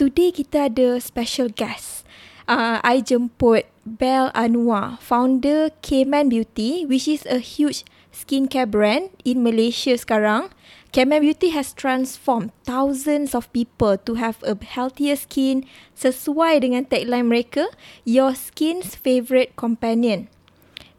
today 0.00 0.32
kita 0.32 0.72
ada 0.72 0.96
special 0.96 1.52
guest. 1.52 2.08
Uh, 2.48 2.80
I 2.80 3.04
jemput 3.04 3.68
Belle 3.84 4.32
Anwar, 4.32 4.96
founder 4.96 5.68
K-Man 5.84 6.32
Beauty, 6.32 6.88
which 6.88 7.04
is 7.04 7.28
a 7.28 7.36
huge 7.36 7.84
skincare 8.08 8.64
brand 8.64 9.12
in 9.28 9.44
Malaysia 9.44 9.92
sekarang. 9.92 10.48
K-Man 10.96 11.20
Beauty 11.20 11.52
has 11.52 11.76
transformed 11.76 12.48
thousands 12.64 13.36
of 13.36 13.52
people 13.52 14.00
to 14.08 14.16
have 14.16 14.40
a 14.40 14.56
healthier 14.56 15.20
skin 15.20 15.68
sesuai 15.92 16.64
dengan 16.64 16.88
tagline 16.88 17.28
mereka, 17.28 17.68
Your 18.08 18.32
Skin's 18.32 18.96
Favorite 18.96 19.52
Companion. 19.52 20.32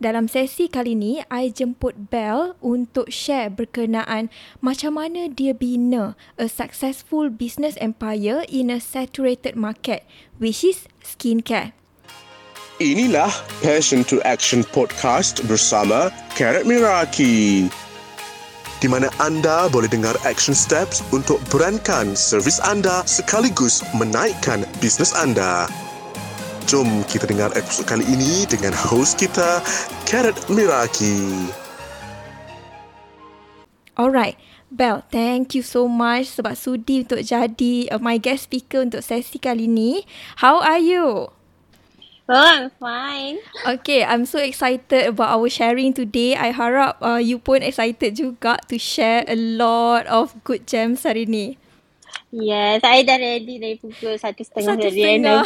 Dalam 0.02 0.26
sesi 0.26 0.66
kali 0.66 0.98
ni, 0.98 1.22
I 1.30 1.54
jemput 1.54 2.10
Belle 2.10 2.58
untuk 2.58 3.14
share 3.14 3.54
berkenaan 3.54 4.34
macam 4.58 4.98
mana 4.98 5.30
dia 5.30 5.54
bina 5.54 6.18
a 6.42 6.50
successful 6.50 7.30
business 7.30 7.78
empire 7.78 8.42
in 8.50 8.74
a 8.74 8.82
saturated 8.82 9.54
market, 9.54 10.02
which 10.42 10.66
is 10.66 10.90
skincare. 11.06 11.78
Inilah 12.82 13.30
Passion 13.62 14.02
to 14.09 14.18
Action 14.26 14.66
Podcast 14.73 15.45
bersama 15.45 16.09
Karat 16.34 16.66
Miraki. 16.66 17.70
Di 18.81 18.90
mana 18.90 19.14
anda 19.22 19.70
boleh 19.70 19.86
dengar 19.86 20.18
action 20.26 20.58
steps 20.58 21.06
untuk 21.14 21.38
berankan 21.54 22.18
servis 22.18 22.58
anda 22.66 23.06
sekaligus 23.06 23.86
menaikkan 23.94 24.66
bisnes 24.81 25.14
anda. 25.14 25.70
Jom 26.70 27.02
kita 27.10 27.26
dengar 27.26 27.50
episod 27.58 27.90
kali 27.90 28.06
ini 28.06 28.46
dengan 28.46 28.74
host 28.74 29.18
kita, 29.18 29.62
Karat 30.06 30.38
Miraki. 30.50 31.50
Alright, 33.98 34.38
Belle, 34.70 35.04
thank 35.10 35.54
you 35.58 35.64
so 35.66 35.90
much 35.90 36.34
sebab 36.34 36.54
sudi 36.58 37.06
untuk 37.06 37.22
jadi 37.22 37.90
uh, 37.90 38.02
my 38.02 38.22
guest 38.22 38.50
speaker 38.50 38.86
untuk 38.86 39.02
sesi 39.02 39.38
kali 39.38 39.70
ini. 39.70 40.06
How 40.42 40.62
are 40.62 40.82
you? 40.82 41.30
Oh, 42.32 42.40
I'm 42.40 42.72
fine. 42.80 43.44
Okay, 43.68 44.08
I'm 44.08 44.23
so 44.23 44.40
excited 44.40 45.12
about 45.12 45.36
our 45.36 45.52
sharing 45.52 45.92
today. 45.92 46.40
I 46.40 46.56
harap 46.56 46.98
uh, 47.03 47.20
you 47.20 47.44
pun 47.44 47.59
excited 47.59 48.16
juga 48.16 48.58
to 48.72 48.80
share 48.80 49.28
a 49.28 49.36
lot 49.36 50.08
of 50.08 50.34
good 50.48 50.64
gems 50.66 51.03
hari 51.03 51.28
ni. 51.28 51.61
Yes, 52.32 52.80
saya 52.80 53.04
dah 53.04 53.20
ready 53.20 53.60
dari 53.60 53.76
pukul 53.76 54.16
satu 54.16 54.40
setengah 54.40 54.80
Satu 54.80 54.88
tadi. 54.88 55.04
setengah. 55.04 55.44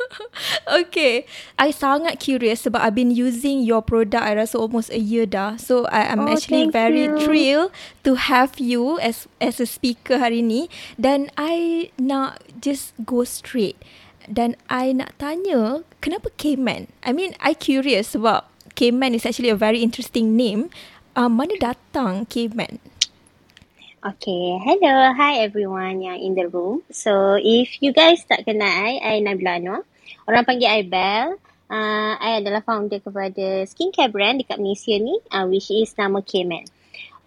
okay. 0.84 1.24
I 1.56 1.72
sangat 1.72 2.20
curious 2.20 2.68
sebab 2.68 2.84
I've 2.84 2.92
been 2.92 3.08
using 3.08 3.64
your 3.64 3.80
product 3.80 4.20
I 4.20 4.36
rasa 4.36 4.60
almost 4.60 4.92
a 4.92 5.00
year 5.00 5.24
dah. 5.24 5.56
So 5.56 5.88
I 5.88 6.04
am 6.12 6.28
Oh, 6.28 6.36
actually 6.36 6.68
very 6.68 7.08
you. 7.08 7.16
thrilled 7.16 7.72
to 8.04 8.28
have 8.28 8.60
you 8.60 9.00
as 9.00 9.24
as 9.40 9.56
a 9.56 9.64
speaker 9.64 10.20
hari 10.20 10.44
ni. 10.44 10.68
Dan 11.00 11.32
I 11.40 11.88
nak 11.96 12.44
just 12.60 12.92
go 13.08 13.24
straight. 13.24 13.80
Dan 14.28 14.60
I 14.68 14.92
nak 14.92 15.16
tanya, 15.16 15.80
kenapa 16.04 16.28
K-Man? 16.36 16.92
I 17.02 17.16
mean, 17.16 17.32
I 17.40 17.56
curious 17.56 18.12
sebab 18.12 18.44
K-Man 18.76 19.16
is 19.16 19.24
actually 19.24 19.48
a 19.48 19.56
very 19.56 19.80
interesting 19.80 20.36
name. 20.36 20.68
Um, 21.16 21.40
mana 21.40 21.56
datang 21.56 22.28
K-Man? 22.28 22.78
Okay, 24.02 24.58
hello, 24.58 25.14
hi 25.14 25.46
everyone 25.46 26.02
yang 26.02 26.18
in 26.18 26.34
the 26.34 26.50
room. 26.50 26.82
So, 26.90 27.38
if 27.38 27.78
you 27.78 27.94
guys 27.94 28.26
tak 28.26 28.42
kenal 28.42 28.66
I, 28.66 28.98
I 28.98 29.14
Nabila 29.22 29.62
Anwar. 29.62 29.86
Orang 30.26 30.42
panggil 30.42 30.74
I 30.74 30.82
Belle. 30.82 31.38
Uh, 31.70 32.18
I 32.18 32.42
adalah 32.42 32.66
founder 32.66 32.98
kepada 32.98 33.62
skincare 33.62 34.10
brand 34.10 34.42
dekat 34.42 34.58
Malaysia 34.58 34.98
ni, 34.98 35.22
uh, 35.30 35.46
which 35.46 35.70
is 35.70 35.94
nama 35.94 36.18
K-Man. 36.18 36.66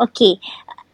Okay, 0.04 0.36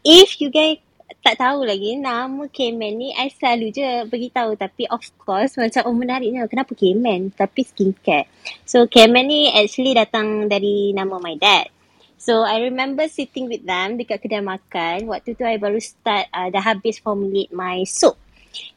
if 0.05 0.37
you 0.37 0.53
guys 0.53 0.77
tak 1.25 1.41
tahu 1.41 1.65
lagi 1.65 1.97
nama 1.97 2.45
K-Man 2.45 3.01
ni, 3.01 3.09
I 3.17 3.33
selalu 3.33 3.73
je 3.73 4.05
beritahu. 4.05 4.53
Tapi 4.53 4.85
of 4.85 5.01
course, 5.17 5.57
macam 5.57 5.81
oh 5.89 5.97
menariknya, 5.97 6.45
kenapa 6.45 6.77
K-Man? 6.77 7.33
Tapi 7.33 7.65
skincare. 7.65 8.29
So, 8.69 8.85
K-Man 8.85 9.25
ni 9.25 9.49
actually 9.49 9.97
datang 9.97 10.45
dari 10.45 10.93
nama 10.93 11.17
my 11.17 11.41
dad. 11.41 11.73
So 12.21 12.45
I 12.45 12.61
remember 12.69 13.09
sitting 13.09 13.49
with 13.49 13.65
them 13.65 13.97
dekat 13.97 14.21
kedai 14.21 14.45
makan. 14.45 15.09
Waktu 15.09 15.33
tu 15.33 15.41
I 15.41 15.57
baru 15.57 15.81
start 15.81 16.29
uh, 16.29 16.53
dah 16.53 16.61
habis 16.61 17.01
formulate 17.01 17.49
my 17.49 17.81
soap. 17.89 18.21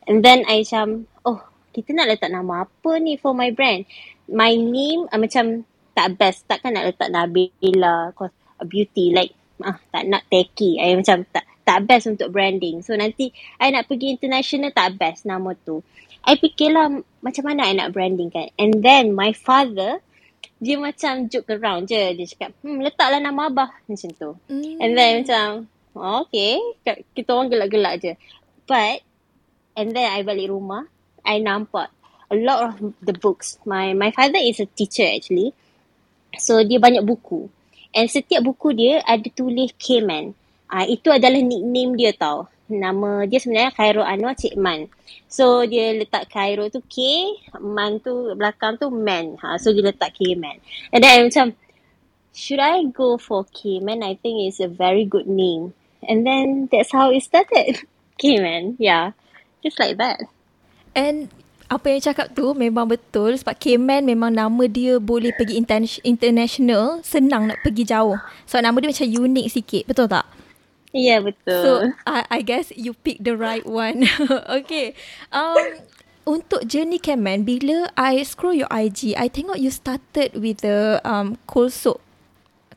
And 0.08 0.24
then 0.24 0.48
I 0.48 0.64
macam, 0.64 1.04
oh 1.28 1.44
kita 1.76 1.92
nak 1.92 2.08
letak 2.08 2.32
nama 2.32 2.64
apa 2.64 2.90
ni 3.04 3.20
for 3.20 3.36
my 3.36 3.52
brand? 3.52 3.84
My 4.32 4.56
name 4.56 5.12
uh, 5.12 5.20
macam 5.20 5.68
tak 5.92 6.16
best. 6.16 6.48
Takkan 6.48 6.72
nak 6.72 6.88
letak 6.88 7.12
Nabila 7.12 8.16
beauty 8.64 9.12
like 9.12 9.36
ah 9.60 9.76
tak 9.92 10.08
nak 10.08 10.24
techy. 10.32 10.80
I 10.80 10.96
macam 10.96 11.28
tak 11.28 11.44
tak 11.68 11.84
best 11.84 12.08
untuk 12.08 12.32
branding. 12.32 12.80
So 12.80 12.96
nanti 12.96 13.28
I 13.60 13.68
nak 13.76 13.92
pergi 13.92 14.16
international 14.16 14.72
tak 14.72 14.96
best 14.96 15.28
nama 15.28 15.52
tu. 15.52 15.84
I 16.24 16.40
fikirlah 16.40 17.04
macam 17.20 17.44
mana 17.44 17.68
I 17.68 17.76
nak 17.76 17.92
branding 17.92 18.32
kan. 18.32 18.48
And 18.56 18.80
then 18.80 19.12
my 19.12 19.36
father 19.36 20.00
dia 20.62 20.76
macam 20.78 21.26
joke 21.26 21.50
around 21.54 21.90
je. 21.90 22.14
Dia 22.14 22.26
cakap, 22.26 22.50
hmm, 22.62 22.78
letaklah 22.82 23.20
nama 23.20 23.50
Abah. 23.50 23.70
Macam 23.86 24.10
tu. 24.14 24.30
Mm. 24.50 24.78
And 24.80 24.90
then 24.94 25.12
macam, 25.22 25.46
oh, 25.98 26.26
okay. 26.26 26.58
Kita 27.14 27.34
orang 27.34 27.50
gelak-gelak 27.50 27.94
je. 28.00 28.12
But, 28.64 29.04
and 29.76 29.92
then 29.92 30.08
I 30.08 30.22
balik 30.22 30.48
rumah, 30.48 30.88
I 31.24 31.40
nampak 31.42 31.92
a 32.32 32.36
lot 32.36 32.60
of 32.72 32.74
the 33.04 33.12
books. 33.12 33.60
My 33.68 33.92
my 33.92 34.10
father 34.10 34.40
is 34.40 34.60
a 34.60 34.66
teacher 34.66 35.06
actually. 35.06 35.52
So, 36.34 36.66
dia 36.66 36.82
banyak 36.82 37.06
buku. 37.06 37.46
And 37.94 38.10
setiap 38.10 38.42
buku 38.42 38.74
dia 38.74 38.98
ada 39.06 39.22
tulis 39.30 39.70
K-Man. 39.78 40.34
Ah, 40.68 40.84
itu 40.88 41.12
adalah 41.12 41.38
nickname 41.38 41.94
dia 41.94 42.12
tau. 42.16 42.48
Nama 42.64 43.28
dia 43.28 43.38
sebenarnya 43.38 43.76
Khairul 43.76 44.08
Anwar 44.08 44.34
Cik 44.34 44.56
Man. 44.56 44.88
So 45.28 45.68
dia 45.68 45.92
letak 45.92 46.32
Khairul 46.32 46.72
tu 46.72 46.80
K, 46.88 47.28
Man 47.60 48.00
tu 48.00 48.32
belakang 48.34 48.80
tu 48.80 48.88
Man. 48.88 49.36
Ha, 49.44 49.60
so 49.60 49.70
dia 49.70 49.84
letak 49.84 50.16
K 50.16 50.34
Man. 50.34 50.58
And 50.90 51.04
then 51.04 51.12
I 51.12 51.20
macam, 51.28 51.46
should 52.32 52.60
I 52.60 52.88
go 52.88 53.20
for 53.20 53.44
K 53.52 53.84
Man? 53.84 54.00
I 54.00 54.16
think 54.16 54.48
it's 54.48 54.64
a 54.64 54.70
very 54.70 55.04
good 55.04 55.28
name. 55.28 55.76
And 56.04 56.24
then 56.24 56.72
that's 56.72 56.92
how 56.92 57.12
it 57.12 57.24
started. 57.24 57.84
K 58.20 58.40
Man, 58.40 58.80
yeah. 58.80 59.12
Just 59.60 59.76
like 59.80 60.00
that. 60.00 60.24
And 60.94 61.28
apa 61.74 61.90
yang 61.90 62.02
cakap 62.04 62.36
tu 62.36 62.52
memang 62.52 62.86
betul 62.86 63.34
sebab 63.34 63.56
K-Man 63.56 64.04
memang 64.04 64.30
nama 64.30 64.64
dia 64.68 65.00
boleh 65.00 65.32
pergi 65.32 65.56
inter- 65.58 66.02
international, 66.04 67.00
senang 67.02 67.48
nak 67.48 67.64
pergi 67.64 67.88
jauh. 67.88 68.14
So 68.44 68.60
nama 68.60 68.76
dia 68.78 68.92
macam 68.92 69.08
unik 69.08 69.46
sikit, 69.48 69.82
betul 69.88 70.06
tak? 70.06 70.28
Yeah, 70.94 71.20
betul. 71.20 71.58
So 71.62 71.92
I, 72.06 72.24
I 72.30 72.40
guess 72.42 72.72
you 72.76 72.94
pick 72.94 73.18
the 73.22 73.36
right 73.36 73.66
one. 73.66 74.06
okay. 74.62 74.94
Um, 75.32 75.82
untuk 76.24 76.64
journey 76.70 76.98
K-Man, 77.02 77.44
bila 77.44 77.90
I 77.98 78.22
scroll 78.24 78.54
your 78.56 78.70
IG, 78.72 79.12
I 79.18 79.28
tengok 79.28 79.58
you 79.60 79.70
started 79.70 80.38
with 80.38 80.62
the 80.62 81.02
um, 81.04 81.36
cold 81.46 81.72
soap. 81.74 82.00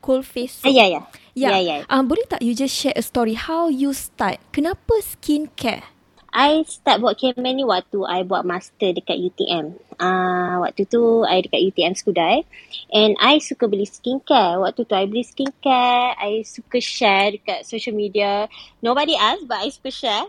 Cold 0.02 0.26
face 0.26 0.54
Ah, 0.64 0.68
soap. 0.68 0.74
yeah, 0.74 0.86
yeah. 0.88 1.04
Yeah. 1.34 1.54
Yeah, 1.54 1.60
yeah. 1.62 1.80
Um, 1.88 2.10
boleh 2.10 2.26
tak 2.26 2.42
you 2.42 2.54
just 2.54 2.74
share 2.74 2.94
a 2.98 3.02
story 3.02 3.34
how 3.38 3.70
you 3.70 3.94
start? 3.94 4.42
Kenapa 4.50 4.98
skincare? 5.00 5.86
I 6.28 6.60
start 6.68 7.00
buat 7.00 7.16
K-Man 7.16 7.56
ni 7.56 7.64
waktu 7.64 8.04
I 8.04 8.20
buat 8.20 8.44
master 8.44 8.92
dekat 8.92 9.16
UTM. 9.16 9.72
Ah 9.96 10.04
uh, 10.04 10.54
waktu 10.68 10.84
tu 10.84 11.24
I 11.24 11.40
dekat 11.40 11.60
UTM 11.72 11.96
Skudai 11.96 12.44
and 12.92 13.16
I 13.16 13.40
suka 13.40 13.64
beli 13.64 13.88
skincare. 13.88 14.60
Waktu 14.60 14.84
tu 14.84 14.92
I 14.92 15.08
beli 15.08 15.24
skincare, 15.24 16.12
I 16.20 16.44
suka 16.44 16.84
share 16.84 17.40
dekat 17.40 17.64
social 17.64 17.96
media. 17.96 18.44
Nobody 18.84 19.16
ask 19.16 19.40
but 19.48 19.64
I 19.64 19.72
suka 19.72 19.88
share. 19.88 20.28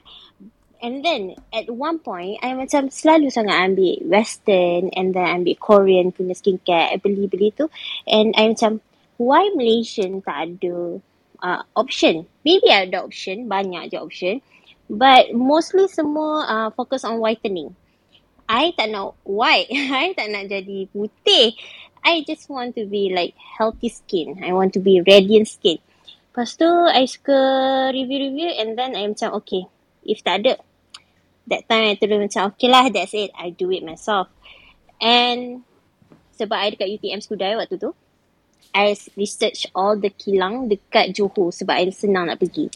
And 0.80 1.04
then 1.04 1.36
at 1.52 1.68
one 1.68 2.00
point 2.00 2.40
I 2.40 2.56
macam 2.56 2.88
selalu 2.88 3.28
sangat 3.28 3.60
ambil 3.60 4.00
western 4.08 4.96
and 4.96 5.12
then 5.12 5.28
ambil 5.28 5.60
Korean 5.60 6.16
punya 6.16 6.31
skincare. 6.31 6.96
I 6.96 6.98
beli-beli 7.04 7.52
tu 7.52 7.68
and 8.08 8.31
I 8.40 8.56
macam 8.56 8.80
why 9.20 9.52
Malaysian 9.52 10.24
tak 10.24 10.56
ada 10.56 11.04
uh, 11.44 11.62
option? 11.76 12.24
Maybe 12.48 12.72
ada 12.72 13.04
option, 13.04 13.52
banyak 13.52 13.92
je 13.92 14.00
option. 14.00 14.40
But 14.89 15.38
mostly 15.38 15.85
semua 15.85 16.50
uh, 16.50 16.69
focus 16.73 17.05
on 17.05 17.22
whitening. 17.22 17.77
I 18.50 18.74
tak 18.74 18.89
nak 18.89 19.13
white. 19.21 19.69
I 20.01 20.18
tak 20.18 20.33
nak 20.33 20.50
jadi 20.50 20.89
putih. 20.89 21.53
I 22.01 22.25
just 22.25 22.50
want 22.50 22.74
to 22.74 22.89
be 22.89 23.13
like 23.13 23.38
healthy 23.38 23.94
skin. 23.94 24.41
I 24.41 24.57
want 24.57 24.74
to 24.74 24.81
be 24.81 25.06
radiant 25.06 25.45
skin. 25.45 25.77
Lepas 26.33 26.57
tu, 26.57 26.65
I 26.65 27.06
suka 27.06 27.38
review-review 27.94 28.50
and 28.57 28.74
then 28.74 28.97
I 28.97 29.06
macam, 29.06 29.38
okay, 29.44 29.69
if 30.07 30.25
tak 30.25 30.41
ada, 30.41 30.57
that 31.51 31.68
time 31.69 31.94
I 31.94 31.95
terus 32.00 32.18
macam, 32.18 32.56
okay 32.56 32.69
lah, 32.71 32.88
that's 32.89 33.13
it. 33.13 33.30
I 33.35 33.51
do 33.53 33.69
it 33.69 33.83
myself. 33.85 34.31
And 35.03 35.68
sebab 36.39 36.56
I 36.56 36.71
dekat 36.74 36.88
UTM 36.88 37.19
Skudai 37.19 37.59
waktu 37.59 37.77
tu, 37.77 37.92
I 38.71 38.95
research 39.19 39.68
all 39.75 40.00
the 40.00 40.13
kilang 40.13 40.69
dekat 40.69 41.12
Johor 41.12 41.51
sebab 41.51 41.75
I 41.75 41.92
senang 41.92 42.31
nak 42.31 42.39
pergi. 42.39 42.71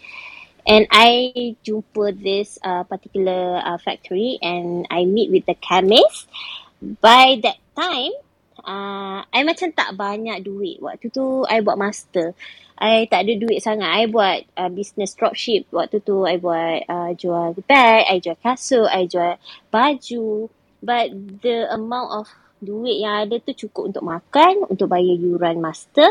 And 0.63 0.87
I 0.91 1.55
jumpa 1.59 2.15
this 2.15 2.55
uh, 2.63 2.87
particular 2.87 3.59
uh, 3.59 3.75
factory 3.83 4.39
and 4.39 4.87
I 4.87 5.03
meet 5.03 5.27
with 5.27 5.43
the 5.43 5.59
chemist. 5.59 6.31
By 6.79 7.39
that 7.43 7.59
time, 7.75 8.15
uh, 8.63 9.27
I 9.27 9.43
macam 9.43 9.75
tak 9.75 9.99
banyak 9.99 10.39
duit. 10.43 10.79
Waktu 10.79 11.11
tu, 11.11 11.43
I 11.51 11.59
buat 11.59 11.75
master. 11.75 12.31
I 12.79 13.05
tak 13.11 13.27
ada 13.27 13.33
duit 13.35 13.59
sangat. 13.59 13.91
I 13.91 14.07
buat 14.07 14.47
uh, 14.55 14.71
business 14.71 15.15
dropship. 15.15 15.67
Waktu 15.71 15.99
tu, 16.03 16.23
I 16.23 16.39
buat 16.39 16.87
uh, 16.87 17.11
jual 17.15 17.59
bag, 17.67 18.07
I 18.07 18.23
jual 18.23 18.39
kasut, 18.39 18.87
I 18.87 19.07
jual 19.07 19.35
baju. 19.67 20.47
But 20.83 21.11
the 21.43 21.71
amount 21.71 22.09
of 22.11 22.27
duit 22.63 23.03
yang 23.03 23.27
ada 23.27 23.39
tu 23.43 23.51
cukup 23.67 23.91
untuk 23.91 24.03
makan, 24.03 24.67
untuk 24.71 24.87
bayar 24.87 25.15
yuran 25.15 25.59
master. 25.59 26.07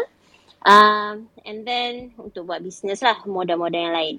Um, 0.62 1.26
and 1.42 1.66
then 1.66 2.14
untuk 2.20 2.46
buat 2.46 2.62
business 2.62 3.02
lah, 3.02 3.20
modal-modal 3.24 3.80
yang 3.80 3.96
lain. 3.96 4.16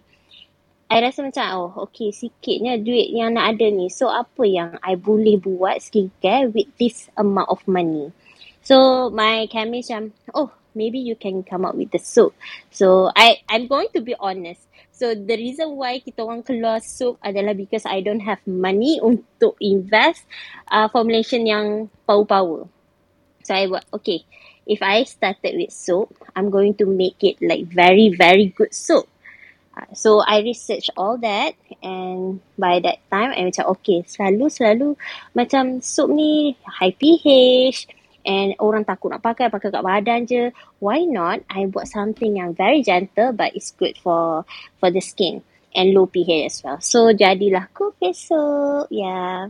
I 0.93 1.01
rasa 1.01 1.25
macam, 1.25 1.45
oh 1.57 1.89
okay, 1.89 2.13
sikitnya 2.13 2.77
duit 2.77 3.09
yang 3.09 3.33
nak 3.33 3.57
ada 3.57 3.65
ni. 3.73 3.89
So, 3.89 4.13
apa 4.13 4.45
yang 4.45 4.77
I 4.85 4.93
boleh 4.93 5.41
buat 5.41 5.81
skincare 5.81 6.53
with 6.53 6.69
this 6.77 7.09
amount 7.17 7.49
of 7.49 7.65
money? 7.65 8.13
So, 8.61 9.09
my 9.09 9.49
chemist 9.49 9.89
macam, 9.89 10.13
oh, 10.37 10.53
maybe 10.77 11.01
you 11.01 11.17
can 11.17 11.41
come 11.41 11.65
up 11.65 11.73
with 11.73 11.89
the 11.89 11.97
soap. 11.97 12.37
So, 12.69 13.09
I, 13.17 13.41
I'm 13.49 13.65
going 13.65 13.89
to 13.97 14.05
be 14.05 14.13
honest. 14.21 14.69
So, 14.93 15.17
the 15.17 15.33
reason 15.33 15.73
why 15.81 15.97
kita 15.97 16.21
orang 16.21 16.45
keluar 16.45 16.77
soap 16.85 17.17
adalah 17.25 17.57
because 17.57 17.89
I 17.89 18.05
don't 18.05 18.21
have 18.21 18.45
money 18.45 19.01
untuk 19.01 19.57
invest 19.57 20.29
uh, 20.69 20.85
formulation 20.93 21.49
yang 21.49 21.89
power-power. 22.05 22.69
So, 23.41 23.51
I 23.57 23.65
buat, 23.65 23.89
okay, 23.97 24.29
if 24.69 24.85
I 24.85 25.09
started 25.09 25.57
with 25.57 25.73
soap, 25.73 26.13
I'm 26.37 26.53
going 26.53 26.77
to 26.77 26.85
make 26.85 27.17
it 27.25 27.41
like 27.41 27.65
very, 27.65 28.13
very 28.13 28.53
good 28.53 28.77
soap. 28.77 29.09
So 29.93 30.21
I 30.21 30.45
research 30.45 30.89
all 30.97 31.17
that 31.25 31.57
and 31.81 32.41
by 32.57 32.77
that 32.81 33.01
time 33.09 33.33
I 33.33 33.41
macam 33.41 33.73
okay 33.77 34.05
selalu 34.05 34.45
selalu 34.49 34.89
macam 35.33 35.81
sup 35.81 36.13
ni 36.13 36.53
high 36.61 36.93
pH 36.93 37.89
and 38.21 38.53
orang 38.61 38.85
takut 38.85 39.09
nak 39.09 39.25
pakai 39.25 39.49
pakai 39.49 39.73
kat 39.73 39.83
badan 39.83 40.29
je. 40.29 40.53
Why 40.77 41.09
not? 41.09 41.41
I 41.49 41.65
buat 41.65 41.89
something 41.89 42.37
yang 42.37 42.53
very 42.53 42.85
gentle 42.85 43.33
but 43.33 43.57
it's 43.57 43.73
good 43.73 43.97
for 43.97 44.45
for 44.77 44.93
the 44.93 45.01
skin 45.01 45.41
and 45.73 45.91
low 45.97 46.05
pH 46.05 46.53
as 46.53 46.57
well. 46.61 46.77
So 46.77 47.09
jadilah 47.09 47.73
coffee 47.73 48.13
soap 48.13 48.93
yeah 48.93 49.49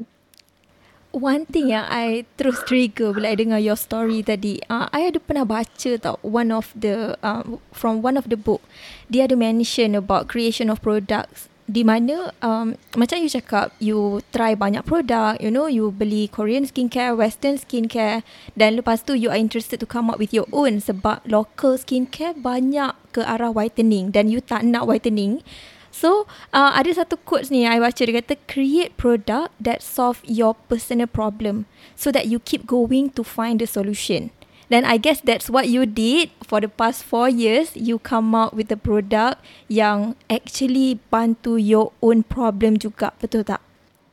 One 1.13 1.45
thing 1.45 1.69
yang 1.69 1.85
I 1.93 2.25
terus 2.41 2.65
trigger 2.65 3.13
bila 3.13 3.29
I 3.29 3.37
dengar 3.37 3.61
your 3.61 3.77
story 3.77 4.25
tadi, 4.25 4.57
uh, 4.65 4.89
I 4.89 5.13
ada 5.13 5.21
pernah 5.21 5.45
baca 5.45 5.91
tau 6.01 6.17
one 6.25 6.49
of 6.49 6.73
the 6.73 7.13
uh, 7.21 7.45
from 7.69 8.01
one 8.01 8.17
of 8.17 8.33
the 8.33 8.37
book. 8.37 8.65
Dia 9.13 9.29
ada 9.29 9.37
mention 9.37 9.93
about 9.93 10.25
creation 10.25 10.73
of 10.73 10.81
products 10.81 11.53
di 11.63 11.85
mana 11.85 12.33
um, 12.43 12.75
macam 12.99 13.23
you 13.23 13.31
cakap 13.31 13.71
you 13.79 14.19
try 14.35 14.51
banyak 14.57 14.83
produk, 14.83 15.39
you 15.39 15.47
know, 15.47 15.69
you 15.69 15.93
beli 15.95 16.27
Korean 16.27 16.67
skincare, 16.67 17.15
western 17.15 17.55
skincare 17.55 18.25
dan 18.57 18.75
lepas 18.75 19.05
tu 19.05 19.15
you 19.15 19.31
are 19.31 19.39
interested 19.39 19.79
to 19.79 19.87
come 19.87 20.11
up 20.11 20.19
with 20.19 20.35
your 20.35 20.49
own 20.51 20.83
sebab 20.83 21.23
local 21.29 21.79
skincare 21.79 22.35
banyak 22.35 22.91
ke 23.15 23.23
arah 23.23 23.53
whitening 23.53 24.11
dan 24.11 24.27
you 24.27 24.43
tak 24.43 24.65
nak 24.67 24.89
whitening. 24.89 25.45
So, 25.93 26.25
uh, 26.49 26.73
ada 26.73 26.89
satu 26.89 27.21
quotes 27.21 27.53
ni 27.53 27.69
I 27.69 27.77
baca 27.77 28.01
dia 28.01 28.17
kata 28.17 28.41
create 28.49 28.97
product 28.97 29.53
that 29.61 29.85
solve 29.85 30.25
your 30.25 30.57
personal 30.65 31.05
problem 31.05 31.69
so 31.93 32.09
that 32.09 32.25
you 32.25 32.41
keep 32.41 32.65
going 32.65 33.13
to 33.13 33.21
find 33.21 33.61
the 33.61 33.69
solution. 33.69 34.33
Then 34.73 34.89
I 34.89 34.97
guess 34.97 35.21
that's 35.21 35.53
what 35.53 35.69
you 35.69 35.85
did 35.85 36.33
for 36.41 36.57
the 36.57 36.71
past 36.71 37.05
four 37.05 37.29
years. 37.29 37.77
You 37.77 38.01
come 38.01 38.33
out 38.33 38.57
with 38.57 38.73
a 38.73 38.79
product 38.79 39.37
yang 39.69 40.17
actually 40.33 40.97
bantu 41.13 41.61
your 41.61 41.93
own 42.01 42.25
problem 42.25 42.81
juga. 42.81 43.13
Betul 43.21 43.45
tak? 43.45 43.61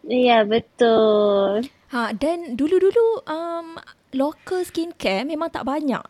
Ya, 0.05 0.21
yeah, 0.21 0.43
betul. 0.45 1.65
Ha, 1.97 2.13
dan 2.13 2.61
dulu-dulu 2.61 3.25
um, 3.25 3.81
local 4.13 4.61
skincare 4.69 5.25
memang 5.25 5.49
tak 5.49 5.65
banyak? 5.65 6.05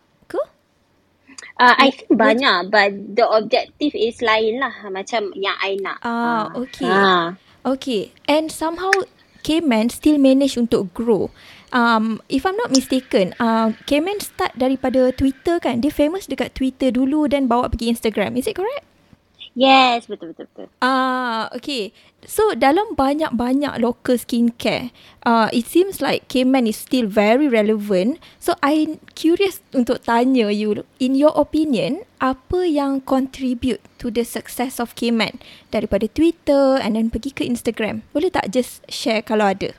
Uh, 1.60 1.76
I 1.76 1.92
think 1.92 2.16
banyak 2.16 2.72
but 2.72 2.92
the 3.16 3.28
objective 3.28 3.92
is 3.92 4.20
lain 4.24 4.60
lah 4.60 4.72
macam 4.88 5.32
yang 5.36 5.56
I 5.60 5.76
nak. 5.80 6.00
Ah, 6.00 6.48
uh, 6.52 6.64
okay. 6.64 6.88
Uh. 6.88 7.36
Okay. 7.60 8.16
And 8.24 8.48
somehow 8.48 8.92
K-Man 9.44 9.92
still 9.92 10.16
manage 10.16 10.56
untuk 10.56 10.92
grow. 10.92 11.32
Um, 11.70 12.18
if 12.28 12.44
I'm 12.44 12.58
not 12.58 12.74
mistaken, 12.74 13.32
uh, 13.38 13.72
K-Man 13.86 14.18
start 14.20 14.58
daripada 14.58 15.14
Twitter 15.14 15.62
kan? 15.62 15.80
Dia 15.80 15.92
famous 15.94 16.26
dekat 16.26 16.56
Twitter 16.56 16.90
dulu 16.90 17.30
dan 17.30 17.46
bawa 17.46 17.70
pergi 17.70 17.94
Instagram. 17.94 18.34
Is 18.36 18.50
it 18.50 18.58
correct? 18.58 18.84
Yes, 19.58 20.06
betul 20.06 20.30
betul 20.30 20.46
betul. 20.46 20.66
Ah, 20.78 21.50
okay. 21.50 21.90
So 22.22 22.54
dalam 22.54 22.94
banyak-banyak 22.94 23.82
local 23.82 24.14
skincare, 24.14 24.94
uh, 25.26 25.50
it 25.50 25.66
seems 25.66 25.98
like 25.98 26.30
K-Man 26.30 26.70
is 26.70 26.78
still 26.78 27.10
very 27.10 27.50
relevant. 27.50 28.22
So 28.38 28.54
I 28.62 29.02
curious 29.18 29.58
untuk 29.74 30.06
tanya 30.06 30.54
you, 30.54 30.86
in 31.02 31.18
your 31.18 31.34
opinion, 31.34 32.06
apa 32.22 32.62
yang 32.62 33.02
contribute 33.02 33.82
to 33.98 34.14
the 34.14 34.22
success 34.22 34.78
of 34.78 34.94
K-Man 34.94 35.42
daripada 35.74 36.06
Twitter 36.06 36.78
and 36.78 36.94
then 36.94 37.10
pergi 37.10 37.34
ke 37.34 37.42
Instagram? 37.42 38.06
Boleh 38.14 38.30
tak 38.30 38.54
just 38.54 38.86
share 38.86 39.26
kalau 39.26 39.50
ada? 39.50 39.74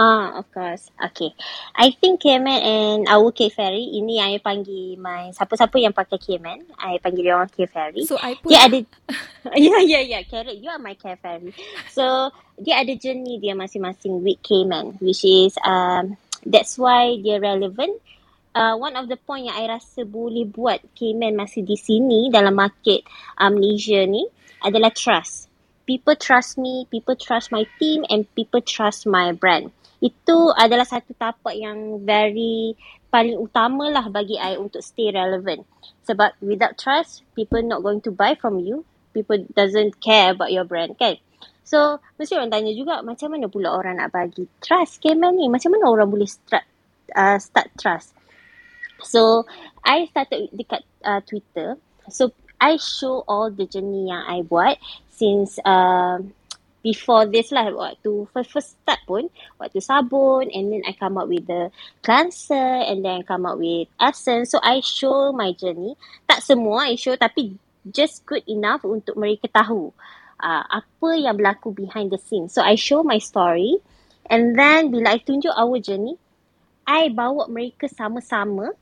Ah, 0.00 0.40
of 0.40 0.48
course. 0.48 0.88
Okay. 0.96 1.36
I 1.76 1.92
think 1.92 2.24
K-Man 2.24 2.56
and 2.64 3.00
our 3.04 3.28
K-Ferry, 3.36 4.00
ini 4.00 4.16
yang 4.16 4.32
I 4.32 4.40
panggil 4.40 4.96
my, 4.96 5.28
siapa-siapa 5.28 5.76
yang 5.76 5.92
pakai 5.92 6.16
K-Man, 6.16 6.72
I 6.80 6.96
panggil 7.04 7.28
dia 7.28 7.36
orang 7.36 7.52
K-Ferry. 7.52 8.08
So, 8.08 8.16
I 8.16 8.32
put... 8.40 8.48
Dia 8.48 8.64
ada, 8.64 8.80
yeah, 9.60 9.84
yeah, 9.92 10.00
yeah, 10.00 10.24
Carrot, 10.24 10.56
you 10.56 10.72
are 10.72 10.80
my 10.80 10.96
K-Ferry. 10.96 11.52
So, 11.92 12.32
dia 12.56 12.80
ada 12.80 12.96
journey 12.96 13.44
dia 13.44 13.52
masing-masing 13.52 14.24
with 14.24 14.40
K-Man, 14.40 14.96
which 15.04 15.20
is, 15.20 15.60
um, 15.68 16.16
that's 16.48 16.80
why 16.80 17.20
dia 17.20 17.36
relevant. 17.36 18.00
Uh, 18.56 18.80
one 18.80 18.96
of 18.96 19.04
the 19.12 19.20
point 19.20 19.52
yang 19.52 19.56
I 19.60 19.68
rasa 19.68 20.08
boleh 20.08 20.48
buat 20.48 20.80
K-Man 20.96 21.36
masih 21.36 21.60
di 21.60 21.76
sini 21.76 22.32
dalam 22.32 22.56
market 22.56 23.04
um, 23.36 23.60
Malaysia 23.60 24.00
ni 24.08 24.24
adalah 24.64 24.96
trust. 24.96 25.52
People 25.84 26.16
trust 26.16 26.56
me, 26.56 26.88
people 26.88 27.20
trust 27.20 27.52
my 27.52 27.68
team 27.76 28.08
and 28.08 28.24
people 28.32 28.64
trust 28.64 29.04
my 29.04 29.36
brand 29.36 29.76
itu 30.00 30.38
adalah 30.56 30.88
satu 30.88 31.12
tapak 31.12 31.52
yang 31.52 32.00
very 32.00 32.72
paling 33.12 33.36
utama 33.36 33.92
lah 33.92 34.08
bagi 34.08 34.40
I 34.40 34.56
untuk 34.56 34.80
stay 34.80 35.12
relevant. 35.12 35.68
Sebab 36.08 36.40
without 36.40 36.80
trust, 36.80 37.22
people 37.36 37.60
not 37.60 37.84
going 37.84 38.00
to 38.04 38.10
buy 38.10 38.32
from 38.32 38.58
you. 38.64 38.88
People 39.12 39.44
doesn't 39.52 40.00
care 40.00 40.32
about 40.32 40.50
your 40.50 40.64
brand 40.64 40.96
kan. 40.96 41.20
So, 41.66 42.02
mesti 42.18 42.34
orang 42.34 42.50
tanya 42.50 42.72
juga 42.74 42.98
macam 43.04 43.30
mana 43.30 43.46
pula 43.46 43.70
orang 43.70 44.02
nak 44.02 44.10
bagi 44.10 44.48
trust 44.58 44.98
Kemen 44.98 45.38
ni? 45.38 45.46
Macam 45.46 45.70
mana 45.70 45.86
orang 45.86 46.10
boleh 46.10 46.26
start, 46.26 46.66
uh, 47.14 47.38
start 47.38 47.70
trust? 47.78 48.10
So, 49.06 49.46
I 49.86 50.10
started 50.10 50.50
dekat 50.50 50.82
uh, 51.06 51.22
Twitter. 51.22 51.78
So, 52.10 52.34
I 52.58 52.76
show 52.76 53.22
all 53.24 53.54
the 53.54 53.70
journey 53.70 54.10
yang 54.10 54.26
I 54.26 54.42
buat 54.42 54.76
since 55.14 55.62
uh, 55.62 56.20
before 56.80 57.28
this 57.28 57.52
lah 57.52 57.68
waktu 57.72 58.24
first 58.32 58.50
first 58.52 58.70
start 58.80 59.00
pun 59.04 59.28
waktu 59.60 59.80
sabun 59.84 60.48
and 60.48 60.72
then 60.72 60.82
I 60.88 60.96
come 60.96 61.20
up 61.20 61.28
with 61.28 61.44
the 61.44 61.68
cleanser 62.00 62.84
and 62.84 63.04
then 63.04 63.20
I 63.20 63.22
come 63.24 63.44
up 63.44 63.60
with 63.60 63.88
essence. 64.00 64.52
So 64.52 64.58
I 64.64 64.80
show 64.80 65.32
my 65.32 65.52
journey. 65.52 65.96
Tak 66.24 66.40
semua 66.40 66.88
I 66.88 66.96
show 66.96 67.16
tapi 67.16 67.56
just 67.84 68.24
good 68.28 68.44
enough 68.48 68.84
untuk 68.84 69.16
mereka 69.16 69.48
tahu 69.52 69.92
uh, 70.40 70.64
apa 70.68 71.08
yang 71.16 71.36
berlaku 71.36 71.72
behind 71.72 72.12
the 72.12 72.20
scene. 72.20 72.48
So 72.48 72.64
I 72.64 72.76
show 72.76 73.04
my 73.04 73.20
story 73.20 73.80
and 74.30 74.54
then 74.54 74.94
bila 74.94 75.16
I 75.16 75.18
tunjuk 75.20 75.52
our 75.52 75.76
journey 75.82 76.16
I 76.86 77.10
bawa 77.10 77.50
mereka 77.50 77.90
sama-sama 77.90 78.72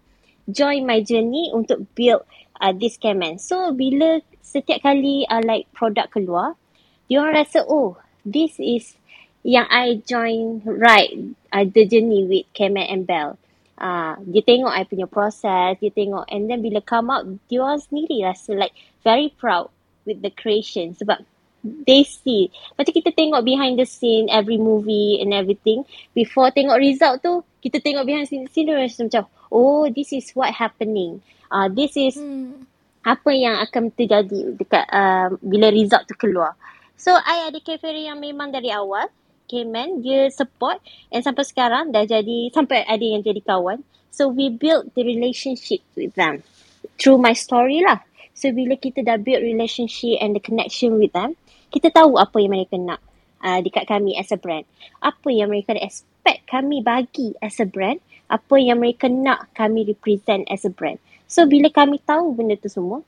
join 0.49 0.85
my 0.85 1.01
journey 1.01 1.51
untuk 1.51 1.89
build 1.97 2.23
uh, 2.61 2.73
this 2.77 3.01
campaign 3.01 3.41
so 3.41 3.73
bila 3.73 4.21
setiap 4.45 4.85
kali 4.85 5.25
uh, 5.29 5.45
like 5.45 5.69
produk 5.73 6.09
keluar 6.13 6.55
dia 7.09 7.25
orang 7.25 7.43
rasa 7.43 7.65
oh 7.65 7.97
this 8.23 8.61
is 8.61 8.95
yang 9.43 9.67
I 9.73 10.05
join 10.05 10.61
right 10.65 11.17
uh, 11.51 11.65
the 11.65 11.89
journey 11.89 12.29
with 12.29 12.47
Kemet 12.53 12.93
and 12.93 13.09
Bell. 13.09 13.41
Uh, 13.79 14.19
dia 14.27 14.43
tengok 14.43 14.75
I 14.75 14.83
punya 14.85 15.07
proses, 15.07 15.79
dia 15.79 15.91
tengok 15.95 16.27
and 16.29 16.51
then 16.51 16.61
bila 16.61 16.83
come 16.83 17.09
out, 17.15 17.25
dia 17.47 17.63
orang 17.63 17.81
sendiri 17.81 18.27
rasa 18.27 18.53
like 18.59 18.75
very 19.07 19.31
proud 19.39 19.71
with 20.03 20.21
the 20.21 20.35
creation 20.35 20.93
sebab 20.99 21.23
they 21.63 22.03
see. 22.03 22.51
Macam 22.75 22.91
kita 22.91 23.15
tengok 23.15 23.47
behind 23.47 23.79
the 23.79 23.87
scene, 23.87 24.27
every 24.31 24.59
movie 24.59 25.23
and 25.23 25.31
everything. 25.31 25.87
Before 26.13 26.51
tengok 26.51 26.79
result 26.79 27.23
tu, 27.23 27.47
kita 27.63 27.79
tengok 27.83 28.05
behind 28.07 28.27
the 28.27 28.31
scene, 28.31 28.51
scene 28.51 29.07
macam, 29.07 29.31
oh 29.55 29.87
this 29.91 30.11
is 30.11 30.29
what 30.35 30.51
happening. 30.51 31.23
Uh, 31.49 31.71
this 31.71 31.95
is 31.97 32.19
hmm. 32.19 32.67
apa 33.07 33.31
yang 33.33 33.57
akan 33.63 33.95
terjadi 33.95 34.59
dekat 34.59 34.85
uh, 34.91 35.33
bila 35.39 35.71
result 35.71 36.05
tu 36.11 36.19
keluar. 36.19 36.59
So, 36.99 37.15
I 37.15 37.49
ada 37.49 37.63
Keferi 37.63 38.11
yang 38.11 38.19
memang 38.19 38.51
dari 38.51 38.75
awal. 38.75 39.09
Kemen, 39.49 40.05
dia 40.05 40.29
support 40.29 40.77
and 41.09 41.25
sampai 41.25 41.41
sekarang 41.49 41.89
dah 41.89 42.05
jadi, 42.05 42.53
sampai 42.53 42.85
ada 42.85 43.01
yang 43.01 43.25
jadi 43.25 43.41
kawan. 43.41 43.81
So, 44.13 44.29
we 44.29 44.53
build 44.53 44.93
the 44.93 45.07
relationship 45.07 45.81
with 45.97 46.13
them 46.19 46.45
through 47.01 47.17
my 47.17 47.33
story 47.33 47.81
lah. 47.81 48.05
So, 48.37 48.53
bila 48.53 48.77
kita 48.77 49.07
dah 49.07 49.17
build 49.17 49.41
relationship 49.41 50.21
and 50.21 50.37
the 50.37 50.43
connection 50.43 51.01
with 51.01 51.17
them, 51.17 51.33
kita 51.73 51.89
tahu 51.89 52.21
apa 52.21 52.37
yang 52.45 52.53
mereka 52.53 52.77
nak 52.77 53.01
uh, 53.41 53.65
dekat 53.65 53.89
kami 53.89 54.19
as 54.21 54.29
a 54.29 54.37
brand. 54.37 54.69
Apa 55.01 55.33
yang 55.33 55.49
mereka 55.49 55.73
expect 55.81 56.45
kami 56.45 56.85
bagi 56.85 57.33
as 57.41 57.57
a 57.57 57.65
brand 57.65 58.05
apa 58.29 58.61
yang 58.61 58.85
mereka 58.85 59.09
nak 59.09 59.49
kami 59.57 59.89
represent 59.89 60.45
as 60.53 60.69
a 60.69 60.73
brand. 60.73 61.01
So 61.29 61.49
bila 61.49 61.73
kami 61.73 62.01
tahu 62.05 62.37
benda 62.37 62.61
tu 62.61 62.69
semua, 62.69 63.01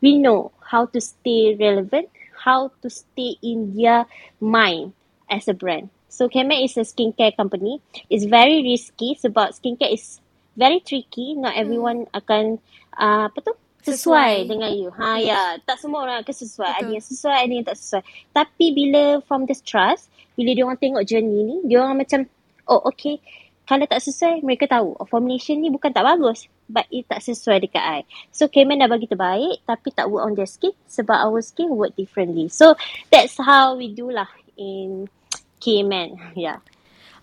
we 0.00 0.16
know 0.16 0.52
how 0.64 0.88
to 0.88 0.98
stay 1.00 1.56
relevant, 1.56 2.08
how 2.46 2.70
to 2.78 2.86
stay 2.86 3.34
in 3.42 3.74
their 3.74 4.06
mind 4.38 4.94
as 5.26 5.50
a 5.50 5.54
brand. 5.58 5.90
So 6.06 6.30
Kemet 6.30 6.62
is 6.62 6.78
a 6.78 6.86
skincare 6.86 7.34
company. 7.34 7.82
It's 8.06 8.24
very 8.24 8.62
risky 8.62 9.18
sebab 9.18 9.58
skincare 9.58 9.90
is 9.90 10.22
very 10.54 10.78
tricky. 10.78 11.34
Not 11.34 11.58
everyone 11.58 12.06
hmm. 12.06 12.14
akan 12.14 12.44
uh, 12.94 13.26
apa 13.26 13.38
tu 13.42 13.52
sesuai, 13.82 14.46
sesuai 14.46 14.50
dengan 14.50 14.70
you. 14.70 14.88
Ha 14.94 15.18
ya, 15.18 15.58
tak 15.66 15.82
semua 15.82 16.06
orang 16.06 16.22
akan 16.22 16.34
sesuai. 16.34 16.70
Betul. 16.70 16.80
Ada 16.86 16.90
yang 16.94 17.06
sesuai, 17.10 17.36
ada 17.36 17.52
yang 17.52 17.66
tak 17.66 17.78
sesuai. 17.82 18.02
Tapi 18.30 18.66
bila 18.72 19.02
from 19.26 19.50
this 19.50 19.60
trust, 19.60 20.06
bila 20.38 20.54
dia 20.54 20.64
orang 20.64 20.78
tengok 20.78 21.04
journey 21.04 21.42
ni, 21.42 21.56
dia 21.66 21.82
orang 21.82 21.98
macam 21.98 22.30
oh 22.70 22.82
okay, 22.86 23.18
kalau 23.66 23.84
tak 23.84 23.98
sesuai 23.98 24.46
mereka 24.46 24.70
tahu 24.70 24.94
formulation 25.10 25.58
ni 25.58 25.68
bukan 25.68 25.90
tak 25.90 26.06
bagus 26.06 26.46
but 26.70 26.86
it 26.90 27.06
tak 27.10 27.22
sesuai 27.22 27.66
dekat 27.66 27.82
I. 27.82 28.00
So 28.30 28.46
Kemen 28.46 28.82
dah 28.82 28.90
bagi 28.90 29.10
terbaik 29.10 29.62
tapi 29.66 29.90
tak 29.90 30.06
work 30.10 30.26
on 30.26 30.34
their 30.38 30.46
skin 30.46 30.74
sebab 30.86 31.18
our 31.18 31.42
skin 31.42 31.74
work 31.74 31.94
differently. 31.98 32.46
So 32.50 32.78
that's 33.10 33.38
how 33.38 33.74
we 33.74 33.90
do 33.90 34.10
lah 34.10 34.30
in 34.54 35.10
K-Man. 35.58 36.18
Yeah. 36.38 36.62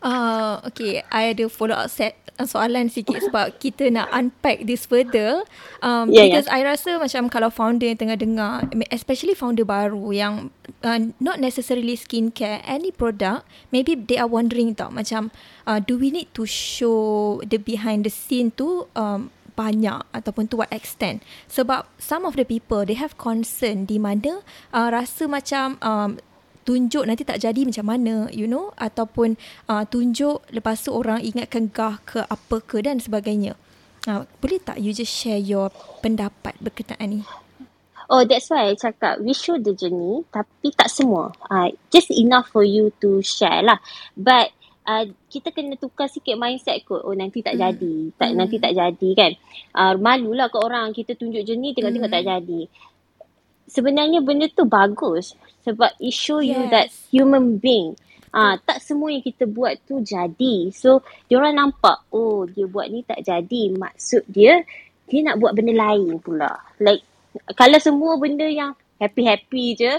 Uh, 0.04 0.60
okay, 0.68 1.00
I 1.08 1.32
ada 1.32 1.48
follow 1.48 1.80
up 1.80 1.88
set 1.88 2.20
uh, 2.36 2.44
soalan 2.44 2.92
sikit 2.92 3.24
sebab 3.24 3.56
kita 3.56 3.88
nak 3.88 4.12
unpack 4.12 4.68
this 4.68 4.84
further. 4.84 5.48
Um, 5.80 6.12
yeah, 6.12 6.28
because 6.28 6.52
yeah. 6.52 6.60
I 6.60 6.76
rasa 6.76 7.00
macam 7.00 7.32
kalau 7.32 7.48
founder 7.48 7.88
yang 7.88 7.96
tengah 7.96 8.20
dengar, 8.20 8.68
especially 8.92 9.32
founder 9.32 9.64
baru 9.64 10.12
yang 10.12 10.52
uh, 10.84 11.00
not 11.24 11.40
necessarily 11.40 11.96
skincare, 11.96 12.60
any 12.68 12.92
product, 12.92 13.48
maybe 13.72 13.96
they 13.96 14.20
are 14.20 14.28
wondering 14.28 14.76
tau 14.76 14.92
macam 14.92 15.32
uh, 15.64 15.80
do 15.80 15.96
we 15.96 16.12
need 16.12 16.28
to 16.36 16.44
show 16.44 17.40
the 17.48 17.56
behind 17.56 18.04
the 18.04 18.12
scene 18.12 18.52
tu 18.52 18.92
um, 19.00 19.32
banyak 19.54 20.02
ataupun 20.12 20.50
to 20.50 20.58
what 20.58 20.70
extent 20.74 21.22
sebab 21.46 21.86
some 22.02 22.26
of 22.26 22.34
the 22.34 22.42
people 22.42 22.82
they 22.82 22.98
have 22.98 23.14
concern 23.22 23.86
di 23.86 24.02
mana 24.02 24.42
uh, 24.74 24.90
rasa 24.90 25.30
macam 25.30 25.78
um, 25.86 26.18
tunjuk 26.64 27.04
nanti 27.04 27.28
tak 27.28 27.44
jadi 27.44 27.68
macam 27.68 27.86
mana 27.86 28.28
you 28.32 28.48
know 28.48 28.72
ataupun 28.80 29.36
uh, 29.68 29.84
tunjuk 29.88 30.44
lepas 30.50 30.80
tu 30.80 30.96
orang 30.96 31.20
ingatkan 31.20 31.70
gah 31.70 32.00
ke 32.08 32.24
apa 32.24 32.58
ke 32.64 32.80
dan 32.80 32.98
sebagainya 33.04 33.60
uh, 34.08 34.24
boleh 34.40 34.60
tak 34.64 34.80
you 34.80 34.96
just 34.96 35.12
share 35.12 35.40
your 35.40 35.70
pendapat 36.00 36.56
berkenaan 36.64 37.20
ni 37.20 37.22
Oh, 38.12 38.28
that's 38.28 38.52
why 38.52 38.70
I 38.70 38.76
cakap 38.76 39.24
we 39.24 39.32
show 39.32 39.56
the 39.56 39.72
journey 39.74 40.28
tapi 40.30 40.76
tak 40.76 40.92
semua. 40.92 41.32
Uh, 41.48 41.72
just 41.88 42.12
enough 42.12 42.52
for 42.52 42.62
you 42.62 42.92
to 43.00 43.24
share 43.24 43.64
lah. 43.64 43.80
But 44.14 44.52
uh, 44.86 45.08
kita 45.32 45.56
kena 45.56 45.80
tukar 45.80 46.12
sikit 46.12 46.36
mindset 46.36 46.84
kot. 46.84 47.02
Oh, 47.02 47.16
nanti 47.16 47.40
tak 47.40 47.56
hmm. 47.56 47.64
jadi. 47.64 47.96
Tak, 48.20 48.30
hmm. 48.30 48.38
Nanti 48.38 48.56
tak 48.60 48.74
jadi 48.76 49.10
kan. 49.16 49.32
Uh, 49.72 49.94
malulah 49.98 50.52
ke 50.52 50.60
orang 50.60 50.92
kita 50.92 51.16
tunjuk 51.16 51.48
journey 51.48 51.72
tengok-tengok 51.72 52.12
hmm. 52.12 52.18
tak 52.20 52.26
jadi 52.28 52.62
sebenarnya 53.74 54.22
benda 54.22 54.46
tu 54.54 54.70
bagus 54.70 55.34
sebab 55.66 55.98
it 55.98 56.14
show 56.14 56.38
yes. 56.38 56.54
you 56.54 56.62
that 56.70 56.88
human 57.10 57.58
being. 57.58 57.98
Ah 58.30 58.58
tak 58.62 58.82
semua 58.86 59.10
yang 59.10 59.26
kita 59.26 59.50
buat 59.50 59.82
tu 59.90 59.98
jadi. 60.06 60.70
So 60.70 61.02
dia 61.26 61.42
orang 61.42 61.58
nampak 61.58 62.06
oh 62.14 62.46
dia 62.46 62.70
buat 62.70 62.94
ni 62.94 63.02
tak 63.02 63.26
jadi. 63.26 63.74
Maksud 63.74 64.30
dia 64.30 64.62
dia 65.10 65.20
nak 65.26 65.42
buat 65.42 65.58
benda 65.58 65.74
lain 65.74 66.22
pula. 66.22 66.54
Like 66.78 67.02
kalau 67.58 67.82
semua 67.82 68.14
benda 68.22 68.46
yang 68.46 68.78
happy-happy 69.02 69.66
je 69.74 69.94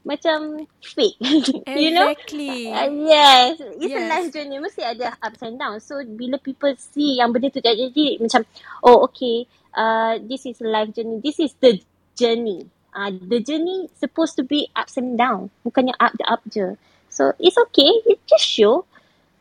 macam 0.00 0.64
fake. 0.80 1.20
You 1.76 1.92
know? 1.92 2.08
Exactly. 2.08 2.72
Uh, 2.72 2.88
yes. 3.04 3.60
It's 3.76 3.92
yes. 3.92 4.00
a 4.00 4.08
life 4.08 4.28
journey. 4.32 4.56
Mesti 4.56 4.80
ada 4.80 5.12
ups 5.20 5.44
and 5.44 5.60
downs. 5.60 5.84
So 5.84 6.00
bila 6.00 6.40
people 6.40 6.72
see 6.80 7.20
yang 7.20 7.36
benda 7.36 7.52
tu 7.52 7.60
tak 7.60 7.76
jadi 7.76 8.16
macam 8.16 8.48
oh 8.84 9.04
okay 9.08 9.44
uh, 9.76 10.16
this 10.24 10.48
is 10.48 10.60
a 10.64 10.68
life 10.68 10.92
journey. 10.96 11.20
This 11.20 11.40
is 11.40 11.52
the 11.60 11.80
journey 12.16 12.68
uh, 12.94 13.10
the 13.10 13.40
journey 13.40 13.88
supposed 13.98 14.36
to 14.36 14.44
be 14.44 14.68
ups 14.76 14.96
and 14.96 15.18
down. 15.18 15.50
Bukannya 15.66 15.94
up 16.00 16.12
the 16.16 16.24
up 16.26 16.42
je. 16.48 16.76
So 17.10 17.34
it's 17.42 17.58
okay. 17.70 17.90
It 18.06 18.22
just 18.26 18.46
show 18.46 18.86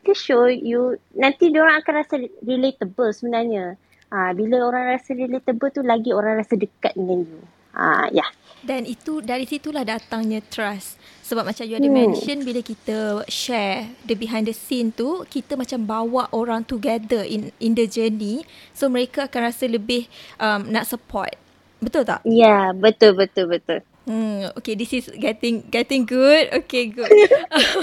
just 0.07 0.25
show 0.25 0.49
you 0.49 0.97
nanti 1.13 1.53
orang 1.53 1.83
akan 1.85 1.93
rasa 2.01 2.15
relatable 2.41 3.11
sebenarnya. 3.13 3.77
Uh, 4.09 4.33
bila 4.33 4.65
orang 4.65 4.97
rasa 4.97 5.13
relatable 5.13 5.69
tu 5.69 5.85
lagi 5.85 6.09
orang 6.09 6.41
rasa 6.41 6.57
dekat 6.57 6.97
dengan 6.97 7.25
you. 7.25 7.41
Uh, 7.77 8.09
ya. 8.09 8.25
Yeah. 8.25 8.31
dan 8.59 8.83
itu 8.83 9.23
dari 9.23 9.47
situlah 9.47 9.87
datangnya 9.87 10.43
trust. 10.43 10.99
Sebab 11.23 11.45
macam 11.45 11.63
you 11.63 11.77
ada 11.77 11.85
hmm. 11.85 11.95
mention 11.95 12.41
bila 12.41 12.59
kita 12.59 13.23
share 13.29 13.85
the 14.03 14.17
behind 14.17 14.49
the 14.49 14.55
scene 14.55 14.89
tu 14.89 15.23
kita 15.29 15.53
macam 15.53 15.85
bawa 15.85 16.25
orang 16.33 16.65
together 16.65 17.21
in 17.23 17.53
in 17.61 17.77
the 17.77 17.85
journey. 17.85 18.43
So 18.73 18.89
mereka 18.89 19.29
akan 19.29 19.53
rasa 19.53 19.69
lebih 19.69 20.09
um, 20.41 20.67
nak 20.73 20.89
support 20.89 21.37
Betul 21.79 22.03
tak? 22.03 22.19
Ya, 22.27 22.43
yeah, 22.43 22.63
betul 22.75 23.15
betul 23.15 23.47
betul. 23.47 23.79
Hmm, 24.09 24.51
okay, 24.57 24.73
this 24.75 24.91
is 24.91 25.07
getting 25.15 25.63
getting 25.69 26.03
good. 26.03 26.49
Okay, 26.63 26.89
good. 26.89 27.07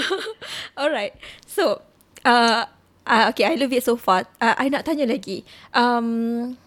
Alright. 0.79 1.15
So, 1.47 1.81
uh, 2.27 2.67
uh, 3.07 3.23
okay, 3.31 3.47
I 3.47 3.55
love 3.55 3.73
it 3.73 3.81
so 3.81 3.95
far. 3.95 4.27
Uh, 4.37 4.53
I 4.59 4.69
nak 4.69 4.85
tanya 4.85 5.07
lagi. 5.07 5.47
Um, 5.71 6.59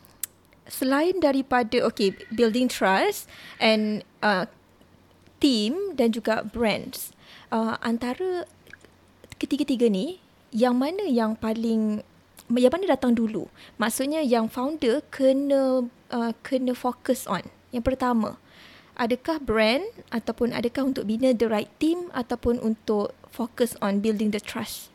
selain 0.67 1.21
daripada 1.21 1.85
okay, 1.87 2.17
building 2.33 2.73
trust 2.73 3.29
and 3.61 4.03
uh, 4.25 4.49
team 5.43 5.93
dan 5.95 6.17
juga 6.17 6.41
brands, 6.47 7.13
uh, 7.53 7.77
antara 7.85 8.49
ketiga-tiga 9.37 9.93
ni, 9.93 10.23
yang 10.57 10.79
mana 10.79 11.05
yang 11.05 11.35
paling 11.37 12.01
yang 12.51 12.73
mana 12.73 12.97
datang 12.97 13.15
dulu? 13.15 13.47
Maksudnya 13.79 14.25
yang 14.25 14.51
founder 14.51 15.05
kena 15.13 15.87
uh, 16.11 16.37
kena 16.45 16.77
fokus 16.77 17.25
on. 17.31 17.47
Yang 17.71 17.95
pertama, 17.95 18.37
adakah 18.99 19.41
brand 19.41 19.87
ataupun 20.11 20.53
adakah 20.53 20.91
untuk 20.91 21.07
bina 21.07 21.33
the 21.33 21.49
right 21.49 21.71
team 21.81 22.11
ataupun 22.13 22.61
untuk 22.61 23.17
fokus 23.31 23.79
on 23.81 24.03
building 24.03 24.35
the 24.35 24.43
trust? 24.43 24.91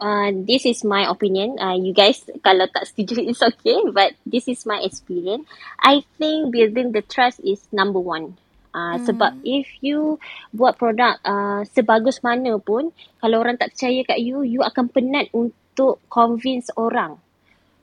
Uh, 0.00 0.32
this 0.32 0.64
is 0.64 0.80
my 0.80 1.04
opinion. 1.04 1.60
Uh, 1.60 1.76
you 1.76 1.92
guys, 1.92 2.24
kalau 2.40 2.64
tak 2.72 2.88
setuju, 2.88 3.20
it's 3.28 3.44
okay. 3.44 3.76
But 3.92 4.16
this 4.24 4.48
is 4.48 4.64
my 4.64 4.80
experience. 4.80 5.44
I 5.76 6.00
think 6.16 6.56
building 6.56 6.96
the 6.96 7.04
trust 7.04 7.44
is 7.44 7.60
number 7.68 8.00
one. 8.00 8.40
Uh, 8.72 8.96
hmm. 8.96 9.04
Sebab 9.04 9.32
if 9.44 9.68
you 9.84 10.16
buat 10.56 10.80
produk 10.80 11.20
uh, 11.20 11.68
sebagus 11.68 12.24
mana 12.24 12.56
pun, 12.56 12.96
kalau 13.20 13.44
orang 13.44 13.60
tak 13.60 13.76
percaya 13.76 14.00
kat 14.08 14.18
you, 14.24 14.40
you 14.40 14.64
akan 14.64 14.88
penat 14.88 15.28
untuk 15.36 16.00
convince 16.08 16.72
orang. 16.80 17.20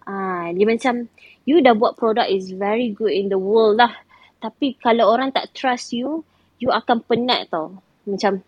Ah, 0.08 0.48
dia 0.56 0.64
macam 0.64 1.12
you 1.44 1.60
dah 1.60 1.76
buat 1.76 2.00
produk 2.00 2.24
is 2.32 2.56
very 2.56 2.96
good 2.96 3.12
in 3.12 3.28
the 3.28 3.36
world 3.36 3.76
lah. 3.76 3.92
Tapi 4.40 4.80
kalau 4.80 5.12
orang 5.12 5.36
tak 5.36 5.52
trust 5.52 5.92
you, 5.92 6.24
you 6.64 6.72
akan 6.72 7.04
penat 7.04 7.52
tau. 7.52 7.76
Macam 8.08 8.40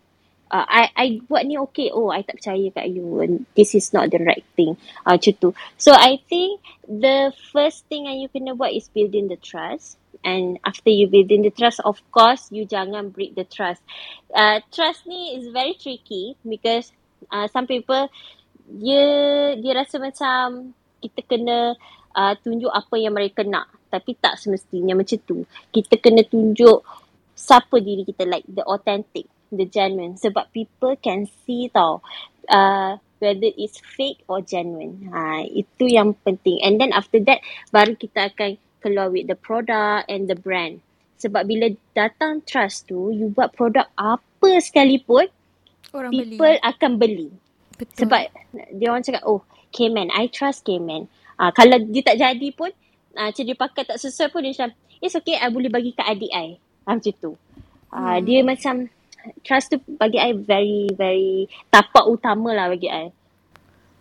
uh, 0.55 0.63
I 0.63 0.87
I 0.95 1.05
buat 1.27 1.43
ni 1.43 1.59
okay. 1.59 1.91
Oh, 1.91 2.15
I 2.15 2.23
tak 2.23 2.39
percaya 2.39 2.71
kat 2.71 2.95
you. 2.95 3.19
And 3.19 3.43
this 3.59 3.75
is 3.75 3.91
not 3.91 4.07
the 4.07 4.23
right 4.23 4.47
thing. 4.55 4.79
Ah, 5.03 5.13
uh, 5.13 5.13
macam 5.19 5.33
tu. 5.35 5.49
So 5.75 5.91
I 5.91 6.23
think 6.31 6.63
the 6.87 7.35
first 7.51 7.91
thing 7.91 8.07
yang 8.07 8.23
you 8.23 8.31
kena 8.31 8.55
buat 8.55 8.71
is 8.71 8.87
building 8.87 9.27
the 9.27 9.35
trust. 9.35 9.99
And 10.23 10.59
after 10.63 10.91
you 10.91 11.07
building 11.07 11.43
the 11.43 11.51
trust, 11.51 11.79
of 11.83 11.99
course, 12.11 12.51
you 12.51 12.67
jangan 12.67 13.11
break 13.11 13.35
the 13.35 13.47
trust. 13.47 13.83
Uh, 14.31 14.59
trust 14.71 15.07
ni 15.07 15.35
is 15.39 15.47
very 15.51 15.75
tricky 15.75 16.35
because 16.43 16.91
uh, 17.31 17.47
some 17.51 17.67
people 17.67 18.07
dia 18.69 19.03
dia 19.57 19.73
rasa 19.75 19.97
macam 19.99 20.77
kita 20.99 21.25
kena 21.25 21.73
uh, 22.15 22.33
tunjuk 22.39 22.69
apa 22.69 22.95
yang 22.99 23.15
mereka 23.15 23.41
nak. 23.47 23.71
Tapi 23.89 24.13
tak 24.19 24.37
semestinya 24.37 24.93
macam 24.93 25.17
tu. 25.25 25.43
Kita 25.73 25.97
kena 25.97 26.21
tunjuk 26.27 26.85
siapa 27.33 27.79
diri 27.81 28.05
kita 28.05 28.27
like 28.27 28.45
the 28.45 28.61
authentic, 28.67 29.25
the 29.49 29.65
genuine. 29.65 30.19
Sebab 30.19 30.51
people 30.53 30.93
can 30.99 31.25
see 31.43 31.71
tau 31.73 32.03
uh, 32.51 32.99
whether 33.19 33.51
it's 33.55 33.79
fake 33.81 34.23
or 34.27 34.43
genuine. 34.43 35.09
Ha, 35.11 35.43
itu 35.47 35.89
yang 35.89 36.15
penting. 36.23 36.59
And 36.63 36.79
then 36.79 36.91
after 36.91 37.19
that, 37.27 37.43
baru 37.71 37.95
kita 37.95 38.33
akan 38.33 38.59
keluar 38.79 39.11
with 39.11 39.27
the 39.27 39.35
product 39.35 40.07
and 40.07 40.27
the 40.27 40.35
brand. 40.39 40.79
Sebab 41.19 41.51
bila 41.51 41.67
datang 41.91 42.39
trust 42.47 42.87
tu, 42.87 43.11
you 43.11 43.27
buat 43.35 43.51
produk 43.51 43.91
apa 43.99 44.63
sekalipun, 44.63 45.27
Orang 45.91 46.15
people 46.15 46.55
beli. 46.55 46.63
akan 46.63 46.91
beli. 46.95 47.29
Betul. 47.75 48.07
Sebab 48.07 48.19
dia 48.75 48.87
orang 48.87 49.03
cakap, 49.03 49.23
oh, 49.27 49.43
K-Man. 49.71 50.09
I 50.13 50.27
trust 50.29 50.65
K-Man. 50.65 51.09
Uh, 51.39 51.51
kalau 51.55 51.79
dia 51.79 52.03
tak 52.03 52.19
jadi 52.19 52.49
pun, 52.51 52.71
uh, 53.15 53.29
macam 53.31 53.43
dia 53.45 53.55
pakai 53.55 53.83
tak 53.87 53.97
sesuai 54.01 54.29
pun, 54.33 54.43
dia 54.43 54.51
macam, 54.55 54.69
it's 54.99 55.15
okay, 55.15 55.39
I 55.39 55.47
boleh 55.49 55.71
bagi 55.71 55.95
kat 55.95 56.07
adik 56.07 56.31
I. 56.33 56.59
Uh, 56.83 56.97
macam 56.99 57.13
tu. 57.17 57.31
Uh, 57.89 58.17
hmm. 58.17 58.19
Dia 58.27 58.39
macam, 58.43 58.75
trust 59.43 59.71
tu 59.71 59.77
bagi 59.99 60.19
I 60.19 60.31
very, 60.35 60.91
very 60.95 61.47
tapak 61.69 62.07
utama 62.07 62.55
lah 62.55 62.67
bagi 62.71 62.89
I. 62.91 63.11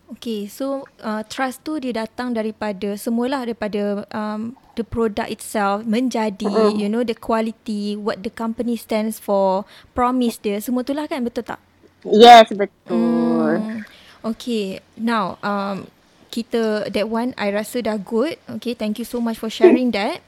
Okay, 0.08 0.48
so 0.48 0.88
uh, 1.04 1.20
trust 1.28 1.68
tu 1.68 1.76
dia 1.76 1.92
datang 1.92 2.32
daripada 2.32 2.96
semualah 2.96 3.44
daripada 3.44 4.08
um, 4.08 4.56
the 4.72 4.80
product 4.80 5.28
itself 5.28 5.84
menjadi, 5.84 6.48
mm-hmm. 6.48 6.80
you 6.80 6.88
know, 6.88 7.04
the 7.04 7.12
quality, 7.12 7.92
what 7.92 8.24
the 8.24 8.32
company 8.32 8.72
stands 8.72 9.20
for, 9.20 9.68
promise 9.92 10.40
dia, 10.40 10.64
semua 10.64 10.80
tu 10.80 10.96
lah 10.96 11.04
kan, 11.04 11.20
betul 11.20 11.44
tak? 11.44 11.60
Yes, 12.08 12.48
betul. 12.56 13.60
Hmm. 13.60 13.84
Okay, 14.24 14.82
now 14.98 15.38
um, 15.46 15.86
kita 16.28 16.90
that 16.90 17.06
one 17.06 17.34
I 17.38 17.54
rasa 17.54 17.82
dah 17.82 17.96
good. 17.96 18.36
Okay, 18.58 18.74
thank 18.74 18.98
you 18.98 19.06
so 19.06 19.22
much 19.22 19.38
for 19.38 19.50
sharing 19.50 19.94
that. 19.94 20.20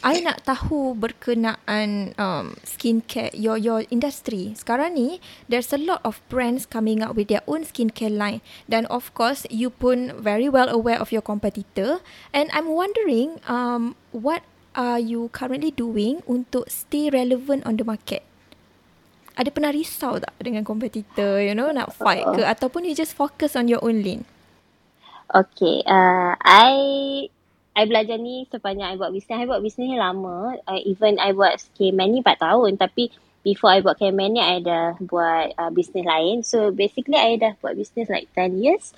I 0.00 0.22
nak 0.22 0.46
tahu 0.46 0.94
berkenaan 0.96 2.14
um, 2.16 2.56
skincare, 2.62 3.34
your 3.34 3.58
your 3.58 3.82
industry. 3.90 4.54
Sekarang 4.54 4.94
ni, 4.94 5.18
there's 5.50 5.74
a 5.74 5.80
lot 5.80 6.00
of 6.06 6.22
brands 6.30 6.64
coming 6.64 7.02
out 7.02 7.18
with 7.18 7.28
their 7.28 7.42
own 7.50 7.66
skincare 7.66 8.12
line. 8.12 8.40
Dan 8.70 8.86
of 8.86 9.10
course, 9.12 9.44
you 9.50 9.68
pun 9.68 10.14
very 10.16 10.46
well 10.46 10.70
aware 10.70 10.96
of 10.96 11.10
your 11.10 11.24
competitor. 11.24 12.00
And 12.30 12.48
I'm 12.54 12.70
wondering, 12.70 13.42
um, 13.50 13.98
what 14.14 14.46
are 14.78 15.00
you 15.00 15.28
currently 15.34 15.74
doing 15.74 16.22
untuk 16.30 16.70
stay 16.70 17.10
relevant 17.10 17.66
on 17.66 17.76
the 17.80 17.84
market? 17.84 18.22
Ada 19.36 19.52
pernah 19.52 19.68
risau 19.68 20.16
tak 20.16 20.32
dengan 20.40 20.64
kompetitor, 20.64 21.44
you 21.44 21.52
know, 21.52 21.68
nak 21.68 21.92
fight 21.92 22.24
ke? 22.24 22.40
Ataupun 22.40 22.88
you 22.88 22.96
just 22.96 23.12
focus 23.12 23.52
on 23.52 23.68
your 23.68 23.84
own 23.84 24.00
lane? 24.00 24.24
Okay, 25.28 25.84
uh, 25.84 26.32
I 26.40 26.72
I 27.76 27.82
belajar 27.84 28.16
ni 28.16 28.48
sepanjang 28.48 28.94
I 28.94 28.96
buat 28.96 29.12
bisnes. 29.12 29.36
I 29.36 29.44
buat 29.44 29.60
bisnes 29.60 29.92
ni 29.92 30.00
lama. 30.00 30.56
Uh, 30.64 30.80
even 30.88 31.20
I 31.20 31.36
buat 31.36 31.60
K-Man 31.76 32.16
ni 32.16 32.20
4 32.24 32.40
tahun. 32.40 32.80
Tapi 32.80 33.12
before 33.44 33.76
I 33.76 33.84
buat 33.84 34.00
K-Man 34.00 34.32
ni, 34.32 34.40
I 34.40 34.64
dah 34.64 34.96
buat 35.04 35.52
uh, 35.60 35.68
bisnes 35.68 36.08
lain. 36.08 36.40
So 36.40 36.72
basically, 36.72 37.20
I 37.20 37.36
dah 37.36 37.52
buat 37.60 37.76
bisnes 37.76 38.08
like 38.08 38.32
10 38.32 38.64
years. 38.64 38.96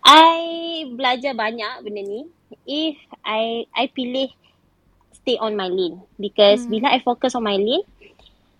I 0.00 0.88
belajar 0.88 1.36
banyak 1.36 1.84
benda 1.84 2.00
ni. 2.00 2.24
If 2.64 2.96
I 3.20 3.68
I 3.76 3.92
pilih 3.92 4.32
stay 5.26 5.36
on 5.42 5.58
my 5.58 5.66
lane. 5.66 5.98
Because 6.14 6.62
hmm. 6.64 6.70
bila 6.70 6.94
I 6.94 7.02
focus 7.02 7.34
on 7.34 7.42
my 7.42 7.58
lane, 7.58 7.82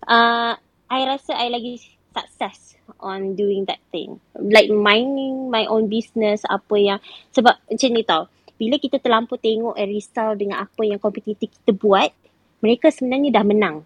uh, 0.03 0.59
I 0.87 1.03
rasa 1.03 1.35
I 1.35 1.51
lagi 1.51 1.79
success 2.15 2.79
on 3.03 3.35
doing 3.37 3.67
that 3.67 3.83
thing. 3.91 4.17
Like 4.33 4.71
minding 4.71 5.51
my 5.51 5.67
own 5.67 5.91
business, 5.91 6.41
apa 6.47 6.75
yang, 6.79 6.99
sebab 7.35 7.59
macam 7.67 7.89
ni 7.93 8.03
tau 8.07 8.23
bila 8.57 8.81
kita 8.81 8.97
terlampau 8.97 9.37
tengok 9.37 9.77
dan 9.77 9.87
risau 9.87 10.33
dengan 10.33 10.65
apa 10.65 10.81
yang 10.81 10.97
kompetitor 10.97 11.45
kita 11.45 11.71
buat, 11.77 12.09
mereka 12.59 12.89
sebenarnya 12.89 13.29
dah 13.37 13.45
menang. 13.45 13.77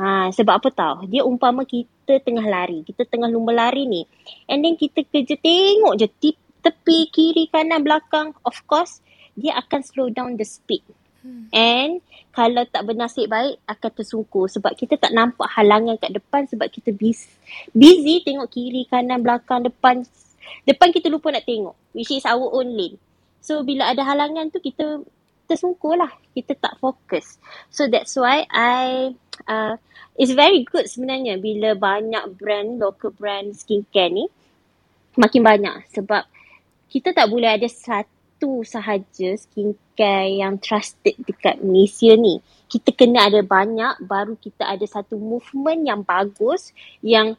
Ha, 0.00 0.32
sebab 0.32 0.56
apa 0.56 0.68
tahu? 0.72 1.12
Dia 1.12 1.28
umpama 1.28 1.68
kita 1.68 2.16
tengah 2.24 2.48
lari, 2.48 2.80
kita 2.80 3.04
tengah 3.04 3.28
lumba 3.28 3.52
lari 3.52 3.84
ni. 3.84 4.08
And 4.48 4.64
then 4.64 4.80
kita 4.80 5.04
kerja 5.04 5.36
tengok 5.36 6.00
je 6.00 6.08
tepi, 6.64 7.12
kiri, 7.12 7.52
kanan, 7.52 7.84
belakang. 7.84 8.32
Of 8.48 8.64
course, 8.64 9.04
dia 9.36 9.60
akan 9.60 9.80
slow 9.84 10.08
down 10.08 10.40
the 10.40 10.48
speed. 10.48 10.80
Hmm. 11.20 11.46
And 11.52 11.92
kalau 12.30 12.62
tak 12.68 12.86
bernasib 12.86 13.28
baik 13.28 13.60
akan 13.68 13.90
tersungkur 13.92 14.46
sebab 14.48 14.72
kita 14.78 14.96
tak 14.96 15.12
nampak 15.12 15.50
halangan 15.52 15.98
kat 16.00 16.14
depan 16.14 16.46
sebab 16.48 16.70
kita 16.70 16.94
busy, 16.94 17.28
busy 17.74 18.22
tengok 18.24 18.48
kiri, 18.48 18.86
kanan, 18.88 19.20
belakang, 19.20 19.66
depan. 19.66 20.06
Depan 20.64 20.88
kita 20.90 21.12
lupa 21.12 21.30
nak 21.30 21.44
tengok 21.44 21.76
which 21.92 22.10
is 22.14 22.24
our 22.24 22.48
own 22.54 22.72
lane. 22.72 22.96
So 23.40 23.64
bila 23.66 23.90
ada 23.90 24.04
halangan 24.04 24.52
tu 24.52 24.60
kita 24.60 25.04
tersungkur 25.50 25.98
lah. 25.98 26.14
Kita 26.30 26.54
tak 26.54 26.78
fokus. 26.78 27.42
So 27.74 27.90
that's 27.90 28.14
why 28.14 28.46
I, 28.46 29.10
uh, 29.50 29.74
it's 30.14 30.30
very 30.30 30.62
good 30.62 30.86
sebenarnya 30.86 31.42
bila 31.42 31.74
banyak 31.74 32.38
brand, 32.38 32.78
local 32.78 33.10
brand 33.10 33.58
skincare 33.58 34.14
ni 34.14 34.30
makin 35.18 35.42
banyak. 35.42 35.90
Sebab 35.90 36.22
kita 36.86 37.10
tak 37.10 37.26
boleh 37.26 37.58
ada 37.58 37.66
satu 37.66 38.19
sahaja 38.64 39.36
skincare 39.36 40.40
yang 40.40 40.56
trusted 40.62 41.18
dekat 41.28 41.60
Malaysia 41.60 42.16
ni. 42.16 42.40
Kita 42.70 42.94
kena 42.94 43.28
ada 43.28 43.42
banyak 43.44 44.06
baru 44.06 44.38
kita 44.38 44.64
ada 44.64 44.86
satu 44.86 45.18
movement 45.18 45.84
yang 45.84 46.00
bagus 46.06 46.72
yang 47.04 47.36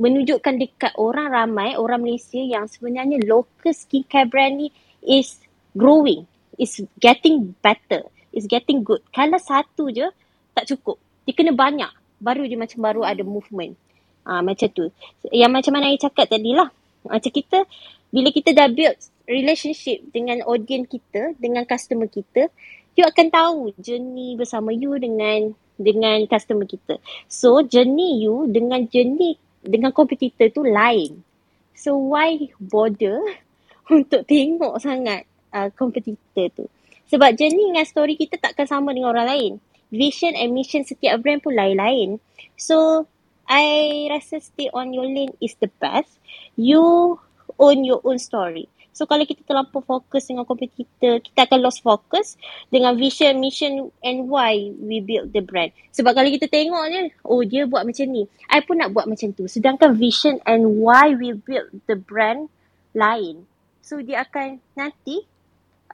menunjukkan 0.00 0.56
dekat 0.56 0.92
orang 0.96 1.28
ramai, 1.28 1.76
orang 1.76 2.00
Malaysia 2.00 2.40
yang 2.40 2.64
sebenarnya 2.64 3.20
local 3.28 3.72
skincare 3.76 4.24
brand 4.24 4.56
ni 4.56 4.68
is 5.04 5.36
growing, 5.76 6.24
is 6.56 6.80
getting 6.96 7.52
better, 7.60 8.08
is 8.32 8.48
getting 8.48 8.80
good. 8.80 9.04
Kalau 9.12 9.36
satu 9.36 9.92
je 9.92 10.08
tak 10.56 10.64
cukup. 10.72 10.96
Dia 11.28 11.36
kena 11.36 11.52
banyak. 11.52 11.92
Baru 12.16 12.48
dia 12.48 12.56
macam 12.56 12.80
baru 12.80 13.04
ada 13.04 13.20
movement. 13.20 13.76
Ah 14.24 14.40
ha, 14.40 14.42
macam 14.44 14.68
tu. 14.72 14.88
Yang 15.32 15.52
macam 15.52 15.72
mana 15.76 15.92
saya 15.92 16.00
cakap 16.08 16.26
tadi 16.32 16.52
lah. 16.52 16.68
Macam 17.00 17.32
kita, 17.32 17.64
bila 18.10 18.28
kita 18.34 18.50
dah 18.54 18.66
build 18.70 18.98
relationship 19.30 20.02
dengan 20.10 20.42
audience 20.46 20.90
kita, 20.90 21.38
dengan 21.38 21.62
customer 21.62 22.10
kita, 22.10 22.50
you 22.98 23.06
akan 23.06 23.30
tahu 23.30 23.60
journey 23.78 24.34
bersama 24.34 24.74
you 24.74 24.98
dengan 24.98 25.54
dengan 25.80 26.20
customer 26.28 26.68
kita. 26.68 27.00
So, 27.30 27.64
journey 27.64 28.20
you 28.20 28.50
dengan 28.50 28.84
journey 28.90 29.40
dengan 29.64 29.94
kompetitor 29.94 30.52
tu 30.52 30.66
lain. 30.66 31.24
So, 31.72 31.96
why 31.96 32.52
bother 32.60 33.22
untuk 33.94 34.28
tengok 34.28 34.76
sangat 34.82 35.24
uh, 35.54 35.72
kompetitor 35.72 36.52
tu. 36.52 36.66
Sebab 37.08 37.34
journey 37.34 37.72
dengan 37.72 37.86
story 37.88 38.14
kita 38.14 38.38
takkan 38.38 38.68
sama 38.68 38.92
dengan 38.92 39.16
orang 39.16 39.26
lain. 39.26 39.52
Vision 39.90 40.38
and 40.38 40.54
mission 40.54 40.86
setiap 40.86 41.18
brand 41.18 41.42
pun 41.42 41.56
lain-lain. 41.56 42.22
So, 42.54 43.08
I 43.50 44.06
rasa 44.06 44.38
stay 44.38 44.70
on 44.70 44.94
your 44.94 45.10
lane 45.10 45.34
is 45.42 45.58
the 45.58 45.66
best. 45.82 46.22
You 46.54 47.18
own 47.60 47.84
your 47.84 48.00
own 48.02 48.16
story. 48.16 48.66
So 48.90 49.06
kalau 49.06 49.22
kita 49.22 49.46
terlalu 49.46 49.70
fokus 49.86 50.26
dengan 50.26 50.42
kompetitor, 50.42 51.22
kita 51.22 51.46
akan 51.46 51.58
lost 51.62 51.80
focus 51.80 52.34
dengan 52.74 52.98
vision, 52.98 53.38
mission 53.38 53.88
and 54.02 54.26
why 54.26 54.56
we 54.82 54.98
build 54.98 55.30
the 55.30 55.40
brand. 55.40 55.70
Sebab 55.94 56.10
kalau 56.10 56.26
kita 56.26 56.50
tengok 56.50 56.84
je, 56.90 57.02
oh 57.22 57.40
dia 57.46 57.70
buat 57.70 57.86
macam 57.86 58.06
ni. 58.10 58.26
I 58.50 58.60
pun 58.66 58.82
nak 58.82 58.90
buat 58.90 59.06
macam 59.06 59.30
tu. 59.30 59.46
Sedangkan 59.46 59.94
vision 59.94 60.42
and 60.42 60.82
why 60.82 61.14
we 61.14 61.32
build 61.32 61.70
the 61.86 61.94
brand 61.94 62.50
lain. 62.92 63.46
So 63.80 64.02
dia 64.02 64.26
akan 64.26 64.58
nanti 64.74 65.22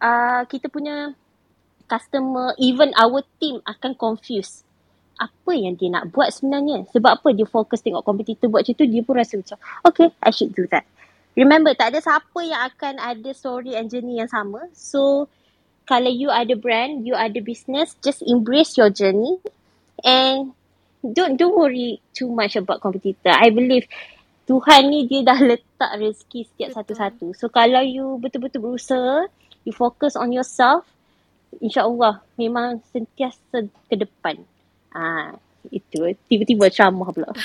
uh, 0.00 0.48
kita 0.48 0.72
punya 0.72 1.12
customer, 1.86 2.56
even 2.58 2.96
our 2.96 3.22
team 3.38 3.60
akan 3.68 3.92
confuse. 3.94 4.64
Apa 5.16 5.56
yang 5.56 5.80
dia 5.80 5.88
nak 5.88 6.12
buat 6.12 6.28
sebenarnya? 6.28 6.88
Sebab 6.92 7.22
apa 7.22 7.28
dia 7.32 7.48
fokus 7.48 7.80
tengok 7.80 8.04
kompetitor 8.04 8.52
buat 8.52 8.64
macam 8.64 8.76
tu, 8.76 8.88
dia 8.88 9.00
pun 9.00 9.14
rasa 9.16 9.40
macam, 9.40 9.56
okay, 9.84 10.12
I 10.20 10.32
should 10.32 10.52
do 10.52 10.68
that. 10.72 10.84
Remember, 11.36 11.76
tak 11.76 11.92
ada 11.92 12.00
siapa 12.00 12.40
yang 12.40 12.64
akan 12.72 12.96
ada 12.96 13.30
story 13.36 13.76
and 13.76 13.92
journey 13.92 14.16
yang 14.16 14.30
sama. 14.32 14.72
So, 14.72 15.28
kalau 15.84 16.08
you 16.08 16.32
ada 16.32 16.56
brand, 16.56 17.04
you 17.04 17.12
ada 17.12 17.38
business, 17.44 17.94
just 18.00 18.24
embrace 18.24 18.74
your 18.74 18.90
journey 18.90 19.38
and 20.02 20.56
don't 21.04 21.38
don't 21.38 21.54
worry 21.54 22.02
too 22.16 22.26
much 22.26 22.58
about 22.58 22.82
competitor. 22.82 23.30
I 23.30 23.54
believe 23.54 23.86
Tuhan 24.46 24.90
ni 24.90 25.06
dia 25.06 25.26
dah 25.26 25.38
letak 25.38 25.92
rezeki 25.98 26.46
setiap 26.46 26.70
Betul. 26.72 26.78
satu-satu. 26.82 27.26
So 27.38 27.46
kalau 27.50 27.82
you 27.82 28.18
betul-betul 28.18 28.62
berusaha, 28.62 29.30
you 29.66 29.74
focus 29.74 30.14
on 30.14 30.34
yourself, 30.34 30.86
insya-Allah 31.58 32.22
memang 32.38 32.82
sentiasa 32.90 33.66
ke 33.90 33.94
depan. 33.94 34.42
Ah, 34.94 35.34
itu 35.70 36.14
tiba-tiba 36.30 36.70
ceramah 36.70 37.10
pula. 37.12 37.30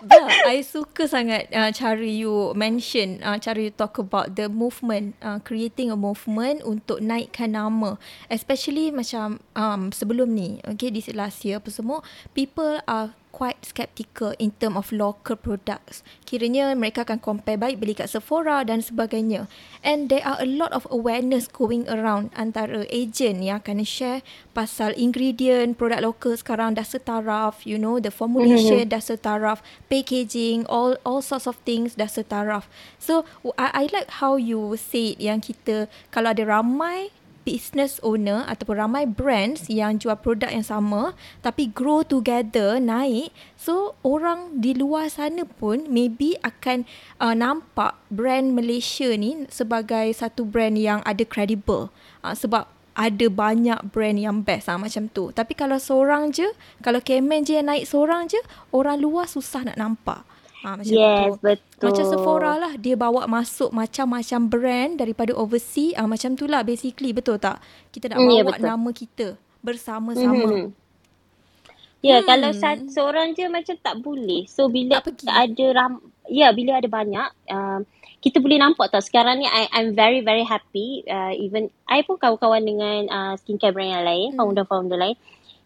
Bel, 0.00 0.26
I 0.48 0.64
suka 0.64 1.04
sangat 1.04 1.52
uh, 1.52 1.68
cara 1.76 2.00
you 2.00 2.56
mention, 2.56 3.20
uh, 3.20 3.36
cara 3.36 3.60
you 3.60 3.72
talk 3.72 4.00
about 4.00 4.32
the 4.32 4.48
movement, 4.48 5.12
uh, 5.20 5.36
creating 5.44 5.92
a 5.92 5.98
movement 5.98 6.64
untuk 6.64 7.04
naikkan 7.04 7.52
nama. 7.52 8.00
Especially 8.32 8.88
macam 8.88 9.44
um, 9.52 9.92
sebelum 9.92 10.32
ni, 10.32 10.56
okay, 10.64 10.88
this 10.88 11.12
last 11.12 11.44
year 11.44 11.60
apa 11.60 11.68
semua, 11.68 12.00
people 12.32 12.80
are 12.88 13.12
quite 13.30 13.62
skeptical 13.64 14.34
in 14.38 14.52
term 14.58 14.76
of 14.76 14.90
local 14.92 15.34
products. 15.34 16.02
Kiranya 16.26 16.74
mereka 16.74 17.02
akan 17.06 17.22
compare 17.22 17.56
baik 17.56 17.80
beli 17.80 17.94
kat 17.96 18.10
Sephora 18.10 18.62
dan 18.66 18.82
sebagainya. 18.84 19.46
And 19.80 20.12
there 20.12 20.22
are 20.26 20.38
a 20.42 20.46
lot 20.46 20.74
of 20.76 20.84
awareness 20.90 21.48
going 21.48 21.88
around 21.88 22.34
antara 22.36 22.84
agent 22.90 23.42
yang 23.42 23.62
akan 23.64 23.82
share 23.86 24.20
pasal 24.52 24.92
ingredient 24.98 25.80
produk 25.80 26.04
lokal 26.04 26.36
sekarang 26.36 26.76
dah 26.76 26.84
setaraf, 26.84 27.64
you 27.64 27.80
know, 27.80 27.96
the 27.96 28.12
formulation 28.12 28.84
mm-hmm. 28.84 28.92
dah 28.92 29.02
setaraf, 29.02 29.64
packaging, 29.88 30.68
all 30.68 30.98
all 31.06 31.24
sorts 31.24 31.48
of 31.48 31.56
things 31.64 31.96
dah 31.96 32.10
setaraf. 32.10 32.68
So 33.00 33.24
I, 33.56 33.86
I 33.86 33.94
like 33.94 34.20
how 34.20 34.36
you 34.36 34.76
say 34.76 35.16
yang 35.16 35.40
kita 35.40 35.88
kalau 36.10 36.34
ada 36.34 36.44
ramai 36.44 37.14
business 37.42 37.98
owner 38.04 38.44
ataupun 38.46 38.76
ramai 38.80 39.04
brands 39.08 39.66
yang 39.66 39.96
jual 39.96 40.16
produk 40.16 40.48
yang 40.52 40.66
sama 40.66 41.12
tapi 41.40 41.68
grow 41.70 42.04
together 42.04 42.76
naik 42.78 43.32
so 43.56 43.96
orang 44.04 44.60
di 44.60 44.76
luar 44.76 45.08
sana 45.08 45.44
pun 45.44 45.88
maybe 45.88 46.36
akan 46.44 46.84
uh, 47.18 47.32
nampak 47.32 47.96
brand 48.12 48.52
Malaysia 48.52 49.12
ni 49.16 49.48
sebagai 49.48 50.12
satu 50.12 50.44
brand 50.44 50.76
yang 50.76 51.00
ada 51.08 51.24
credible 51.24 51.88
uh, 52.22 52.36
sebab 52.36 52.68
ada 53.00 53.26
banyak 53.32 53.80
brand 53.94 54.18
yang 54.18 54.42
best 54.44 54.68
ah 54.68 54.76
macam 54.76 55.08
tu. 55.08 55.32
Tapi 55.32 55.56
kalau 55.56 55.80
seorang 55.80 56.34
je, 56.34 56.52
kalau 56.84 57.00
Kemen 57.00 57.46
je 57.46 57.56
yang 57.56 57.70
naik 57.70 57.88
seorang 57.88 58.28
je, 58.28 58.36
orang 58.74 59.00
luar 59.00 59.24
susah 59.24 59.64
nak 59.64 59.80
nampak. 59.80 60.20
Ha, 60.60 60.76
macam 60.76 60.92
yes, 60.92 61.32
tu. 61.32 61.40
betul. 61.40 61.88
Macam 61.88 62.04
Sephora 62.04 62.52
lah. 62.60 62.72
Dia 62.76 62.94
bawa 62.94 63.24
masuk 63.24 63.72
macam-macam 63.72 64.40
brand 64.48 64.92
daripada 65.00 65.32
overseas. 65.32 65.96
Ha, 65.96 66.04
macam 66.04 66.36
tu 66.36 66.44
lah 66.44 66.60
basically. 66.60 67.16
Betul 67.16 67.40
tak? 67.40 67.64
Kita 67.88 68.12
nak 68.12 68.18
mm, 68.20 68.28
bawa 68.28 68.52
yeah, 68.56 68.68
nama 68.76 68.90
kita 68.92 69.26
bersama-sama. 69.64 70.48
Mm-hmm. 70.48 70.68
Ya, 72.00 72.16
yeah, 72.16 72.20
hmm. 72.24 72.28
kalau 72.32 72.50
seorang 72.88 73.36
je 73.36 73.44
macam 73.52 73.76
tak 73.76 74.00
boleh. 74.00 74.48
So, 74.48 74.72
bila 74.72 75.04
tak 75.04 75.20
ada 75.28 75.64
ram, 75.76 76.00
ya 76.32 76.48
bila 76.56 76.80
ada 76.80 76.88
banyak 76.88 77.28
uh, 77.52 77.84
kita 78.24 78.40
boleh 78.40 78.56
nampak 78.60 78.88
tau 78.92 79.04
sekarang 79.04 79.40
ni 79.40 79.48
I, 79.48 79.68
I'm 79.72 79.96
very 79.96 80.20
very 80.20 80.44
happy 80.44 81.04
uh, 81.08 81.32
even 81.36 81.72
I 81.88 82.04
pun 82.04 82.20
kawan-kawan 82.20 82.62
dengan 82.64 83.08
uh, 83.08 83.34
skincare 83.40 83.72
brand 83.76 84.00
yang 84.00 84.04
lain, 84.04 84.28
hmm. 84.32 84.38
founder-founder 84.40 84.96
lain. 84.96 85.16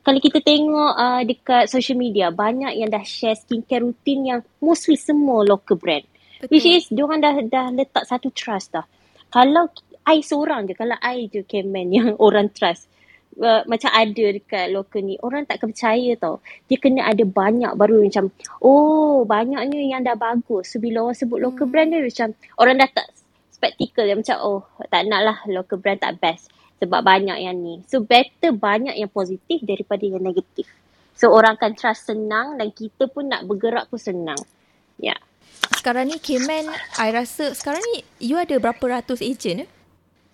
Kalau 0.04 0.20
kita 0.20 0.44
tengok 0.44 0.92
uh, 0.94 1.22
dekat 1.24 1.64
social 1.72 1.96
media 1.96 2.28
banyak 2.28 2.76
yang 2.76 2.92
dah 2.92 3.00
share 3.00 3.34
skincare 3.34 3.80
rutin 3.80 4.28
yang 4.28 4.40
mostly 4.60 5.00
semua 5.00 5.40
local 5.48 5.80
brand. 5.80 6.04
Betul. 6.44 6.52
Which 6.52 6.68
is 6.68 6.92
diorang 6.92 7.24
dah 7.24 7.40
dah 7.40 7.72
letak 7.72 8.04
satu 8.04 8.28
trust 8.36 8.76
dah. 8.76 8.84
Kalau 9.32 9.72
I 10.04 10.20
seorang 10.20 10.68
je, 10.68 10.76
kalau 10.76 11.00
I 11.00 11.32
je 11.32 11.40
campaign 11.48 11.88
yang 11.88 12.08
orang 12.24 12.52
trust 12.52 12.92
uh, 13.40 13.62
macam 13.66 13.90
ada 13.90 14.24
dekat 14.30 14.66
lokal 14.70 15.00
ni 15.02 15.18
orang 15.22 15.48
tak 15.48 15.58
percaya 15.62 16.14
tau 16.14 16.38
dia 16.70 16.78
kena 16.78 17.08
ada 17.08 17.24
banyak 17.26 17.72
baru 17.74 18.04
macam 18.06 18.30
oh 18.62 19.26
banyaknya 19.26 19.80
yang 19.82 20.02
dah 20.06 20.14
bagus 20.14 20.70
so 20.70 20.78
bila 20.78 21.10
orang 21.10 21.18
sebut 21.18 21.38
local 21.42 21.66
hmm. 21.66 21.72
brand 21.72 21.88
dia 21.90 22.00
macam 22.02 22.28
orang 22.60 22.76
dah 22.78 22.88
tak 22.92 23.06
spectacle 23.50 24.06
dia 24.06 24.16
macam 24.18 24.36
oh 24.42 24.62
tak 24.90 25.02
nak 25.08 25.20
lah 25.24 25.38
local 25.50 25.78
brand 25.80 25.98
tak 25.98 26.18
best 26.20 26.50
sebab 26.84 27.00
banyak 27.00 27.38
yang 27.40 27.56
ni 27.56 27.80
so 27.88 28.04
better 28.04 28.52
banyak 28.52 28.92
yang 28.94 29.08
positif 29.08 29.64
daripada 29.64 30.04
yang 30.04 30.20
negatif 30.20 30.68
so 31.16 31.32
orang 31.32 31.56
akan 31.56 31.72
trust 31.72 32.12
senang 32.12 32.60
dan 32.60 32.68
kita 32.70 33.08
pun 33.08 33.32
nak 33.32 33.48
bergerak 33.48 33.88
pun 33.88 33.96
senang 33.96 34.38
ya 35.00 35.16
yeah. 35.16 35.18
sekarang 35.80 36.12
ni 36.12 36.20
K-Man 36.20 36.68
I 37.00 37.08
rasa 37.10 37.56
sekarang 37.56 37.80
ni 37.96 38.04
you 38.20 38.36
ada 38.36 38.60
berapa 38.60 39.00
ratus 39.00 39.24
agent 39.24 39.64
eh? 39.64 39.70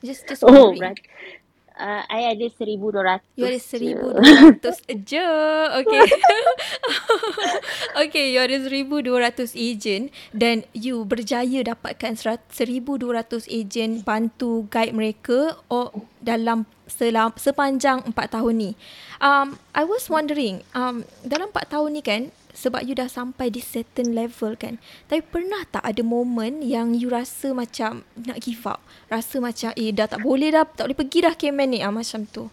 Just, 0.00 0.24
just 0.26 0.42
oh, 0.48 0.72
right 0.80 0.96
uh, 1.80 2.02
I 2.12 2.36
ada 2.36 2.46
1200 2.52 3.24
You 3.40 3.48
ada 3.48 3.56
1200 3.56 5.08
je. 5.08 5.30
Okay. 5.80 6.04
Okay 8.04 8.26
you 8.36 8.40
ada 8.40 8.60
1200 8.60 9.56
agent 9.56 10.12
Dan 10.30 10.68
you 10.76 11.02
berjaya 11.08 11.64
dapatkan 11.64 12.14
1200 12.20 13.48
agent 13.48 14.04
Bantu 14.04 14.68
guide 14.68 14.92
mereka 14.92 15.56
oh, 15.72 15.90
Dalam 16.20 16.68
selam, 16.90 17.30
sepanjang 17.38 18.02
4 18.02 18.34
tahun 18.34 18.54
ni. 18.58 18.70
Um, 19.22 19.54
I 19.70 19.86
was 19.86 20.10
wondering 20.10 20.66
um, 20.74 21.06
Dalam 21.22 21.54
4 21.54 21.70
tahun 21.70 21.90
ni 21.96 22.02
kan 22.02 22.22
sebab 22.52 22.84
you 22.86 22.94
dah 22.94 23.08
sampai 23.08 23.50
di 23.50 23.62
certain 23.62 24.12
level 24.12 24.54
kan. 24.58 24.78
Tapi 25.06 25.22
pernah 25.22 25.62
tak 25.68 25.82
ada 25.82 26.02
moment 26.02 26.62
yang 26.62 26.94
you 26.94 27.10
rasa 27.10 27.54
macam 27.54 28.02
nak 28.14 28.38
give 28.42 28.62
up? 28.66 28.82
Rasa 29.10 29.38
macam 29.38 29.74
eh 29.74 29.90
dah 29.90 30.06
tak 30.10 30.22
boleh 30.22 30.54
dah, 30.54 30.66
tak 30.66 30.90
boleh 30.90 30.98
pergi 30.98 31.18
dah 31.24 31.34
Kemen 31.34 31.74
ni 31.74 31.80
ah, 31.80 31.92
macam 31.94 32.26
tu. 32.28 32.50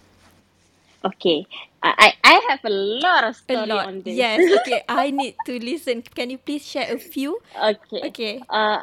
Okay. 1.05 1.45
I 1.85 2.17
I 2.25 2.35
have 2.51 2.63
a 2.65 2.73
lot 2.73 3.23
of 3.31 3.33
story 3.37 3.69
a 3.69 3.69
lot. 3.69 3.85
on 3.87 4.01
this. 4.01 4.17
Yes, 4.17 4.43
okay. 4.59 4.83
I 4.89 5.13
need 5.13 5.37
to 5.45 5.55
listen. 5.61 6.03
Can 6.03 6.33
you 6.33 6.41
please 6.41 6.65
share 6.65 6.89
a 6.89 6.99
few? 6.99 7.37
Okay. 7.53 8.01
Okay. 8.11 8.33
Uh, 8.49 8.81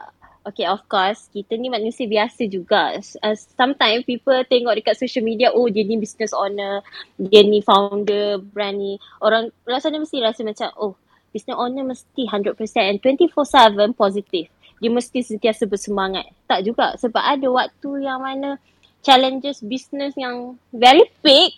okay, 0.49 0.65
of 0.65 0.87
course. 0.89 1.29
Kita 1.35 1.59
ni 1.59 1.69
manusia 1.69 2.09
biasa 2.09 2.49
juga. 2.49 2.97
Uh, 3.21 3.37
sometimes 3.37 4.09
people 4.09 4.37
tengok 4.47 4.79
dekat 4.79 4.97
social 4.97 5.27
media, 5.27 5.53
oh 5.53 5.69
dia 5.69 5.85
ni 5.85 6.01
business 6.01 6.33
owner, 6.33 6.81
dia 7.19 7.45
ni 7.45 7.61
founder 7.61 8.41
brand 8.41 8.79
ni. 8.79 8.97
Orang 9.21 9.53
rasanya 9.69 10.01
mesti 10.01 10.23
rasa 10.25 10.47
macam, 10.47 10.71
oh 10.81 10.95
business 11.35 11.59
owner 11.59 11.83
mesti 11.83 12.31
100% 12.31 12.55
and 12.87 13.03
24/7 13.03 13.99
positif. 13.99 14.47
Dia 14.79 14.91
mesti 14.95 15.19
sentiasa 15.27 15.67
bersemangat. 15.67 16.31
Tak 16.47 16.63
juga 16.63 16.95
sebab 16.95 17.19
ada 17.19 17.51
waktu 17.51 18.07
yang 18.07 18.23
mana 18.23 18.63
challenges 19.03 19.61
business 19.67 20.15
yang 20.15 20.55
very 20.71 21.05
big 21.21 21.53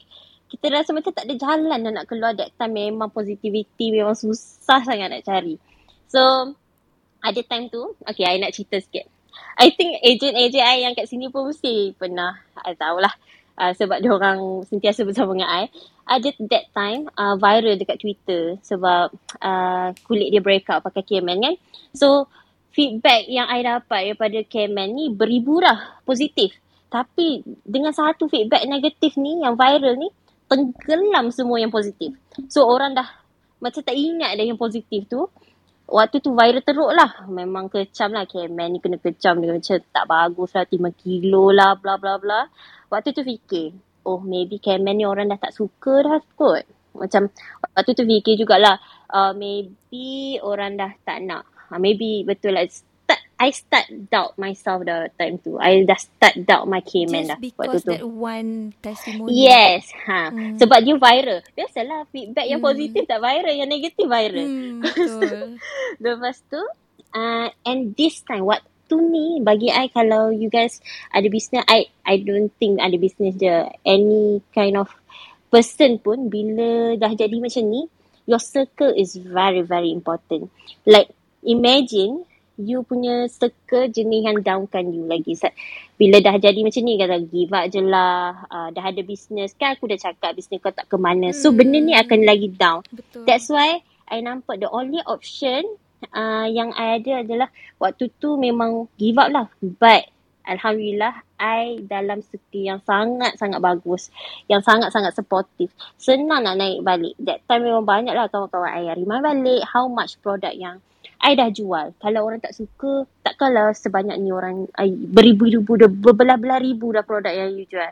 kita 0.46 0.70
rasa 0.70 0.94
macam 0.94 1.10
tak 1.10 1.26
ada 1.26 1.34
jalan 1.34 1.78
nak 1.90 2.06
keluar 2.06 2.32
that 2.38 2.54
time 2.54 2.74
memang 2.74 3.10
positivity 3.10 3.90
memang 3.90 4.14
susah 4.14 4.78
sangat 4.82 5.10
nak 5.10 5.26
cari. 5.26 5.58
So 6.06 6.54
ada 7.18 7.40
time 7.42 7.66
tu, 7.66 7.82
okay 8.06 8.22
I 8.22 8.38
nak 8.38 8.54
cerita 8.54 8.78
sikit. 8.78 9.10
I 9.58 9.74
think 9.74 10.00
agent-agent 10.00 10.64
I 10.64 10.86
yang 10.86 10.94
kat 10.94 11.10
sini 11.10 11.28
pun 11.28 11.50
mesti 11.50 11.92
pernah, 11.98 12.38
I 12.62 12.78
tahulah 12.78 13.10
uh, 13.58 13.72
sebab 13.72 13.98
dia 13.98 14.12
orang 14.12 14.62
sentiasa 14.68 15.02
bersama 15.02 15.34
dengan 15.34 15.50
I 15.50 15.64
ada 16.06 16.28
that 16.52 16.70
time 16.70 17.10
uh, 17.18 17.34
viral 17.34 17.74
dekat 17.74 17.98
Twitter 17.98 18.60
sebab 18.62 19.10
uh, 19.42 19.88
kulit 20.06 20.30
dia 20.30 20.44
break 20.44 20.70
out 20.70 20.86
pakai 20.86 21.02
K-Man 21.02 21.42
kan. 21.42 21.54
So 21.96 22.30
feedback 22.70 23.26
yang 23.26 23.48
I 23.48 23.64
dapat 23.64 24.14
daripada 24.14 24.38
K-Man 24.46 24.88
ni 24.94 25.04
beribu 25.10 25.58
lah 25.58 25.98
positif. 26.06 26.54
Tapi 26.86 27.42
dengan 27.66 27.90
satu 27.90 28.30
feedback 28.30 28.62
negatif 28.68 29.18
ni 29.18 29.42
yang 29.42 29.58
viral 29.58 29.98
ni 29.98 30.08
tenggelam 30.46 31.34
semua 31.34 31.58
yang 31.58 31.74
positif. 31.74 32.14
So 32.46 32.68
orang 32.70 32.94
dah 32.94 33.08
macam 33.58 33.82
tak 33.82 33.96
ingat 33.96 34.38
dah 34.38 34.44
yang 34.46 34.60
positif 34.60 35.08
tu. 35.10 35.26
Waktu 35.86 36.18
tu 36.18 36.34
viral 36.34 36.66
teruk 36.66 36.90
lah. 36.90 37.30
Memang 37.30 37.70
kecam 37.70 38.10
lah 38.10 38.26
K-Man 38.26 38.74
ni 38.74 38.78
kena 38.82 38.98
kecam 38.98 39.38
dia 39.38 39.54
macam 39.54 39.78
tak 39.78 40.04
bagus 40.10 40.50
lah 40.58 40.66
5 40.66 40.74
kilo 40.98 41.54
lah 41.54 41.78
bla 41.78 41.94
bla 41.94 42.18
bla. 42.18 42.50
Waktu 42.90 43.14
tu 43.14 43.22
fikir 43.22 43.70
oh 44.06 44.18
maybe 44.22 44.58
careman 44.62 44.98
ni 44.98 45.06
orang 45.06 45.30
dah 45.30 45.38
tak 45.38 45.54
suka 45.54 46.02
dah 46.02 46.18
kot. 46.34 46.66
Macam 46.98 47.30
waktu 47.74 47.90
tu 47.94 48.02
fikir 48.02 48.34
jugalah 48.34 48.82
uh, 49.14 49.30
maybe 49.30 50.42
orang 50.42 50.74
dah 50.74 50.90
tak 51.06 51.22
nak. 51.22 51.46
Uh, 51.70 51.78
maybe 51.78 52.26
betul 52.26 52.58
lah. 52.58 52.66
I 53.36 53.52
start 53.52 53.92
doubt 54.08 54.40
myself 54.40 54.88
the 54.88 55.12
time 55.20 55.36
tu. 55.36 55.60
I 55.60 55.84
dah 55.84 56.00
start 56.00 56.40
doubt 56.48 56.64
my 56.64 56.80
dah 56.80 57.36
waktu 57.36 57.36
tu. 57.36 57.36
Just 57.36 57.44
because 57.44 57.84
that 57.84 58.08
one 58.08 58.72
testimony. 58.80 59.44
Yes. 59.44 59.92
Ha. 60.08 60.32
Hmm. 60.32 60.56
Sebab 60.56 60.80
dia 60.80 60.96
viral. 60.96 61.44
Biasalah 61.52 62.08
feedback 62.08 62.48
yang 62.48 62.64
hmm. 62.64 62.70
positif 62.72 63.04
tak 63.04 63.20
viral. 63.20 63.52
Yang 63.52 63.70
negatif 63.70 64.06
viral. 64.08 64.46
Hmm, 64.48 64.80
betul. 64.84 65.60
Lepas 66.00 66.36
tu, 66.48 66.60
uh, 67.12 67.48
and 67.68 67.92
this 67.92 68.24
time 68.24 68.48
what 68.48 68.64
tu 68.86 69.02
ni 69.02 69.42
bagi 69.42 69.68
I 69.68 69.90
kalau 69.90 70.30
you 70.30 70.46
guys 70.46 70.78
ada 71.10 71.26
business 71.26 71.66
I 71.66 71.90
I 72.06 72.22
don't 72.22 72.54
think 72.56 72.78
ada 72.78 72.94
business 72.96 73.34
je 73.34 73.66
any 73.82 74.40
kind 74.54 74.78
of 74.78 74.88
person 75.50 75.98
pun 75.98 76.30
bila 76.30 76.94
dah 76.94 77.10
jadi 77.10 77.34
macam 77.42 77.66
ni 77.66 77.90
your 78.30 78.38
circle 78.38 78.94
is 78.94 79.18
very 79.18 79.66
very 79.66 79.90
important 79.90 80.54
like 80.86 81.10
imagine 81.42 82.22
you 82.56 82.80
punya 82.84 83.28
circle 83.28 83.88
jenis 83.92 84.26
yang 84.26 84.38
downkan 84.40 84.88
you 84.92 85.04
lagi 85.04 85.36
bila 86.00 86.20
dah 86.20 86.36
jadi 86.40 86.60
macam 86.60 86.82
ni 86.84 86.96
kata 86.96 87.16
give 87.28 87.52
up 87.52 87.64
je 87.68 87.80
lah 87.84 88.44
uh, 88.48 88.68
dah 88.72 88.84
ada 88.88 89.00
business 89.04 89.52
kan 89.56 89.76
aku 89.76 89.88
dah 89.88 90.00
cakap 90.00 90.32
business 90.32 90.60
kau 90.60 90.72
tak 90.72 90.88
ke 90.88 90.96
mana 90.96 91.32
so 91.36 91.52
hmm. 91.52 91.56
benda 91.60 91.78
ni 91.80 91.92
akan 91.92 92.20
lagi 92.24 92.48
down 92.52 92.80
Betul. 92.88 93.28
that's 93.28 93.52
why 93.52 93.84
I 94.06 94.22
nampak 94.22 94.62
the 94.62 94.70
only 94.70 95.02
option 95.02 95.66
uh, 96.14 96.46
yang 96.46 96.70
I 96.76 97.00
ada 97.00 97.26
adalah 97.26 97.48
waktu 97.80 98.12
tu 98.20 98.36
memang 98.36 98.90
give 99.00 99.18
up 99.18 99.32
lah. 99.32 99.46
But 99.58 100.10
Alhamdulillah 100.46 101.26
I 101.42 101.82
dalam 101.82 102.22
segi 102.22 102.70
yang 102.70 102.78
sangat-sangat 102.86 103.58
bagus. 103.58 104.14
Yang 104.46 104.62
sangat-sangat 104.62 105.12
supportive. 105.18 105.74
Senang 105.98 106.46
nak 106.46 106.54
naik 106.54 106.86
balik. 106.86 107.18
That 107.18 107.42
time 107.50 107.66
memang 107.66 107.82
banyak 107.82 108.14
lah 108.14 108.30
kawan-kawan 108.30 108.70
I 108.70 108.94
remind 108.94 109.26
balik 109.26 109.66
how 109.66 109.90
much 109.90 110.22
product 110.22 110.54
yang 110.54 110.78
I 111.26 111.34
dah 111.34 111.50
jual. 111.50 111.90
Kalau 111.98 112.20
orang 112.22 112.38
tak 112.38 112.54
suka, 112.54 113.02
takkanlah 113.26 113.74
sebanyak 113.74 114.14
ni 114.22 114.30
orang 114.30 114.70
I, 114.78 114.94
beribu-ribu, 114.94 115.74
berbelah-belah 115.74 116.62
ribu 116.62 116.94
dah 116.94 117.02
produk 117.02 117.34
yang 117.34 117.50
you 117.58 117.66
jual. 117.66 117.90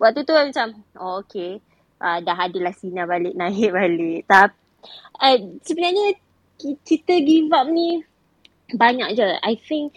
Waktu 0.00 0.24
tu 0.24 0.32
macam, 0.32 0.80
oh 0.96 1.20
okay. 1.20 1.60
Uh, 2.00 2.18
dah 2.24 2.48
adalah 2.48 2.72
sinar 2.72 3.04
balik, 3.04 3.36
naik 3.40 3.76
balik. 3.76 4.24
Tapi 4.24 4.56
uh, 5.20 5.36
sebenarnya 5.60 6.16
kita 6.82 7.20
give 7.20 7.52
up 7.52 7.68
ni 7.68 8.00
banyak 8.72 9.20
je. 9.20 9.28
I 9.44 9.60
think 9.60 9.92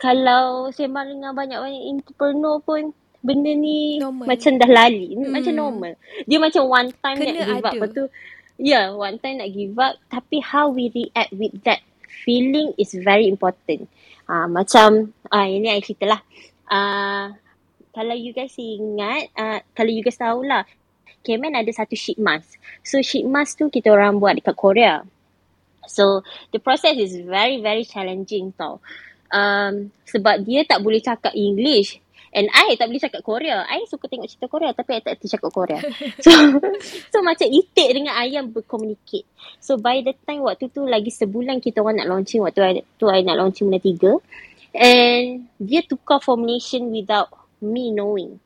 kalau 0.00 0.72
sembang 0.72 1.20
dengan 1.20 1.36
banyak-banyak 1.36 1.84
entrepreneur 1.84 2.56
pun 2.64 2.96
benda 3.20 3.52
ni 3.52 4.00
normal. 4.00 4.24
macam 4.24 4.52
dah 4.56 4.70
lali. 4.70 5.12
Hmm. 5.12 5.32
Macam 5.36 5.52
normal. 5.52 5.92
Dia 6.24 6.38
macam 6.40 6.62
one 6.64 6.90
time 6.96 7.18
Kena 7.20 7.28
nak 7.28 7.36
give 7.36 7.60
ada. 7.60 7.68
up. 7.68 7.74
Lepas 7.76 7.90
tu, 7.92 8.04
ya 8.56 8.72
yeah, 8.72 8.84
one 8.96 9.16
time 9.20 9.36
nak 9.42 9.50
give 9.52 9.76
up. 9.76 9.94
Tapi 10.08 10.36
how 10.40 10.72
we 10.72 10.88
react 10.88 11.32
with 11.36 11.54
that 11.68 11.84
feeling 12.24 12.72
is 12.80 12.96
very 12.96 13.28
important. 13.28 13.90
Uh, 14.26 14.48
macam, 14.48 15.12
uh, 15.28 15.46
ini 15.46 15.70
I 15.70 15.84
cerita 15.84 16.08
lah. 16.08 16.20
Uh, 16.66 17.36
kalau 17.92 18.16
you 18.16 18.32
guys 18.32 18.56
ingat, 18.56 19.32
uh, 19.36 19.60
kalau 19.76 19.92
you 19.92 20.04
guys 20.04 20.18
tahulah, 20.20 20.64
Kemen 21.26 21.58
ada 21.58 21.66
satu 21.74 21.98
sheet 21.98 22.22
mask. 22.22 22.54
So 22.86 23.02
sheet 23.02 23.26
mask 23.26 23.58
tu 23.58 23.66
kita 23.66 23.90
orang 23.90 24.22
buat 24.22 24.38
dekat 24.38 24.54
Korea. 24.54 25.02
So 25.90 26.22
the 26.54 26.62
process 26.62 26.94
is 26.94 27.18
very 27.18 27.58
very 27.58 27.82
challenging 27.82 28.54
tau. 28.54 28.78
Um, 29.34 29.90
sebab 30.06 30.46
dia 30.46 30.62
tak 30.62 30.86
boleh 30.86 31.02
cakap 31.02 31.34
English. 31.34 31.98
And 32.34 32.50
I 32.50 32.74
tak 32.74 32.90
boleh 32.90 33.02
cakap 33.02 33.22
Korea. 33.22 33.62
I 33.66 33.86
suka 33.86 34.10
tengok 34.10 34.26
cerita 34.26 34.46
Korea 34.50 34.74
tapi 34.74 34.98
I 34.98 35.00
tak 35.02 35.18
boleh 35.18 35.30
cakap 35.30 35.50
Korea. 35.54 35.80
So 36.24 36.30
so 37.12 37.16
macam 37.22 37.46
itik 37.46 37.88
dengan 37.94 38.18
ayam 38.18 38.50
berkomunikate. 38.50 39.28
So 39.62 39.78
by 39.78 40.02
the 40.02 40.14
time 40.26 40.42
waktu 40.42 40.72
tu 40.74 40.84
lagi 40.84 41.14
sebulan 41.14 41.62
kita 41.62 41.80
orang 41.80 42.02
nak 42.02 42.10
launching. 42.10 42.42
Waktu 42.42 42.60
I, 42.62 42.72
tu 42.98 43.06
I 43.06 43.22
nak 43.22 43.38
launching 43.38 43.70
benda 43.70 43.80
tiga. 43.82 44.12
And 44.76 45.48
dia 45.56 45.80
tukar 45.86 46.20
formulation 46.20 46.92
without 46.92 47.32
me 47.62 47.94
knowing. 47.94 48.36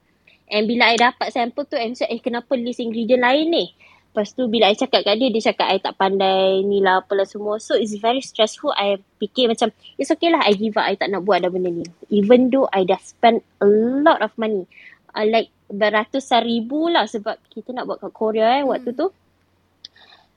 And 0.51 0.67
bila 0.67 0.91
I 0.91 0.99
dapat 0.99 1.31
sampel 1.31 1.63
tu, 1.67 1.79
I 1.79 1.91
macam 1.91 2.07
eh 2.11 2.21
kenapa 2.23 2.53
list 2.59 2.83
ingredient 2.83 3.23
lain 3.23 3.47
ni? 3.51 3.67
Lepas 4.11 4.35
tu 4.35 4.51
bila 4.51 4.67
I 4.67 4.75
cakap 4.75 5.07
kat 5.07 5.23
dia, 5.23 5.31
dia 5.31 5.55
cakap 5.55 5.71
I 5.71 5.79
tak 5.79 5.95
pandai 5.95 6.67
ni 6.67 6.83
lah 6.83 6.99
apalah 6.99 7.23
semua. 7.23 7.63
So 7.63 7.79
it's 7.79 7.95
very 7.95 8.19
stressful. 8.19 8.75
I 8.75 8.99
fikir 9.23 9.47
macam, 9.47 9.71
it's 10.03 10.11
okay 10.11 10.35
lah 10.35 10.43
I 10.43 10.59
give 10.59 10.75
up. 10.75 10.83
I 10.83 10.99
tak 10.99 11.15
nak 11.15 11.23
buat 11.23 11.47
dah 11.47 11.51
benda 11.55 11.71
ni. 11.71 11.87
Even 12.11 12.51
though 12.51 12.67
I 12.75 12.83
dah 12.83 12.99
spend 12.99 13.47
a 13.63 13.71
lot 14.03 14.19
of 14.19 14.35
money. 14.35 14.67
Uh, 15.15 15.31
like 15.31 15.55
beratusan 15.71 16.43
ribu 16.43 16.91
lah 16.91 17.07
sebab 17.07 17.39
kita 17.55 17.71
nak 17.71 17.87
buat 17.87 18.03
kat 18.03 18.11
Korea 18.11 18.59
eh 18.59 18.67
waktu 18.67 18.99
tu. 18.99 19.15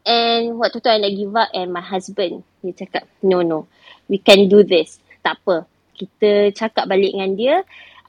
And 0.05 0.61
waktu 0.61 0.77
tu 0.77 0.93
I 0.93 1.01
nak 1.01 1.13
give 1.17 1.33
up 1.33 1.49
and 1.57 1.73
my 1.73 1.81
husband, 1.81 2.45
dia 2.61 2.77
cakap, 2.77 3.09
no 3.25 3.41
no, 3.41 3.65
we 4.05 4.21
can 4.21 4.45
do 4.45 4.61
this. 4.61 5.01
Tak 5.25 5.41
apa. 5.41 5.65
Kita 5.97 6.53
cakap 6.53 6.85
balik 6.85 7.17
dengan 7.17 7.33
dia. 7.33 7.55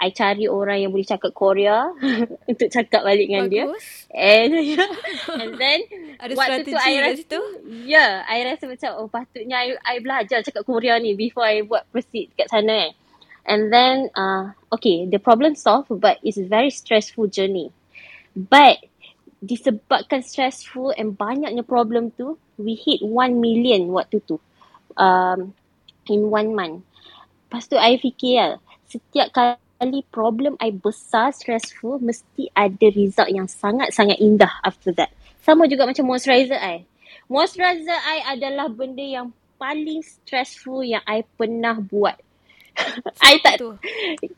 I 0.05 0.13
cari 0.13 0.45
orang 0.45 0.85
yang 0.85 0.93
boleh 0.93 1.09
cakap 1.09 1.33
Korea 1.33 1.89
untuk 2.51 2.69
cakap 2.69 3.01
balik 3.01 3.25
dengan 3.33 3.49
dia. 3.49 3.65
Bagus. 3.65 3.85
And 4.13 4.53
and 5.41 5.53
then 5.57 5.79
Ada 6.23 6.33
waktu 6.37 6.61
tu 6.69 6.77
I 6.77 6.95
rasa? 7.01 7.25
Ya, 7.25 7.41
yeah, 7.89 8.13
I 8.29 8.39
rasa 8.45 8.69
macam 8.69 8.91
oh 9.01 9.09
patutnya 9.09 9.57
I, 9.65 9.81
I 9.81 9.95
belajar 10.05 10.45
cakap 10.45 10.69
Korea 10.69 11.01
ni 11.01 11.17
before 11.17 11.49
I 11.49 11.65
buat 11.65 11.89
proceed 11.89 12.37
kat 12.37 12.53
sana 12.53 12.91
eh. 12.91 12.93
And 13.49 13.73
then 13.73 14.13
uh 14.13 14.53
okay, 14.69 15.09
the 15.09 15.17
problem 15.17 15.57
solved 15.57 15.89
but 15.89 16.21
it's 16.21 16.37
a 16.37 16.45
very 16.45 16.69
stressful 16.69 17.33
journey. 17.33 17.73
But 18.37 18.85
disebabkan 19.41 20.21
stressful 20.21 20.93
and 21.01 21.17
banyaknya 21.17 21.65
problem 21.65 22.13
tu, 22.13 22.37
we 22.61 22.77
hit 22.77 23.01
1 23.01 23.41
million 23.41 23.89
waktu 23.93 24.21
tu. 24.25 24.37
Um, 24.95 25.53
in 26.09 26.29
one 26.29 26.53
month. 26.53 26.85
Lepas 27.49 27.71
tu 27.71 27.77
I 27.79 27.97
fikir 27.97 28.35
lah, 28.41 28.55
setiap 28.89 29.31
kali 29.33 29.64
problem 30.11 30.57
I 30.63 30.71
besar, 30.71 31.33
stressful, 31.35 32.01
mesti 32.01 32.51
ada 32.55 32.87
result 32.95 33.31
yang 33.31 33.51
sangat-sangat 33.51 34.19
indah 34.23 34.51
after 34.63 34.95
that. 34.97 35.13
Sama 35.43 35.69
juga 35.69 35.85
macam 35.85 36.09
moisturizer 36.09 36.57
I. 36.57 36.89
Moisturizer 37.29 37.99
I 38.05 38.37
adalah 38.37 38.71
benda 38.71 39.05
yang 39.05 39.33
paling 39.61 40.01
stressful 40.05 40.85
yang 40.85 41.03
I 41.05 41.25
pernah 41.37 41.77
buat. 41.81 42.17
I 43.29 43.39
tak 43.39 43.63
Tu. 43.63 43.71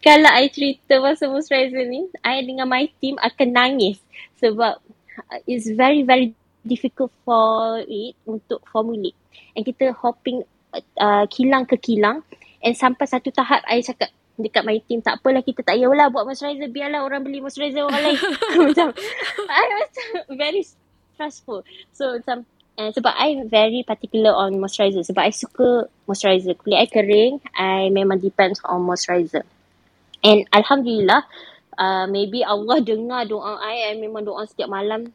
kalau 0.05 0.29
I 0.29 0.53
cerita 0.53 1.01
pasal 1.01 1.33
moisturizer 1.33 1.85
ni, 1.89 2.09
I 2.21 2.45
dengan 2.45 2.69
my 2.69 2.85
team 3.01 3.17
akan 3.17 3.49
nangis 3.53 3.97
sebab 4.37 4.77
uh, 4.77 5.39
it's 5.49 5.69
very 5.73 6.05
very 6.05 6.37
difficult 6.67 7.15
for 7.25 7.81
it 7.87 8.13
untuk 8.29 8.61
formulate. 8.69 9.17
And 9.57 9.65
kita 9.65 9.97
hopping 9.97 10.45
uh, 11.01 11.25
kilang 11.33 11.65
ke 11.65 11.81
kilang 11.81 12.27
and 12.61 12.77
sampai 12.77 13.09
satu 13.09 13.33
tahap 13.33 13.65
I 13.65 13.81
cakap 13.81 14.13
dekat 14.37 14.63
my 14.63 14.77
team 14.85 15.01
tak 15.01 15.21
apalah 15.21 15.41
kita 15.41 15.65
tak 15.65 15.81
payahlah 15.81 16.13
buat 16.13 16.29
moisturizer 16.29 16.69
biarlah 16.69 17.03
orang 17.03 17.25
beli 17.25 17.41
moisturizer 17.41 17.85
orang 17.89 18.03
lain. 18.05 18.19
macam 18.69 18.89
I 19.49 19.63
macam 19.73 20.07
very 20.37 20.63
stressful. 21.17 21.65
So 21.97 22.21
macam 22.21 22.45
uh, 22.77 22.93
sebab 22.93 23.13
I 23.17 23.41
very 23.49 23.81
particular 23.83 24.37
on 24.37 24.61
moisturizer 24.61 25.01
sebab 25.03 25.25
I 25.25 25.33
suka 25.33 25.89
moisturizer. 26.05 26.55
Kulit 26.61 26.85
I 26.85 26.89
kering, 26.89 27.41
I 27.57 27.89
memang 27.89 28.21
depends 28.21 28.61
on 28.69 28.85
moisturizer. 28.85 29.43
And 30.21 30.45
Alhamdulillah, 30.53 31.25
uh, 31.81 32.07
maybe 32.09 32.45
Allah 32.45 32.81
dengar 32.85 33.25
doa 33.29 33.61
I, 33.61 33.93
I 33.93 34.01
memang 34.01 34.25
doa 34.29 34.45
setiap 34.45 34.69
malam. 34.69 35.13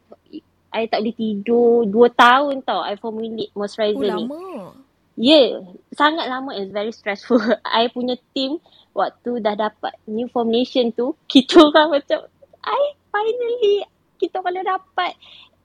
I 0.72 0.88
tak 0.88 1.04
boleh 1.04 1.16
tidur 1.20 1.84
dua 1.84 2.08
tahun 2.10 2.64
tau 2.64 2.80
I 2.80 2.96
formulate 2.96 3.52
Oh, 3.54 3.62
moisturizer 3.62 4.02
ni. 4.02 4.26
lama. 4.26 4.74
Yeah, 5.20 5.68
sangat 5.94 6.32
lama 6.32 6.56
and 6.56 6.72
very 6.72 6.96
stressful. 6.96 7.38
I 7.68 7.92
punya 7.92 8.16
team 8.32 8.58
waktu 8.92 9.40
dah 9.40 9.56
dapat 9.56 9.94
new 10.08 10.28
formulation 10.28 10.92
tu, 10.92 11.16
kita 11.28 11.60
orang 11.72 12.00
macam, 12.02 12.28
I 12.64 12.84
finally, 13.10 13.86
kita 14.22 14.44
dah 14.44 14.66
dapat. 14.78 15.14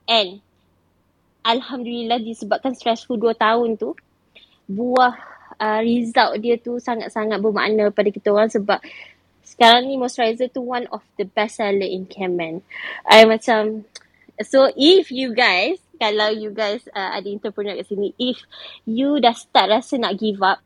And 0.07 0.41
Alhamdulillah 1.47 2.19
disebabkan 2.19 2.75
stressful 2.75 3.15
2 3.15 3.37
tahun 3.39 3.79
tu, 3.79 3.95
buah 4.67 5.15
uh, 5.59 5.79
result 5.79 6.43
dia 6.43 6.59
tu 6.59 6.75
sangat-sangat 6.75 7.39
bermakna 7.39 7.87
pada 7.89 8.11
kita 8.11 8.35
orang 8.35 8.51
sebab 8.51 8.83
sekarang 9.47 9.87
ni 9.87 9.95
moisturizer 9.95 10.51
tu 10.51 10.59
one 10.59 10.85
of 10.91 10.99
the 11.15 11.23
best 11.23 11.63
seller 11.63 11.87
in 11.87 12.03
Kemen. 12.03 12.67
I 13.07 13.23
macam, 13.23 13.87
so 14.43 14.67
if 14.75 15.07
you 15.07 15.31
guys, 15.31 15.79
kalau 15.95 16.29
you 16.29 16.51
guys 16.51 16.83
uh, 16.91 17.15
ada 17.15 17.31
entrepreneur 17.31 17.79
kat 17.79 17.87
sini, 17.87 18.11
if 18.19 18.43
you 18.83 19.23
dah 19.23 19.33
start 19.33 19.71
rasa 19.71 19.95
nak 19.97 20.19
give 20.19 20.43
up, 20.43 20.59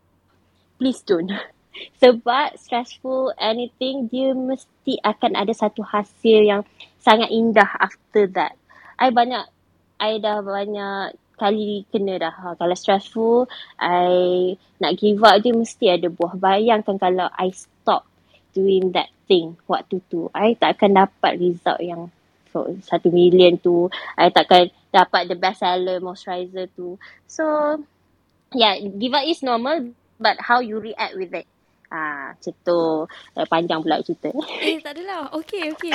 please 0.82 1.06
don't. 1.06 1.30
Sebab 2.00 2.60
stressful 2.60 3.32
anything, 3.40 4.12
dia 4.12 4.36
mesti 4.36 5.00
akan 5.02 5.40
ada 5.40 5.54
satu 5.56 5.82
hasil 5.82 6.44
yang 6.44 6.62
sangat 7.00 7.32
indah 7.32 7.68
after 7.80 8.28
that. 8.36 8.56
I 9.00 9.10
banyak, 9.10 9.48
I 9.98 10.20
dah 10.20 10.44
banyak 10.44 11.16
kali 11.42 11.90
kena 11.90 12.22
dah. 12.22 12.34
Ha, 12.34 12.54
Kalau 12.54 12.76
stressful, 12.78 13.50
I 13.82 14.54
nak 14.78 15.02
give 15.02 15.26
up 15.26 15.42
dia 15.42 15.58
mesti 15.58 15.90
ada 15.90 16.06
buah. 16.14 16.38
Bayangkan 16.38 17.02
kalau 17.02 17.26
I 17.34 17.50
stop 17.50 18.06
doing 18.54 18.94
that 18.94 19.10
thing 19.26 19.58
waktu 19.66 20.04
tu. 20.12 20.30
I 20.38 20.54
tak 20.54 20.78
akan 20.78 21.08
dapat 21.08 21.42
result 21.42 21.80
yang 21.82 22.14
so, 22.54 22.70
satu 22.86 23.10
million 23.10 23.58
tu. 23.58 23.90
I 24.20 24.30
takkan 24.30 24.70
dapat 24.92 25.32
the 25.32 25.38
best 25.40 25.66
seller 25.66 25.98
moisturizer 26.04 26.70
tu. 26.78 27.00
So, 27.26 27.44
yeah, 28.54 28.78
give 28.78 29.16
up 29.16 29.26
is 29.26 29.42
normal 29.42 29.96
but 30.22 30.38
how 30.38 30.62
you 30.62 30.78
react 30.78 31.18
with 31.18 31.34
it. 31.34 31.50
Ah, 31.92 32.32
macam 32.32 32.56
tu. 32.64 32.82
Eh, 33.36 33.48
panjang 33.52 33.84
pula 33.84 34.00
cerita. 34.00 34.32
Eh, 34.64 34.80
tak 34.80 34.96
adalah. 34.96 35.28
Okay, 35.44 35.76
okay. 35.76 35.92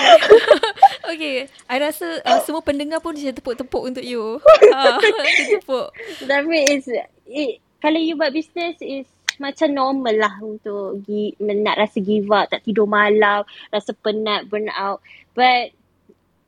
okay. 1.17 1.37
I 1.73 1.77
rasa 1.81 2.21
uh, 2.21 2.41
semua 2.45 2.61
pendengar 2.61 3.01
pun 3.01 3.17
dia 3.17 3.33
tepuk-tepuk 3.33 3.81
untuk 3.81 4.05
you. 4.05 4.37
Ah, 4.77 5.01
dia 5.01 5.57
tepuk. 5.57 5.89
Tapi 6.21 6.57
it's, 6.77 6.93
it, 7.25 7.65
kalau 7.81 7.97
you 7.97 8.13
buat 8.13 8.37
business 8.37 8.77
is 8.85 9.09
macam 9.41 9.73
normal 9.73 10.17
lah 10.17 10.37
untuk 10.41 11.01
gi, 11.05 11.37
nak 11.41 11.81
rasa 11.81 12.01
give 12.01 12.29
up, 12.29 12.49
tak 12.53 12.65
tidur 12.65 12.89
malam, 12.89 13.45
rasa 13.73 13.97
penat, 13.97 14.49
burn 14.53 14.69
out. 14.73 15.01
But 15.33 15.73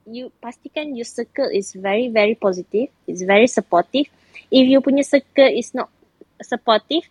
you 0.08 0.32
pastikan 0.40 0.96
your 0.96 1.04
circle 1.04 1.52
is 1.52 1.76
very 1.76 2.08
very 2.08 2.32
positive, 2.32 2.88
it's 3.04 3.20
very 3.24 3.44
supportive. 3.44 4.08
If 4.48 4.64
you 4.64 4.80
punya 4.80 5.04
circle 5.04 5.52
is 5.52 5.76
not 5.76 5.92
supportive, 6.40 7.04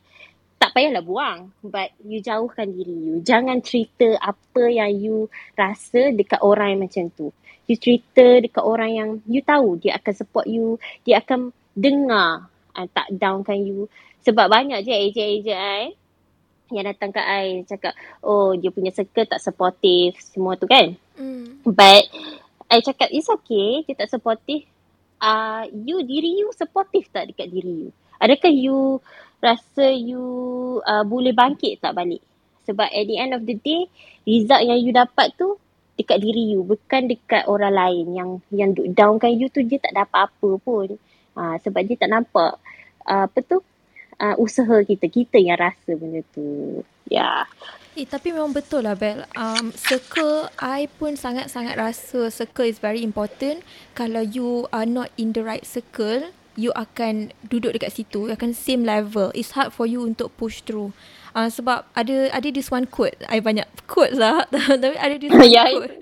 tak 0.57 0.73
payahlah 0.73 1.05
buang. 1.05 1.53
But 1.61 1.93
you 2.01 2.21
jauhkan 2.21 2.73
diri 2.73 2.93
you. 2.93 3.15
Jangan 3.21 3.61
cerita 3.61 4.17
apa 4.21 4.69
yang 4.69 4.91
you 4.93 5.29
rasa 5.53 6.13
dekat 6.13 6.41
orang 6.41 6.77
yang 6.77 6.81
macam 6.89 7.05
tu. 7.13 7.29
You 7.67 7.75
cerita 7.77 8.41
dekat 8.41 8.63
orang 8.63 8.91
yang 8.93 9.09
you 9.27 9.41
tahu 9.43 9.77
dia 9.77 9.99
akan 9.99 10.13
support 10.13 10.45
you, 10.49 10.81
dia 11.03 11.19
akan 11.21 11.51
dengar 11.75 12.49
uh, 12.73 12.87
tak 12.89 13.07
downkan 13.13 13.61
you. 13.61 13.91
Sebab 14.25 14.51
banyak 14.51 14.83
je 14.83 14.91
ejen-ejen 14.91 15.55
I 15.55 15.83
yang 16.67 16.83
datang 16.83 17.15
kat 17.15 17.23
I 17.23 17.63
cakap, 17.63 17.95
oh 18.19 18.51
dia 18.59 18.71
punya 18.75 18.91
circle 18.91 19.23
tak 19.23 19.39
supportive, 19.39 20.19
semua 20.19 20.59
tu 20.59 20.67
kan. 20.67 20.99
Hmm. 21.15 21.63
But 21.63 22.11
I 22.67 22.83
cakap, 22.83 23.07
it's 23.15 23.31
okay, 23.31 23.87
dia 23.87 23.95
tak 23.95 24.11
supportive. 24.11 24.67
Uh, 25.17 25.65
you, 25.71 26.03
diri 26.03 26.43
you 26.43 26.51
supportive 26.53 27.07
tak 27.09 27.31
dekat 27.31 27.47
diri 27.49 27.87
you? 27.87 27.89
Adakah 28.19 28.51
you 28.51 28.99
rasa 29.43 29.93
you 29.93 30.21
uh, 30.83 31.05
boleh 31.05 31.33
bangkit 31.33 31.81
tak 31.81 31.93
balik? 31.93 32.23
Sebab 32.67 32.89
at 32.89 33.05
the 33.07 33.17
end 33.17 33.31
of 33.31 33.47
the 33.47 33.55
day, 33.55 33.87
result 34.27 34.63
yang 34.65 34.79
you 34.81 34.91
dapat 34.91 35.31
tu 35.39 35.55
dekat 35.97 36.21
diri 36.21 36.53
you, 36.53 36.61
bukan 36.61 37.09
dekat 37.09 37.49
orang 37.49 37.73
lain 37.73 38.05
yang 38.13 38.29
yang 38.53 38.69
duk 38.75 38.93
downkan 38.93 39.33
you 39.33 39.49
tu 39.49 39.65
dia 39.65 39.81
tak 39.81 39.95
dapat 39.95 40.29
apa 40.29 40.49
pun. 40.61 40.99
Uh, 41.37 41.55
sebab 41.61 41.85
dia 41.85 41.95
tak 41.97 42.09
nampak 42.11 42.57
uh, 43.05 43.25
apa 43.25 43.39
tu 43.45 43.61
uh, 44.21 44.35
usaha 44.37 44.83
kita. 44.83 45.05
Kita 45.07 45.37
yang 45.37 45.57
rasa 45.57 45.95
benda 45.97 46.21
tu. 46.33 46.81
Ya. 47.07 47.45
Yeah. 47.45 47.75
Eh, 47.97 48.05
tapi 48.05 48.29
memang 48.29 48.53
betul 48.53 48.85
lah 48.85 48.93
Bel. 48.93 49.25
Um, 49.33 49.73
circle, 49.73 50.53
I 50.61 50.85
pun 51.01 51.17
sangat-sangat 51.17 51.81
rasa 51.81 52.29
circle 52.29 52.69
is 52.69 52.77
very 52.77 53.01
important. 53.01 53.65
Kalau 53.97 54.21
you 54.21 54.69
are 54.69 54.85
not 54.85 55.09
in 55.17 55.33
the 55.33 55.41
right 55.41 55.65
circle, 55.65 56.29
you 56.57 56.73
akan 56.73 57.31
duduk 57.45 57.77
dekat 57.77 57.93
situ, 57.93 58.27
you 58.27 58.33
akan 58.33 58.51
same 58.51 58.83
level. 58.83 59.29
It's 59.37 59.53
hard 59.53 59.71
for 59.71 59.85
you 59.85 60.03
untuk 60.03 60.33
push 60.35 60.65
through. 60.65 60.91
Uh, 61.37 61.47
sebab 61.53 61.85
ada 61.93 62.33
ada 62.33 62.47
this 62.49 62.73
one 62.73 62.89
quote, 62.89 63.15
I 63.29 63.39
banyak 63.39 63.69
quote 63.85 64.17
lah, 64.17 64.49
tapi 64.81 64.97
ada 64.97 65.15
this 65.21 65.29
one 65.29 65.47
Ya, 65.55 65.69
quote. 65.69 66.01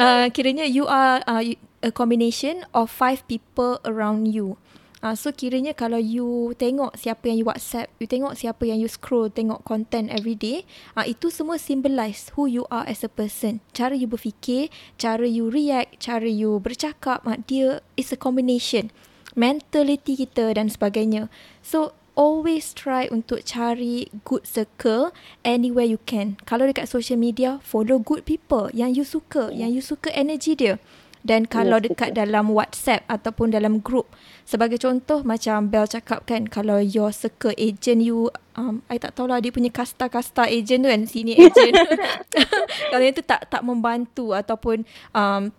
Uh, 0.00 0.26
kiranya 0.32 0.64
you 0.64 0.88
are 0.88 1.20
uh, 1.28 1.44
a 1.84 1.92
combination 1.92 2.64
of 2.72 2.88
five 2.88 3.20
people 3.28 3.76
around 3.84 4.32
you. 4.32 4.56
Uh, 5.00 5.16
so 5.16 5.32
kiranya 5.32 5.72
kalau 5.72 5.96
you 5.96 6.52
tengok 6.60 6.92
siapa 6.92 7.32
yang 7.32 7.40
you 7.40 7.48
WhatsApp, 7.48 7.88
you 7.96 8.04
tengok 8.04 8.36
siapa 8.36 8.68
yang 8.68 8.76
you 8.76 8.88
scroll, 8.88 9.32
tengok 9.32 9.64
content 9.64 10.12
every 10.12 10.36
day, 10.36 10.68
uh, 10.92 11.08
itu 11.08 11.32
semua 11.32 11.56
symbolize 11.56 12.28
who 12.36 12.44
you 12.44 12.68
are 12.68 12.84
as 12.84 13.00
a 13.00 13.08
person. 13.08 13.64
Cara 13.72 13.96
you 13.96 14.04
berfikir, 14.04 14.68
cara 15.00 15.24
you 15.24 15.48
react, 15.48 15.96
cara 16.04 16.28
you 16.28 16.60
bercakap, 16.60 17.24
uh, 17.24 17.40
dia 17.48 17.80
is 17.96 18.12
a 18.12 18.18
combination. 18.20 18.92
Mentality 19.38 20.18
kita 20.26 20.54
dan 20.54 20.66
sebagainya. 20.66 21.30
So 21.62 21.94
always 22.18 22.76
try 22.76 23.08
untuk 23.08 23.46
cari 23.46 24.10
good 24.28 24.44
circle 24.44 25.14
anywhere 25.46 25.86
you 25.86 26.00
can. 26.04 26.36
Kalau 26.44 26.66
dekat 26.66 26.90
social 26.90 27.16
media, 27.16 27.62
follow 27.64 27.96
good 27.96 28.26
people 28.26 28.68
yang 28.76 28.92
you 28.92 29.06
suka, 29.06 29.48
yang 29.54 29.70
you 29.72 29.80
suka 29.80 30.10
energy 30.12 30.52
dia. 30.52 30.76
Dan 31.20 31.44
kalau 31.44 31.76
dekat 31.76 32.16
dalam 32.16 32.48
WhatsApp 32.48 33.04
ataupun 33.04 33.52
dalam 33.52 33.84
group, 33.84 34.08
sebagai 34.48 34.80
contoh 34.80 35.20
macam 35.20 35.68
Bel 35.68 35.84
cakap 35.84 36.24
kan, 36.24 36.48
kalau 36.48 36.80
your 36.80 37.12
circle 37.12 37.52
agent 37.60 38.00
you, 38.00 38.32
um, 38.56 38.80
I 38.88 38.96
tak 38.96 39.20
tahulah 39.20 39.44
dia 39.44 39.52
punya 39.52 39.68
kasta-kasta 39.68 40.48
agent 40.48 40.80
tu 40.80 40.88
kan, 40.88 41.04
sini 41.04 41.36
agent. 41.36 41.76
kalau 42.92 43.04
itu 43.04 43.20
tak 43.20 43.52
tak 43.52 43.60
membantu 43.60 44.32
ataupun 44.32 44.88
um, 45.12 45.52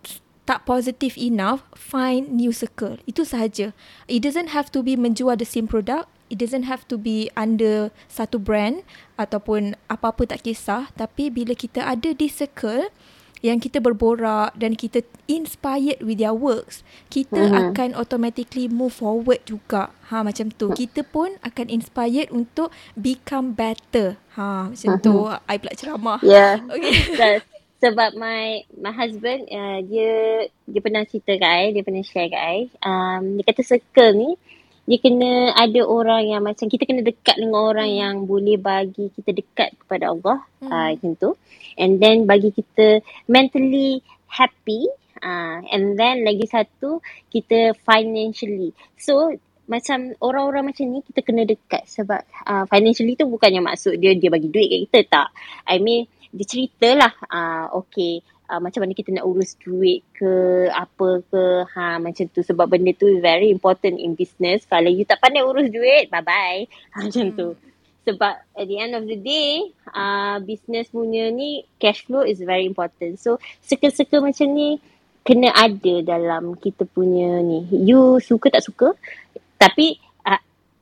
tak 0.52 0.68
positive 0.68 1.16
enough, 1.16 1.64
find 1.72 2.28
new 2.28 2.52
circle. 2.52 3.00
Itu 3.08 3.24
sahaja. 3.24 3.72
It 4.04 4.20
doesn't 4.20 4.52
have 4.52 4.68
to 4.76 4.84
be 4.84 5.00
menjual 5.00 5.40
the 5.40 5.48
same 5.48 5.64
product. 5.64 6.12
It 6.28 6.36
doesn't 6.36 6.68
have 6.68 6.84
to 6.92 7.00
be 7.00 7.32
under 7.32 7.88
satu 8.12 8.36
brand 8.36 8.84
ataupun 9.16 9.80
apa-apa 9.88 10.28
tak 10.28 10.44
kisah. 10.44 10.92
Tapi 10.92 11.32
bila 11.32 11.56
kita 11.56 11.88
ada 11.88 12.12
di 12.12 12.28
circle 12.28 12.92
yang 13.40 13.58
kita 13.58 13.80
berborak 13.80 14.52
dan 14.54 14.76
kita 14.76 15.02
inspired 15.26 15.98
with 16.04 16.20
their 16.20 16.36
works, 16.36 16.84
kita 17.08 17.36
Mhm. 17.36 17.56
akan 17.72 17.88
automatically 17.96 18.68
move 18.68 18.92
forward 18.92 19.40
juga. 19.48 19.88
Ha 20.12 20.20
macam 20.20 20.52
tu. 20.52 20.68
Kita 20.72 21.00
pun 21.02 21.40
akan 21.40 21.72
inspired 21.72 22.28
untuk 22.28 22.68
become 22.92 23.56
better. 23.56 24.20
Ha 24.36 24.68
macam 24.68 25.00
tu. 25.00 25.16
I 25.48 25.56
pula 25.56 25.72
ceramah. 25.72 26.20
Yeah. 26.20 26.60
Okay. 26.76 26.96
Se- 27.16 27.51
sebab 27.82 28.14
my 28.14 28.62
my 28.78 28.94
husband 28.94 29.50
uh, 29.50 29.82
dia 29.82 30.46
dia 30.70 30.80
pernah 30.80 31.02
cerita 31.02 31.34
kat 31.34 31.50
I, 31.50 31.64
dia 31.74 31.82
pernah 31.82 32.06
share 32.06 32.30
kat 32.30 32.38
I. 32.38 32.58
Um, 32.78 33.42
dia 33.42 33.44
kata 33.50 33.66
circle 33.66 34.14
ni 34.14 34.30
dia 34.82 34.98
kena 34.98 35.54
ada 35.54 35.80
orang 35.86 36.26
yang 36.26 36.42
macam 36.42 36.66
kita 36.66 36.86
kena 36.86 37.02
dekat 37.06 37.38
dengan 37.38 37.70
orang 37.70 37.90
Hmm. 37.90 38.00
yang 38.02 38.14
boleh 38.26 38.58
bagi 38.58 39.10
kita 39.14 39.30
dekat 39.34 39.74
kepada 39.82 40.14
Allah 40.14 40.38
Hmm. 40.62 40.70
uh, 40.70 40.88
macam 40.94 41.10
tu. 41.18 41.30
And 41.74 41.98
then 41.98 42.30
bagi 42.30 42.54
kita 42.54 43.02
mentally 43.26 44.02
happy 44.30 44.86
uh, 45.18 45.58
and 45.70 45.98
then 45.98 46.22
lagi 46.22 46.46
satu 46.46 47.02
kita 47.34 47.74
financially. 47.82 48.74
So 48.94 49.34
macam 49.70 50.18
orang-orang 50.18 50.74
macam 50.74 50.90
ni 50.90 51.00
kita 51.06 51.22
kena 51.22 51.46
dekat 51.46 51.86
sebab 51.86 52.22
uh, 52.46 52.66
financially 52.66 53.14
tu 53.14 53.30
bukannya 53.30 53.62
maksud 53.62 53.98
dia 54.02 54.14
dia 54.18 54.30
bagi 54.30 54.50
duit 54.50 54.70
kat 54.70 54.80
kita 54.86 54.98
tak. 55.10 55.28
I 55.66 55.78
mean 55.78 56.06
dia 56.32 56.46
ceritalah 56.48 57.12
uh, 57.28 57.66
okay 57.76 58.24
uh, 58.52 58.60
macam 58.60 58.84
mana 58.84 58.92
kita 58.92 59.12
nak 59.12 59.24
urus 59.24 59.56
duit 59.60 60.04
ke 60.16 60.66
apa 60.68 61.24
ke 61.28 61.42
ha 61.72 61.96
macam 61.96 62.24
tu. 62.28 62.44
Sebab 62.44 62.68
benda 62.68 62.92
tu 62.92 63.08
very 63.20 63.48
important 63.48 63.96
in 63.96 64.12
business. 64.12 64.68
Kalau 64.68 64.92
you 64.92 65.08
tak 65.08 65.20
pandai 65.24 65.44
urus 65.44 65.72
duit 65.72 66.12
bye 66.12 66.24
bye 66.24 66.68
ha, 66.92 67.08
macam 67.08 67.32
tu. 67.32 67.48
Sebab 68.02 68.34
at 68.58 68.66
the 68.66 68.76
end 68.82 68.98
of 68.98 69.06
the 69.06 69.16
day 69.16 69.62
uh, 69.94 70.42
business 70.42 70.90
punya 70.90 71.30
ni 71.32 71.62
cash 71.80 72.04
flow 72.04 72.26
is 72.26 72.42
very 72.42 72.68
important. 72.68 73.16
So 73.16 73.38
circle-circle 73.62 74.26
macam 74.26 74.52
ni 74.52 74.76
kena 75.22 75.54
ada 75.54 76.02
dalam 76.02 76.58
kita 76.58 76.82
punya 76.90 77.40
ni. 77.40 77.70
You 77.70 78.18
suka 78.18 78.50
tak 78.50 78.66
suka? 78.66 78.90
Tapi 79.54 79.94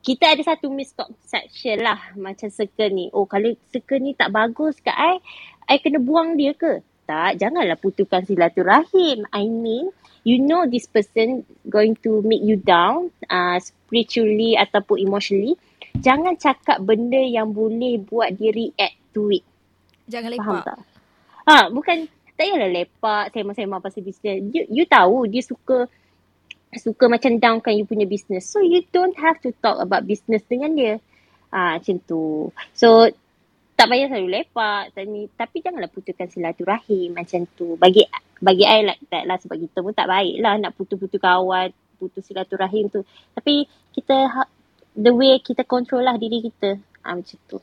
kita 0.01 0.33
ada 0.33 0.41
satu 0.41 0.73
misconception 0.73 1.85
lah 1.85 2.13
macam 2.17 2.49
circle 2.49 2.89
ni. 2.89 3.13
Oh 3.13 3.29
kalau 3.29 3.53
circle 3.69 4.01
ni 4.01 4.17
tak 4.17 4.33
bagus 4.33 4.81
kat 4.81 4.93
I, 4.97 5.21
I 5.69 5.77
kena 5.77 6.01
buang 6.01 6.35
dia 6.35 6.57
ke? 6.57 6.81
Tak, 7.05 7.37
janganlah 7.37 7.77
putuskan 7.77 8.23
silaturahim. 8.23 9.27
I 9.35 9.45
mean, 9.45 9.91
you 10.23 10.39
know 10.39 10.63
this 10.63 10.87
person 10.87 11.43
going 11.67 11.97
to 12.07 12.23
make 12.23 12.39
you 12.39 12.55
down 12.55 13.11
uh, 13.27 13.59
spiritually 13.59 14.55
ataupun 14.55 15.01
emotionally. 15.01 15.59
Jangan 15.99 16.39
cakap 16.39 16.79
benda 16.79 17.19
yang 17.19 17.51
boleh 17.51 17.99
buat 17.99 18.31
dia 18.39 18.55
react 18.55 18.95
to 19.11 19.27
it. 19.27 19.43
Jangan 20.07 20.31
Faham 20.39 20.55
lepak. 20.55 20.65
tak? 20.65 20.79
Ha, 21.41 21.55
bukan 21.67 21.97
tak 22.07 22.33
payahlah 22.39 22.71
lepak 22.71 23.23
sembang-sembang 23.35 23.81
pasal 23.83 24.01
bisnes. 24.07 24.39
You, 24.49 24.63
you 24.71 24.83
tahu 24.87 25.27
dia 25.27 25.43
suka 25.43 25.91
suka 26.79 27.11
macam 27.11 27.35
downkan 27.35 27.75
you 27.75 27.83
punya 27.83 28.07
business. 28.07 28.47
So 28.47 28.63
you 28.63 28.87
don't 28.95 29.15
have 29.19 29.39
to 29.43 29.51
talk 29.59 29.79
about 29.83 30.07
business 30.07 30.43
dengan 30.47 30.75
dia. 30.75 30.99
Ah 31.51 31.75
macam 31.75 31.99
tu. 32.07 32.47
So 32.71 33.11
tak 33.75 33.89
payah 33.89 34.13
selalu 34.13 34.29
lepak 34.29 34.93
tak 34.93 35.03
ni, 35.09 35.25
tapi 35.33 35.57
janganlah 35.59 35.89
putuskan 35.89 36.29
silaturahim 36.29 37.17
macam 37.17 37.43
tu. 37.57 37.75
Bagi 37.75 38.05
bagi 38.37 38.63
I 38.63 38.85
like 38.85 39.03
that 39.09 39.25
lah 39.25 39.41
sebab 39.41 39.57
kita 39.57 39.81
pun 39.81 39.91
tak 39.91 40.05
baik 40.05 40.37
lah 40.37 40.55
nak 40.61 40.77
putus-putus 40.77 41.17
kawan, 41.17 41.73
putus 41.97 42.23
silaturahim 42.23 42.87
tu. 42.93 43.01
Tapi 43.33 43.65
kita 43.91 44.15
ha- 44.29 44.51
the 44.95 45.11
way 45.11 45.41
kita 45.41 45.65
control 45.65 46.05
lah 46.05 46.15
diri 46.15 46.45
kita. 46.45 46.77
Ah 47.01 47.17
macam 47.17 47.37
tu. 47.49 47.57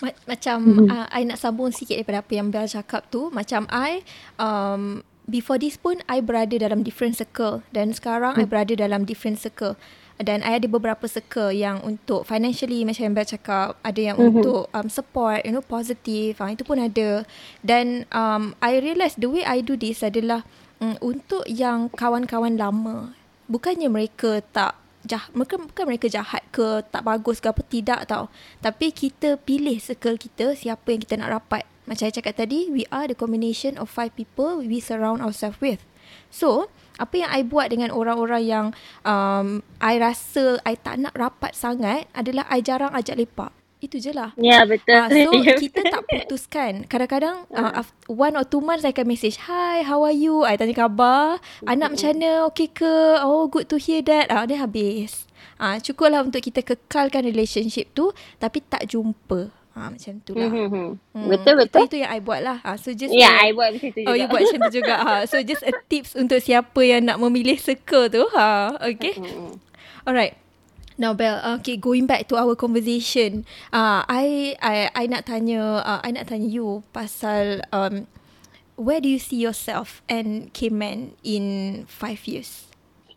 Ma- 0.00 0.20
macam 0.24 0.56
Mhm. 0.60 0.86
uh, 0.88 1.06
I 1.10 1.26
nak 1.26 1.40
sambung 1.40 1.74
sikit 1.74 1.98
daripada 1.98 2.22
apa 2.22 2.32
yang 2.32 2.48
Bel 2.48 2.68
cakap 2.70 3.10
tu. 3.10 3.28
Macam 3.34 3.66
I, 3.68 4.00
um, 4.38 5.02
before 5.30 5.56
this 5.56 5.78
pun 5.78 6.02
I 6.10 6.18
berada 6.18 6.58
dalam 6.58 6.82
different 6.82 7.14
circle. 7.14 7.62
Dan 7.70 7.94
sekarang 7.94 8.34
I 8.36 8.44
berada 8.44 8.74
dalam 8.74 9.06
different 9.06 9.38
circle. 9.38 9.78
Dan 10.20 10.44
I 10.44 10.60
ada 10.60 10.68
beberapa 10.68 11.08
circle 11.08 11.48
yang 11.48 11.80
untuk 11.80 12.28
financially 12.28 12.84
macam 12.84 13.08
yang 13.08 13.14
Bel 13.16 13.24
cakap. 13.24 13.78
Ada 13.80 14.12
yang 14.12 14.16
Mhm. 14.20 14.26
untuk 14.28 14.68
um, 14.74 14.90
support, 14.92 15.40
you 15.46 15.54
know, 15.54 15.64
positive. 15.64 16.36
Uh, 16.36 16.52
itu 16.52 16.66
pun 16.66 16.76
ada. 16.76 17.24
Dan 17.64 18.04
um, 18.12 18.52
I 18.60 18.82
realise 18.82 19.16
the 19.16 19.30
way 19.30 19.46
I 19.46 19.64
do 19.64 19.78
this 19.78 20.04
adalah 20.04 20.44
um, 20.82 21.00
untuk 21.00 21.48
yang 21.48 21.88
kawan-kawan 21.94 22.60
lama. 22.60 23.16
Bukannya 23.48 23.88
mereka 23.88 24.44
tak 24.52 24.76
jah 25.00 25.24
mereka 25.32 25.56
bukan 25.56 25.84
mereka 25.88 26.06
jahat 26.12 26.44
ke 26.52 26.84
tak 26.92 27.00
bagus 27.00 27.40
ke 27.40 27.48
apa 27.48 27.64
tidak 27.64 28.04
tau 28.04 28.28
tapi 28.60 28.92
kita 28.92 29.40
pilih 29.40 29.80
circle 29.80 30.20
kita 30.20 30.52
siapa 30.52 30.92
yang 30.92 31.00
kita 31.00 31.16
nak 31.16 31.40
rapat 31.40 31.64
macam 31.90 32.06
saya 32.06 32.14
cakap 32.14 32.38
tadi 32.38 32.70
we 32.70 32.86
are 32.94 33.10
the 33.10 33.18
combination 33.18 33.74
of 33.74 33.90
five 33.90 34.14
people 34.14 34.62
we 34.62 34.78
surround 34.78 35.18
ourselves 35.18 35.58
with 35.58 35.82
so 36.30 36.70
apa 37.02 37.26
yang 37.26 37.30
I 37.32 37.42
buat 37.42 37.74
dengan 37.74 37.90
orang-orang 37.90 38.42
yang 38.46 38.66
um, 39.02 39.66
I 39.82 39.98
rasa 39.98 40.62
I 40.62 40.78
tak 40.78 41.02
nak 41.02 41.18
rapat 41.18 41.58
sangat 41.58 42.06
adalah 42.14 42.46
I 42.46 42.62
jarang 42.62 42.94
ajak 42.94 43.18
lepak 43.18 43.50
itu 43.80 43.96
je 43.96 44.12
lah 44.12 44.36
Ya 44.36 44.68
betul. 44.68 44.92
Ah, 44.92 45.08
so 45.08 45.32
Ya, 45.40 45.56
kita 45.56 45.80
betul. 45.80 45.88
tak 45.88 46.02
putuskan. 46.04 46.72
Kadang-kadang 46.84 47.48
uh, 47.48 47.80
after 47.80 47.96
one 48.12 48.36
or 48.36 48.44
two 48.44 48.60
months 48.60 48.84
I 48.84 48.92
akan 48.92 49.08
message, 49.08 49.40
"Hi, 49.48 49.80
how 49.80 50.04
are 50.04 50.12
you?" 50.12 50.44
I 50.44 50.60
tanya 50.60 50.76
khabar. 50.76 51.40
Anak 51.64 51.96
macam 51.96 52.12
mana? 52.12 52.44
Okay 52.52 52.68
ke? 52.68 53.24
Oh, 53.24 53.48
good 53.48 53.72
to 53.72 53.80
hear 53.80 54.04
that. 54.04 54.28
Ah, 54.28 54.44
dia 54.44 54.60
habis. 54.60 55.24
Ah, 55.56 55.80
cukuplah 55.80 56.20
untuk 56.20 56.44
kita 56.44 56.60
kekalkan 56.60 57.24
relationship 57.24 57.88
tu 57.96 58.12
tapi 58.36 58.60
tak 58.64 58.84
jumpa. 58.84 59.59
Ah, 59.70 59.88
macam 59.88 60.18
tu 60.22 60.34
lah. 60.34 60.50
Hmm, 60.50 60.98
Hmm, 61.14 61.26
Betul 61.30 61.54
betul. 61.62 61.86
Itu, 61.86 61.94
itu 61.94 61.96
yang 62.02 62.10
I 62.10 62.20
buat 62.20 62.40
lah. 62.42 62.58
Ah, 62.62 62.76
so 62.76 62.90
just 62.90 63.14
Ya, 63.14 63.30
a- 63.30 63.48
I 63.48 63.54
buat 63.54 63.70
macam 63.74 63.90
tu 63.94 64.00
juga. 64.02 64.10
Oh, 64.10 64.14
you 64.18 64.26
buat 64.26 64.42
macam 64.42 64.58
tu 64.66 64.70
juga. 64.72 64.94
Ha. 64.98 65.14
So 65.30 65.36
just 65.42 65.62
a 65.62 65.72
tips 65.72 66.12
untuk 66.14 66.42
siapa 66.42 66.80
yang 66.82 67.06
nak 67.06 67.18
memilih 67.22 67.56
circle 67.56 68.10
tu. 68.10 68.24
Ha. 68.34 68.76
Okay. 68.94 69.14
Mm-mm. 69.16 69.58
Alright. 70.04 70.34
Now 70.96 71.16
Bel, 71.16 71.40
okay 71.56 71.80
going 71.80 72.04
back 72.04 72.28
to 72.28 72.36
our 72.36 72.52
conversation. 72.52 73.48
Uh, 73.72 74.04
I 74.04 74.52
I 74.60 74.92
I 74.92 75.04
nak 75.08 75.24
tanya 75.24 75.80
uh, 75.80 76.00
I 76.04 76.12
nak 76.12 76.28
tanya 76.28 76.44
you 76.44 76.84
pasal 76.92 77.64
um, 77.72 78.04
where 78.76 79.00
do 79.00 79.08
you 79.08 79.16
see 79.16 79.40
yourself 79.40 80.04
and 80.12 80.52
K-Man 80.52 81.16
in 81.24 81.44
five 81.88 82.20
years? 82.28 82.68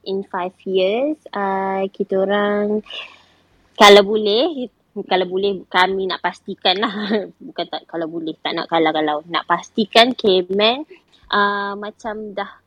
In 0.07 0.23
five 0.31 0.55
years, 0.63 1.19
uh, 1.35 1.87
kita 1.91 2.23
orang 2.23 2.83
kalau 3.75 4.03
boleh, 4.03 4.67
kalau 5.01 5.25
boleh 5.25 5.65
kami 5.65 6.05
nak 6.05 6.21
pastikan 6.21 6.77
lah. 6.77 6.93
Bukan 7.45 7.65
tak 7.65 7.89
kalau 7.89 8.05
boleh, 8.05 8.37
tak 8.37 8.53
nak 8.53 8.69
kalau-kalau. 8.69 9.25
Nak 9.25 9.49
pastikan 9.49 10.13
K-Man 10.13 10.85
uh, 11.33 11.73
macam 11.73 12.37
dah 12.37 12.61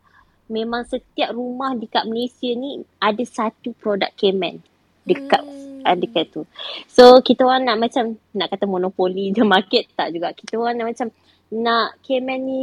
memang 0.50 0.86
setiap 0.86 1.34
rumah 1.34 1.74
dekat 1.74 2.06
Malaysia 2.06 2.50
ni 2.54 2.82
ada 3.02 3.22
satu 3.26 3.74
produk 3.78 4.10
K-Man 4.14 4.62
dekat 5.06 5.42
Hmm. 5.86 5.94
uh, 5.94 5.96
dekat 6.02 6.34
tu. 6.34 6.42
So 6.90 7.22
kita 7.22 7.46
orang 7.46 7.70
nak 7.70 7.78
macam 7.78 8.18
nak 8.34 8.50
kata 8.50 8.66
monopoli 8.66 9.30
the 9.30 9.46
market 9.54 9.86
tak 9.94 10.10
juga. 10.10 10.34
Kita 10.34 10.58
orang 10.58 10.82
nak 10.82 10.90
macam 10.90 11.08
nak 11.54 12.02
K-Man 12.02 12.40
ni 12.42 12.58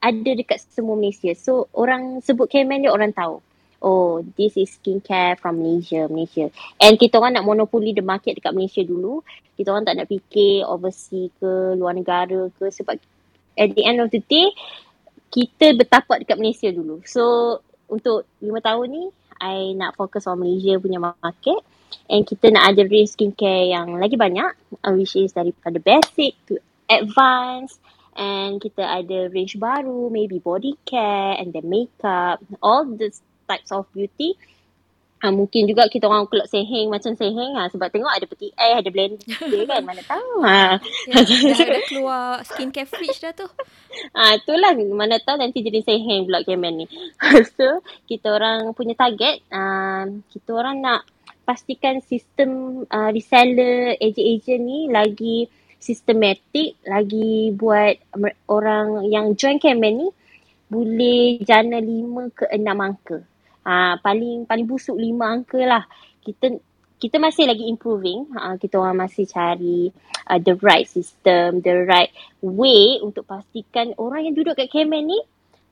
ada 0.00 0.30
dekat 0.32 0.64
semua 0.72 0.96
Malaysia. 0.96 1.32
So 1.36 1.68
orang 1.76 2.24
sebut 2.24 2.48
K-Man 2.48 2.88
dia 2.88 2.92
orang 2.92 3.12
tahu. 3.12 3.44
Oh, 3.84 4.24
this 4.40 4.56
is 4.56 4.80
skincare 4.80 5.36
from 5.36 5.60
Malaysia, 5.60 6.08
Malaysia. 6.08 6.48
And 6.80 6.96
kita 6.96 7.20
orang 7.20 7.36
nak 7.36 7.44
monopoli 7.44 7.92
the 7.92 8.00
market 8.00 8.40
dekat 8.40 8.56
Malaysia 8.56 8.80
dulu. 8.80 9.20
Kita 9.60 9.76
orang 9.76 9.84
tak 9.84 10.00
nak 10.00 10.08
fikir 10.08 10.64
overseas 10.64 11.28
ke, 11.36 11.76
luar 11.76 11.92
negara 11.92 12.48
ke 12.56 12.72
sebab 12.72 12.96
at 13.60 13.68
the 13.76 13.84
end 13.84 14.00
of 14.00 14.08
the 14.08 14.24
day 14.24 14.48
kita 15.28 15.76
bertapak 15.76 16.24
dekat 16.24 16.40
Malaysia 16.40 16.72
dulu. 16.72 17.04
So 17.04 17.60
untuk 17.92 18.24
lima 18.40 18.64
tahun 18.64 18.88
ni 18.88 19.04
I 19.36 19.76
nak 19.76 20.00
fokus 20.00 20.24
on 20.24 20.40
Malaysia 20.40 20.80
punya 20.80 20.96
market 20.96 21.60
and 22.08 22.24
kita 22.24 22.48
nak 22.48 22.72
ada 22.72 22.88
range 22.88 23.12
skincare 23.12 23.68
yang 23.68 24.00
lagi 24.00 24.16
banyak 24.16 24.80
uh, 24.80 24.92
which 24.96 25.12
is 25.12 25.36
daripada 25.36 25.76
basic 25.76 26.32
to 26.48 26.56
advanced 26.88 27.76
and 28.16 28.62
kita 28.62 28.80
ada 28.80 29.28
range 29.28 29.58
baru 29.58 30.08
maybe 30.08 30.38
body 30.40 30.78
care 30.88 31.36
and 31.36 31.52
then 31.52 31.66
makeup 31.66 32.40
all 32.62 32.86
the 32.86 33.10
types 33.46 33.70
of 33.72 33.86
beauty 33.92 34.36
Uh, 35.24 35.32
mungkin 35.32 35.64
juga 35.64 35.88
kita 35.88 36.04
orang 36.04 36.28
kelak 36.28 36.52
seheng 36.52 36.92
macam 36.92 37.16
seheng 37.16 37.56
ha, 37.56 37.64
sebab 37.72 37.88
tengok 37.88 38.12
ada 38.12 38.28
peti 38.28 38.52
air, 38.60 38.84
ada 38.84 38.90
blender 38.92 39.64
kan. 39.64 39.80
Mana 39.80 40.04
tahu. 40.04 40.44
Ha. 40.44 40.76
Ya, 41.08 41.16
dah, 41.56 41.64
dah 41.64 41.82
keluar 41.88 42.44
skincare 42.44 42.84
fridge 42.84 43.24
dah 43.24 43.32
tu. 43.32 43.48
Ah, 44.12 44.36
itulah 44.36 44.76
mana 44.76 45.16
tahu 45.16 45.40
nanti 45.40 45.64
jadi 45.64 45.80
seheng 45.80 46.28
pula 46.28 46.44
Kemen 46.44 46.84
ni. 46.84 46.86
so, 47.56 47.80
kita 48.04 48.36
orang 48.36 48.76
punya 48.76 48.92
target, 48.92 49.40
uh, 49.48 50.12
kita 50.28 50.50
orang 50.52 50.84
nak 50.84 51.08
pastikan 51.48 52.04
sistem 52.04 52.84
uh, 52.92 53.08
reseller, 53.08 53.96
agent-agent 53.96 54.60
ni 54.60 54.92
lagi 54.92 55.48
sistematik, 55.80 56.76
lagi 56.84 57.48
buat 57.56 57.96
orang 58.52 59.08
yang 59.08 59.32
join 59.40 59.56
Kemen 59.56 60.04
ni 60.04 60.08
boleh 60.68 61.40
jana 61.40 61.80
lima 61.80 62.28
ke 62.28 62.44
enam 62.52 62.92
angka. 62.92 63.24
Ha, 63.64 63.96
paling 64.00 64.44
paling 64.44 64.68
busuk 64.68 64.96
lima 64.96 65.32
angka 65.32 65.60
lah. 65.64 65.84
Kita 66.20 66.52
kita 67.00 67.16
masih 67.20 67.48
lagi 67.48 67.64
improving. 67.68 68.32
Ha, 68.36 68.56
kita 68.60 68.80
orang 68.80 69.08
masih 69.08 69.24
cari 69.28 69.92
uh, 70.28 70.40
the 70.40 70.54
right 70.60 70.88
system, 70.88 71.60
the 71.60 71.84
right 71.84 72.12
way 72.40 73.00
untuk 73.00 73.28
pastikan 73.28 73.92
orang 74.00 74.28
yang 74.30 74.34
duduk 74.36 74.56
kat 74.56 74.68
Kemen 74.72 75.08
ni 75.08 75.20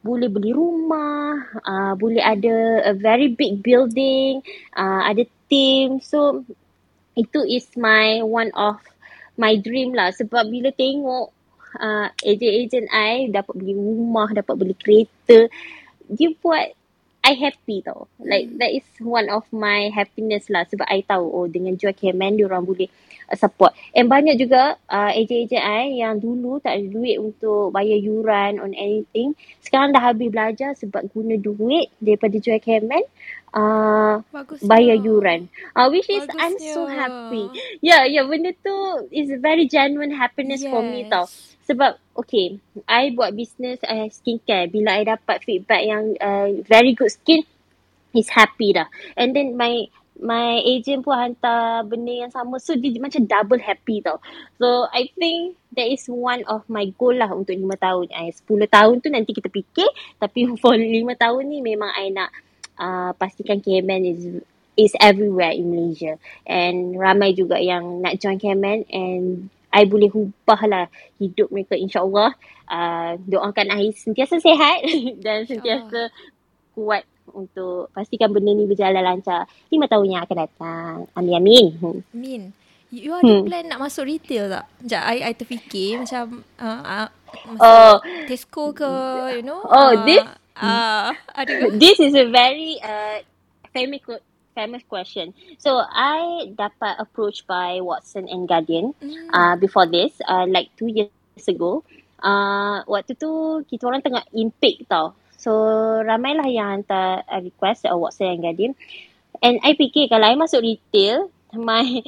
boleh 0.03 0.27
beli 0.27 0.51
rumah, 0.51 1.39
uh, 1.63 1.95
boleh 1.95 2.19
ada 2.19 2.91
a 2.91 2.93
very 2.93 3.31
big 3.31 3.63
building, 3.63 4.43
uh, 4.75 5.07
ada 5.07 5.23
team. 5.47 6.03
So 6.03 6.43
itu 7.15 7.45
is 7.47 7.71
my 7.79 8.25
one 8.27 8.51
of 8.59 8.83
my 9.39 9.55
dream 9.57 9.95
lah. 9.95 10.11
Sebab 10.11 10.51
bila 10.51 10.75
tengok 10.75 11.31
uh, 11.79 12.09
agent-agent 12.27 12.91
I 12.91 13.31
dapat 13.31 13.55
beli 13.57 13.79
rumah, 13.79 14.29
dapat 14.35 14.55
beli 14.59 14.75
kereta, 14.75 15.47
dia 16.11 16.29
buat 16.43 16.75
I 17.23 17.39
happy 17.39 17.87
tau. 17.87 18.11
Like 18.19 18.51
hmm. 18.51 18.59
that 18.59 18.75
is 18.75 18.87
one 18.99 19.31
of 19.31 19.47
my 19.55 19.95
happiness 19.95 20.51
lah 20.51 20.67
sebab 20.67 20.91
I 20.91 21.07
tahu 21.07 21.23
oh 21.23 21.47
dengan 21.47 21.79
jual 21.79 21.95
Kemen 21.95 22.35
dia 22.35 22.51
orang 22.51 22.67
boleh 22.67 22.91
uh, 23.31 23.39
support. 23.39 23.79
And 23.95 24.11
banyak 24.11 24.43
juga 24.43 24.75
uh, 24.91 25.11
agent-agent 25.15 25.63
I 25.63 26.03
yang 26.03 26.19
dulu 26.19 26.59
tak 26.59 26.83
ada 26.83 26.87
duit 26.91 27.23
untuk 27.23 27.71
bayar 27.71 27.95
yuran 28.03 28.59
on 28.59 28.75
anything. 28.75 29.39
Sekarang 29.63 29.95
dah 29.95 30.03
habis 30.03 30.35
belajar 30.35 30.75
sebab 30.75 31.07
guna 31.15 31.39
duit 31.39 31.95
daripada 32.03 32.35
jual 32.43 32.59
Kemen 32.59 33.07
uh, 33.53 34.21
bayar 34.65 34.97
yuran. 34.99 35.49
Uh, 35.77 35.89
which 35.93 36.09
is 36.09 36.25
Bagusnya. 36.27 36.41
I'm 36.41 36.57
so 36.59 36.83
happy. 36.89 37.45
Yeah, 37.81 38.05
yeah 38.09 38.25
benda 38.25 38.53
tu 38.57 39.09
is 39.13 39.33
very 39.41 39.69
genuine 39.69 40.13
happiness 40.13 40.65
yes. 40.65 40.73
for 40.73 40.83
me 40.83 41.07
tau. 41.09 41.29
Sebab 41.69 41.97
okay, 42.19 42.59
I 42.91 43.15
buat 43.15 43.39
business 43.39 43.79
uh, 43.87 44.11
skincare. 44.11 44.69
Bila 44.69 44.99
I 44.99 45.07
dapat 45.07 45.47
feedback 45.47 45.83
yang 45.87 46.19
uh, 46.19 46.61
very 46.67 46.93
good 46.93 47.13
skin, 47.13 47.47
is 48.13 48.29
happy 48.29 48.77
dah. 48.77 48.89
And 49.17 49.33
then 49.33 49.57
my 49.57 49.89
my 50.23 50.61
agent 50.63 51.03
pun 51.03 51.19
hantar 51.19 51.83
benda 51.89 52.13
yang 52.13 52.33
sama. 52.33 52.61
So 52.61 52.77
dia 52.77 53.01
macam 53.01 53.25
double 53.27 53.59
happy 53.59 54.05
tau. 54.05 54.21
So 54.61 54.87
I 54.93 55.11
think 55.17 55.59
that 55.75 55.89
is 55.89 56.07
one 56.07 56.45
of 56.47 56.63
my 56.69 56.93
goal 56.95 57.17
lah 57.17 57.33
untuk 57.33 57.57
lima 57.57 57.75
tahun. 57.81 58.13
I, 58.13 58.31
10 58.31 58.69
tahun 58.69 58.95
tu 59.03 59.09
nanti 59.11 59.33
kita 59.35 59.49
fikir. 59.49 59.89
Tapi 60.21 60.53
for 60.63 60.77
lima 60.77 61.17
tahun 61.17 61.49
ni 61.49 61.65
memang 61.65 61.91
I 61.97 62.13
nak 62.13 62.31
uh, 62.79 63.11
pastikan 63.17 63.61
KMN 63.61 64.03
is 64.07 64.23
is 64.77 64.93
everywhere 65.01 65.53
in 65.53 65.69
Malaysia. 65.69 66.17
And 66.49 66.97
ramai 66.97 67.37
juga 67.37 67.61
yang 67.61 68.01
nak 68.01 68.21
join 68.21 68.41
KMN 68.41 68.89
and 68.89 69.53
I 69.73 69.89
boleh 69.89 70.13
ubah 70.13 70.61
lah 70.69 70.85
hidup 71.17 71.49
mereka 71.49 71.77
insyaAllah. 71.77 72.37
Uh, 72.69 73.21
doakan 73.29 73.73
I 73.73 73.93
sentiasa 73.93 74.41
sehat 74.41 74.85
dan 75.25 75.45
sentiasa 75.45 76.13
kuat 76.73 77.05
untuk 77.33 77.89
pastikan 77.93 78.33
benda 78.33 78.53
ni 78.53 78.69
berjalan 78.69 79.01
lancar 79.01 79.49
lima 79.73 79.89
tahun 79.89 80.13
yang 80.13 80.23
akan 80.25 80.37
datang. 80.37 80.97
Amin 81.17 81.35
amin. 81.37 81.65
Amin. 82.13 82.43
You 82.93 83.17
ada 83.17 83.41
hmm. 83.41 83.49
plan 83.49 83.65
nak 83.73 83.81
masuk 83.81 84.05
retail 84.05 84.53
tak? 84.53 84.69
Sekejap, 84.85 85.03
I, 85.09 85.17
I 85.25 85.33
terfikir 85.33 86.05
macam 86.05 86.45
uh, 86.61 86.83
uh, 86.85 87.09
oh. 87.57 87.97
Tesco 88.29 88.77
ke, 88.77 88.85
you 89.41 89.41
know? 89.41 89.65
Oh, 89.65 89.97
uh, 89.97 90.05
this? 90.05 90.21
Uh, 90.57 91.13
this 91.73 92.01
is 92.01 92.15
a 92.15 92.29
very 92.29 92.77
uh, 92.83 93.25
famous 93.73 94.01
famous 94.53 94.83
question. 94.85 95.33
So 95.59 95.81
I 95.81 96.53
dapat 96.53 97.01
approached 97.01 97.49
by 97.49 97.81
Watson 97.81 98.29
and 98.29 98.45
Guardian 98.45 98.93
mm. 99.01 99.33
uh, 99.33 99.57
before 99.57 99.89
this, 99.89 100.13
uh, 100.29 100.45
like 100.49 100.69
two 100.77 100.93
years 100.93 101.11
ago. 101.49 101.85
Uh, 102.23 102.85
waktu 102.87 103.19
tu 103.19 103.65
kita 103.67 103.89
orang 103.89 104.05
tengah 104.05 104.23
intake 104.37 104.87
tau. 104.87 105.17
So 105.41 105.51
ramailah 106.07 106.47
yang 106.47 106.69
hantar 106.85 107.27
uh, 107.27 107.43
request 107.43 107.89
uh, 107.89 107.99
Watson 107.99 108.39
and 108.39 108.43
Guardian. 108.45 108.73
And 109.43 109.59
I 109.67 109.75
fikir 109.75 110.07
kalau 110.07 110.31
I 110.31 110.39
masuk 110.39 110.63
retail, 110.63 111.33
my 111.57 112.05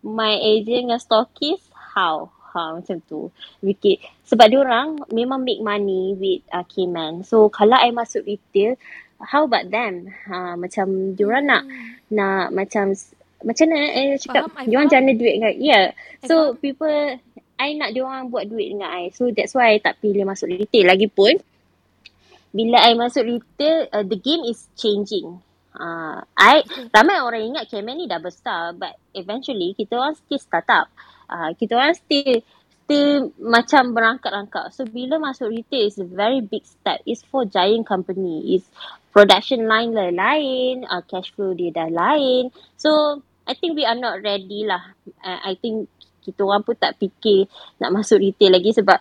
my 0.00 0.38
agent 0.40 0.88
dengan 0.88 1.02
stockist, 1.02 1.68
how? 1.74 2.32
Ha, 2.58 2.74
macam 2.74 2.98
tu. 3.06 3.30
Fikir. 3.62 4.02
Sebab 4.26 4.46
dia 4.50 4.58
orang 4.58 4.98
memang 5.14 5.46
make 5.46 5.62
money 5.62 6.18
with 6.18 6.42
uh, 6.50 6.66
K-Man. 6.66 7.22
So 7.22 7.46
kalau 7.54 7.78
I 7.78 7.94
masuk 7.94 8.26
retail, 8.26 8.74
how 9.22 9.46
about 9.46 9.70
them? 9.70 10.10
Ha, 10.26 10.58
macam 10.58 11.14
diorang 11.14 11.46
nak 11.46 11.62
hmm. 11.62 12.10
nak 12.18 12.50
macam 12.50 12.98
macam 13.38 13.66
mana 13.70 13.86
eh 13.94 14.18
cakap 14.18 14.50
faham, 14.50 14.66
diorang 14.66 14.90
jana 14.90 15.10
duit 15.14 15.34
dengan 15.38 15.54
yeah. 15.62 15.94
So 16.26 16.58
faham. 16.58 16.58
people 16.58 16.98
I 17.58 17.74
nak 17.74 17.90
diorang 17.94 18.30
buat 18.30 18.46
duit 18.46 18.74
dengan 18.74 18.90
I. 18.90 19.10
So 19.14 19.30
that's 19.34 19.54
why 19.54 19.74
I 19.74 19.82
tak 19.82 19.98
pilih 20.02 20.26
masuk 20.26 20.50
retail 20.50 20.90
lagipun. 20.90 21.38
Bila 22.54 22.80
I 22.80 22.94
masuk 22.94 23.26
retail, 23.26 23.90
uh, 23.92 24.06
the 24.06 24.18
game 24.18 24.46
is 24.46 24.66
changing. 24.78 25.42
Uh, 25.78 26.22
I 26.34 26.66
ramai 26.90 27.22
orang 27.22 27.54
ingat 27.54 27.70
Kemen 27.70 28.02
ni 28.02 28.10
dah 28.10 28.18
besar 28.18 28.74
but 28.74 28.98
eventually 29.14 29.78
kita 29.78 29.94
orang 29.94 30.18
still 30.18 30.42
start 30.42 30.66
up. 30.70 30.90
Uh, 31.28 31.52
kita 31.54 31.76
orang 31.76 31.94
still 31.94 32.40
still 32.88 33.36
macam 33.36 33.92
berangkat-rangkat. 33.92 34.72
So 34.72 34.88
bila 34.88 35.20
masuk 35.20 35.52
retail 35.52 35.92
is 35.92 36.00
a 36.00 36.08
very 36.08 36.40
big 36.40 36.64
step. 36.64 37.04
It's 37.04 37.20
for 37.20 37.44
giant 37.44 37.84
company. 37.84 38.56
It's 38.56 38.64
production 39.12 39.68
line 39.68 39.92
lah 39.92 40.08
lain, 40.08 40.88
uh, 40.88 41.04
cash 41.04 41.28
flow 41.36 41.52
dia 41.52 41.68
dah 41.68 41.92
lain. 41.92 42.48
So 42.80 43.20
I 43.44 43.52
think 43.52 43.76
we 43.76 43.84
are 43.84 43.96
not 43.96 44.24
ready 44.24 44.64
lah. 44.64 44.96
Uh, 45.20 45.40
I 45.44 45.60
think 45.60 45.92
kita 46.24 46.44
orang 46.44 46.64
pun 46.64 46.80
tak 46.80 46.96
fikir 46.96 47.48
nak 47.80 47.92
masuk 47.92 48.20
retail 48.20 48.56
lagi 48.56 48.72
sebab 48.72 49.00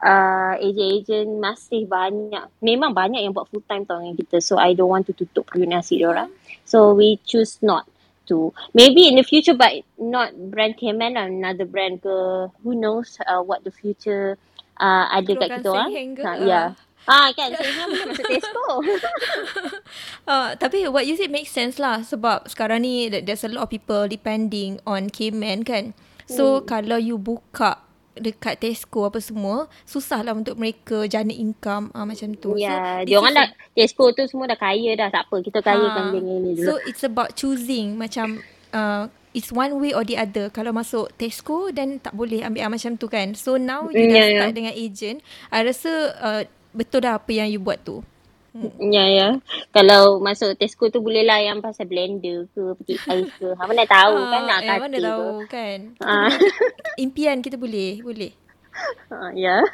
uh, 0.00 0.54
agent-agent 0.60 1.32
masih 1.40 1.88
banyak. 1.88 2.44
Memang 2.60 2.92
banyak 2.92 3.20
yang 3.20 3.32
buat 3.32 3.48
full 3.48 3.64
time 3.64 3.88
tau 3.88 4.00
dengan 4.00 4.16
kita. 4.16 4.44
So 4.44 4.60
I 4.60 4.76
don't 4.76 4.92
want 4.92 5.08
to 5.08 5.16
tutup 5.16 5.48
peluang 5.48 5.72
nasi 5.72 6.00
orang. 6.04 6.28
So 6.68 6.92
we 6.92 7.20
choose 7.24 7.60
not 7.60 7.88
to 8.26 8.54
maybe 8.74 9.08
in 9.08 9.16
the 9.16 9.26
future 9.26 9.54
but 9.54 9.72
not 9.98 10.34
brand 10.50 10.78
Kemen 10.78 11.18
lah 11.18 11.26
another 11.26 11.66
brand 11.66 12.02
ke 12.02 12.14
who 12.62 12.74
knows 12.74 13.18
uh, 13.26 13.42
what 13.42 13.62
the 13.66 13.74
future 13.74 14.38
uh, 14.78 15.10
ada 15.10 15.32
kat 15.36 15.48
kita 15.60 15.68
orang 15.68 15.90
ha, 16.22 16.32
ya 16.38 16.46
yeah. 16.46 16.68
Ah 17.02 17.34
kan 17.34 17.50
saya 17.50 17.90
boleh 17.90 18.14
masuk 18.14 18.26
Tesco. 18.30 18.66
uh, 20.30 20.54
tapi 20.54 20.86
what 20.86 21.02
you 21.02 21.18
say 21.18 21.26
makes 21.26 21.50
sense 21.50 21.82
lah 21.82 22.06
sebab 22.06 22.46
sekarang 22.46 22.86
ni 22.86 23.10
there's 23.10 23.42
a 23.42 23.50
lot 23.50 23.66
of 23.66 23.74
people 23.74 24.06
depending 24.06 24.78
on 24.86 25.10
K-Men 25.10 25.66
kan. 25.66 25.98
So 26.30 26.62
hmm. 26.62 26.70
kalau 26.70 27.02
you 27.02 27.18
buka 27.18 27.82
dekat 28.16 28.60
Tesco 28.60 29.08
apa 29.08 29.18
semua 29.18 29.70
susahlah 29.88 30.36
untuk 30.36 30.60
mereka 30.60 31.08
jana 31.08 31.32
income 31.32 31.88
uh, 31.96 32.04
macam 32.04 32.36
tu. 32.36 32.54
Ya, 32.56 32.68
yeah, 32.68 32.82
so, 33.00 33.06
dia 33.08 33.16
orang 33.18 33.34
dah 33.34 33.46
Tesco 33.72 34.04
tu 34.12 34.22
semua 34.28 34.44
dah 34.48 34.58
kaya 34.58 34.92
dah 34.96 35.08
tak 35.08 35.28
apa 35.28 35.36
kita 35.40 35.58
kaya 35.64 35.86
ha, 35.88 35.94
kan 35.96 36.04
ni 36.12 36.20
dulu. 36.20 36.64
So 36.64 36.72
it's 36.84 37.02
about 37.02 37.34
choosing 37.34 37.96
macam 37.96 38.44
uh, 38.76 39.08
it's 39.32 39.48
one 39.48 39.80
way 39.80 39.96
or 39.96 40.04
the 40.04 40.20
other. 40.20 40.52
Kalau 40.52 40.76
masuk 40.76 41.12
Tesco 41.16 41.72
then 41.72 41.98
tak 41.98 42.12
boleh 42.12 42.44
ambil 42.44 42.68
uh, 42.68 42.72
macam 42.72 43.00
tu 43.00 43.08
kan. 43.08 43.32
So 43.32 43.56
now 43.56 43.88
you 43.88 44.08
yeah, 44.08 44.12
dah 44.12 44.26
ya. 44.28 44.32
start 44.36 44.48
yeah. 44.52 44.56
dengan 44.56 44.74
agent, 44.76 45.18
I 45.48 45.58
rasa 45.64 45.92
uh, 46.20 46.42
betul 46.76 47.04
dah 47.04 47.16
apa 47.16 47.30
yang 47.32 47.48
you 47.48 47.60
buat 47.60 47.80
tu. 47.80 48.04
Hmm. 48.52 48.68
Ya 48.92 49.04
ya. 49.08 49.28
Kalau 49.72 50.20
masuk 50.20 50.60
Tesco 50.60 50.92
tu 50.92 51.00
boleh 51.00 51.24
lah 51.24 51.40
yang 51.40 51.64
pasal 51.64 51.88
blender 51.88 52.44
ke, 52.52 52.62
peti 52.76 53.00
ais 53.08 53.32
ke. 53.40 53.48
Ha 53.56 53.62
mana 53.64 53.84
tahu 53.88 54.16
ha, 54.20 54.28
kan 54.28 54.40
nak 54.44 54.60
eh, 54.60 54.76
mana 54.76 54.96
tahu 55.00 55.24
ke. 55.24 55.48
kan. 55.48 55.78
Ha. 56.04 56.14
Impian 57.04 57.40
kita 57.40 57.56
boleh, 57.56 58.04
boleh. 58.04 58.32
Ha, 59.08 59.32
ya. 59.32 59.64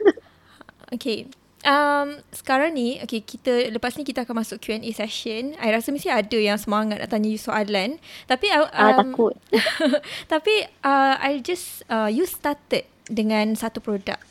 Okay. 0.95 1.26
Um, 1.66 2.22
sekarang 2.31 2.79
ni, 2.79 3.03
okay, 3.03 3.18
kita 3.18 3.66
lepas 3.74 3.99
ni 3.99 4.07
kita 4.07 4.22
akan 4.22 4.47
masuk 4.47 4.62
Q&A 4.62 4.87
session. 4.95 5.59
I 5.59 5.74
rasa 5.74 5.91
mesti 5.91 6.07
ada 6.07 6.39
yang 6.39 6.55
semangat 6.55 7.03
nak 7.03 7.11
tanya 7.11 7.35
you 7.35 7.41
soalan. 7.41 7.99
Tapi, 8.31 8.47
um, 8.55 8.70
ah, 8.70 8.95
takut. 8.95 9.35
tapi, 10.33 10.70
uh, 10.87 11.18
I 11.18 11.43
just, 11.43 11.83
uh, 11.91 12.07
you 12.07 12.31
started 12.31 12.87
dengan 13.11 13.59
satu 13.59 13.83
produk 13.83 14.22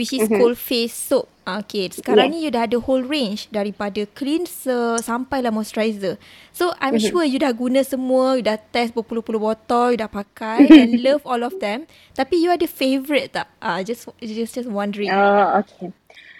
which 0.00 0.16
is 0.16 0.24
mm-hmm. 0.24 0.40
cold 0.40 0.56
face 0.56 0.96
soap. 0.96 1.28
Ah, 1.44 1.60
okay, 1.60 1.92
sekarang 1.92 2.32
yes. 2.32 2.32
ni 2.32 2.38
you 2.48 2.50
dah 2.54 2.64
ada 2.64 2.80
whole 2.80 3.04
range 3.04 3.52
daripada 3.52 4.08
cleanser 4.16 4.96
sampai 5.04 5.44
lah 5.44 5.52
moisturizer. 5.52 6.16
So 6.56 6.72
I'm 6.80 6.96
mm-hmm. 6.96 7.12
sure 7.12 7.24
you 7.28 7.36
dah 7.36 7.52
guna 7.52 7.84
semua, 7.84 8.40
you 8.40 8.44
dah 8.48 8.56
test 8.72 8.96
berpuluh-puluh 8.96 9.36
botol, 9.36 9.92
you 9.92 10.00
dah 10.00 10.08
pakai 10.08 10.64
and 10.80 11.04
love 11.04 11.20
all 11.28 11.44
of 11.44 11.52
them. 11.60 11.84
Tapi 12.16 12.40
you 12.40 12.48
ada 12.48 12.64
favourite 12.64 13.36
tak? 13.36 13.52
Ah, 13.60 13.76
uh, 13.76 13.80
just 13.84 14.08
just 14.24 14.56
just 14.56 14.68
wondering. 14.72 15.12
Oh, 15.12 15.60
okay. 15.60 15.92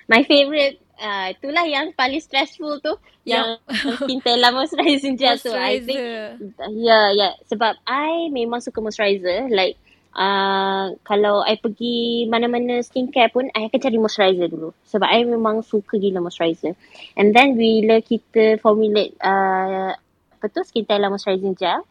My 0.08 0.24
favourite 0.24 0.80
uh, 0.96 1.36
itulah 1.36 1.68
yang 1.68 1.92
paling 1.92 2.24
stressful 2.24 2.80
tu. 2.80 2.96
Yang- 3.28 3.60
Yang 3.84 3.98
Skintella 4.08 4.48
moisturizing 4.56 5.20
gel 5.20 5.36
tu. 5.36 5.52
I 5.52 5.84
think 5.84 6.00
Moisturizer. 6.00 6.48
Ya, 6.48 6.72
yeah, 6.72 7.06
ya. 7.12 7.20
Yeah. 7.20 7.32
Sebab 7.52 7.76
I 7.84 8.32
memang 8.32 8.64
suka 8.64 8.80
moisturizer. 8.80 9.52
Like, 9.52 9.76
uh, 10.14 10.94
kalau 11.06 11.42
I 11.46 11.58
pergi 11.58 12.26
mana-mana 12.26 12.82
skincare 12.82 13.30
pun, 13.30 13.48
I 13.54 13.70
akan 13.70 13.80
cari 13.80 13.98
moisturizer 13.98 14.48
dulu. 14.50 14.74
Sebab 14.86 15.06
I 15.06 15.22
memang 15.26 15.62
suka 15.62 15.98
gila 15.98 16.22
moisturizer. 16.22 16.74
And 17.14 17.34
then, 17.34 17.54
bila 17.54 18.02
kita 18.02 18.58
formulate 18.58 19.14
uh, 19.22 19.94
apa 20.40 20.46
tu, 20.50 20.64
Skintella 20.64 21.12
moisturizing 21.12 21.54
gel, 21.58 21.84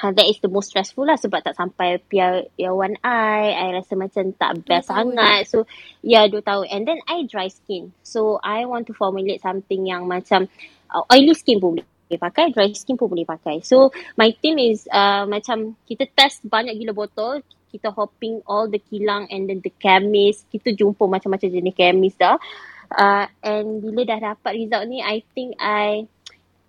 uh, 0.00 0.12
that 0.14 0.26
is 0.26 0.38
the 0.40 0.50
most 0.50 0.70
stressful 0.70 1.06
lah 1.06 1.18
sebab 1.18 1.42
tak 1.42 1.58
sampai 1.58 1.98
pier 2.06 2.46
year 2.54 2.74
one 2.74 2.94
I, 3.02 3.50
I 3.54 3.66
rasa 3.78 3.98
macam 3.98 4.30
tak 4.34 4.62
best 4.66 4.88
tahun. 4.90 5.14
sangat. 5.14 5.50
So, 5.50 5.66
yeah, 6.04 6.26
dua 6.30 6.42
tahun. 6.42 6.70
And 6.70 6.82
then, 6.86 7.00
I 7.08 7.26
dry 7.26 7.48
skin. 7.50 7.92
So, 8.06 8.38
I 8.42 8.64
want 8.64 8.86
to 8.88 8.94
formulate 8.94 9.42
something 9.42 9.84
yang 9.84 10.06
macam 10.06 10.46
uh, 10.92 11.02
oily 11.10 11.34
skin 11.34 11.58
pun 11.58 11.80
boleh 11.80 11.93
pakai, 12.20 12.50
dry 12.50 12.70
skin 12.72 12.96
pun 12.96 13.10
boleh 13.10 13.26
pakai. 13.26 13.60
So, 13.62 13.90
my 14.18 14.32
team 14.38 14.58
is 14.58 14.86
uh, 14.90 15.26
macam 15.28 15.78
kita 15.88 16.08
test 16.12 16.44
banyak 16.46 16.76
gila 16.78 16.92
botol, 16.94 17.40
kita 17.74 17.90
hopping 17.90 18.38
all 18.46 18.70
the 18.70 18.78
kilang 18.78 19.26
and 19.34 19.50
then 19.50 19.58
the 19.58 19.74
chemist, 19.82 20.46
kita 20.54 20.70
jumpa 20.70 21.10
macam-macam 21.10 21.50
jenis 21.50 21.74
chemist 21.74 22.22
dah. 22.22 22.38
Uh, 22.94 23.26
and 23.42 23.82
bila 23.82 24.06
dah 24.06 24.34
dapat 24.34 24.54
result 24.54 24.86
ni, 24.86 25.02
I 25.02 25.26
think 25.34 25.58
I, 25.58 26.06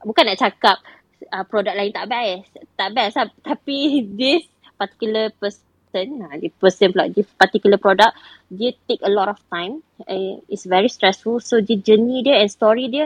bukan 0.01 0.33
nak 0.33 0.41
cakap 0.41 0.81
uh, 1.29 1.45
produk 1.45 1.77
lain 1.77 1.93
tak 1.93 2.09
best, 2.09 2.49
tak 2.73 2.89
best 2.97 3.13
lah. 3.21 3.29
Tapi 3.53 4.09
this 4.17 4.49
particular 4.81 5.29
person, 5.37 6.25
uh, 6.25 6.35
the 6.41 6.49
person 6.57 6.89
pula, 6.89 7.05
this 7.13 7.29
particular 7.37 7.77
product, 7.77 8.17
dia 8.49 8.73
take 8.89 9.05
a 9.05 9.11
lot 9.13 9.29
of 9.29 9.37
time. 9.53 9.85
Uh, 10.09 10.41
it's 10.49 10.65
very 10.65 10.89
stressful. 10.89 11.37
So, 11.37 11.61
the 11.61 11.77
journey 11.77 12.25
dia 12.25 12.41
and 12.41 12.49
story 12.49 12.89
dia 12.89 13.05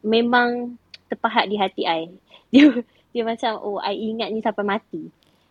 memang 0.00 0.80
terpahat 1.10 1.50
di 1.50 1.58
hati 1.58 1.82
I. 1.84 2.06
Dia, 2.54 2.70
dia 3.10 3.22
macam, 3.22 3.58
oh, 3.58 3.78
I 3.78 3.94
ingat 3.94 4.30
ni 4.30 4.40
sampai 4.40 4.62
mati. 4.64 5.10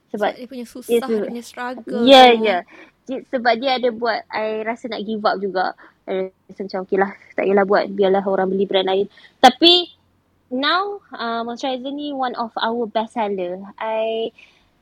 Sebab 0.09 0.31
Sebab, 0.31 0.31
dia 0.33 0.47
punya 0.47 0.65
susah, 0.65 0.91
Yes, 0.91 1.03
dia 1.05 1.19
punya 1.21 1.43
struggle. 1.43 2.03
ya, 2.03 2.23
tu. 2.29 2.41
ya. 2.41 2.57
Dia- 3.05 3.25
Sebab 3.27 3.53
dia 3.55 3.71
ada 3.75 3.89
buat, 3.89 4.19
I 4.27 4.63
rasa 4.63 4.87
nak 4.87 5.03
give 5.03 5.21
up 5.21 5.37
juga. 5.37 5.75
I 6.03 6.31
rasa 6.47 6.65
macam, 6.65 6.79
okay 6.83 6.97
lah, 6.97 7.11
tak 7.33 7.43
payahlah 7.43 7.63
buat, 7.63 7.83
biarlah 7.91 8.23
orang 8.23 8.47
beli 8.47 8.65
brand 8.65 8.87
lain. 8.87 9.07
Tapi, 9.37 9.91
now, 10.49 10.97
uh, 11.11 11.43
moisturizer 11.43 11.93
ni 11.93 12.09
one 12.11 12.33
of 12.35 12.51
our 12.57 12.83
best 12.83 13.13
seller. 13.13 13.59
I, 13.77 14.33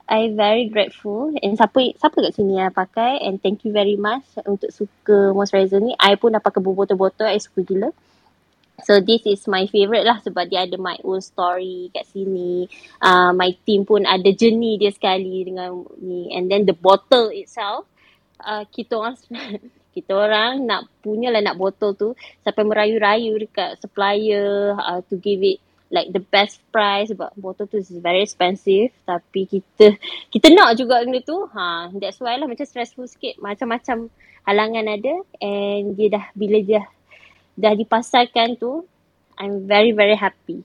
I 0.08 0.32
very 0.32 0.72
grateful 0.72 1.36
and 1.44 1.60
siapa 1.60 1.92
siapa 2.00 2.16
kat 2.16 2.32
sini 2.32 2.56
yang 2.56 2.72
pakai 2.72 3.20
and 3.20 3.44
thank 3.44 3.68
you 3.68 3.76
very 3.76 4.00
much 4.00 4.24
untuk 4.48 4.72
suka 4.72 5.36
moisturizer 5.36 5.84
ni. 5.84 5.92
I 6.00 6.16
pun 6.16 6.32
dah 6.32 6.40
pakai 6.40 6.64
berbotol-botol, 6.64 7.28
I 7.28 7.38
suka 7.38 7.62
gila. 7.62 7.92
So 8.86 9.02
this 9.02 9.26
is 9.26 9.50
my 9.50 9.66
favourite 9.66 10.06
lah 10.06 10.22
sebab 10.22 10.54
dia 10.54 10.70
ada 10.70 10.78
my 10.78 11.02
own 11.02 11.18
story 11.18 11.90
kat 11.90 12.06
sini. 12.14 12.70
Uh, 13.02 13.34
my 13.34 13.50
team 13.66 13.90
pun 13.90 14.06
ada 14.06 14.30
journey 14.38 14.78
dia 14.78 14.94
sekali 14.94 15.42
dengan 15.42 15.82
ni. 15.98 16.30
And 16.30 16.46
then 16.46 16.70
the 16.70 16.78
bottle 16.78 17.34
itself, 17.34 17.90
uh, 18.46 18.70
kita 18.70 19.02
orang 19.02 19.18
kita 19.98 20.14
orang 20.14 20.70
nak 20.70 20.86
punya 21.02 21.34
lah 21.34 21.42
nak 21.42 21.58
botol 21.58 21.98
tu 21.98 22.14
sampai 22.46 22.64
merayu-rayu 22.70 23.34
dekat 23.42 23.82
supplier 23.82 24.78
uh, 24.78 25.02
to 25.10 25.18
give 25.18 25.42
it 25.42 25.58
like 25.90 26.14
the 26.14 26.22
best 26.22 26.62
price 26.70 27.10
sebab 27.10 27.34
botol 27.34 27.66
tu 27.66 27.82
is 27.82 27.90
very 27.98 28.22
expensive 28.22 28.94
tapi 29.10 29.50
kita 29.50 29.98
kita 30.30 30.54
nak 30.54 30.78
juga 30.78 31.02
benda 31.02 31.24
tu 31.26 31.50
ha 31.50 31.90
that's 31.98 32.22
why 32.22 32.38
lah 32.38 32.46
macam 32.46 32.68
stressful 32.68 33.10
sikit 33.10 33.40
macam-macam 33.42 34.12
halangan 34.46 34.86
ada 34.86 35.14
and 35.42 35.96
dia 35.98 36.14
dah 36.14 36.26
bila 36.38 36.60
dia 36.62 36.84
dah 37.58 37.74
dipasarkan 37.74 38.56
tu 38.56 38.86
I'm 39.38 39.66
very 39.66 39.92
very 39.92 40.16
happy 40.16 40.62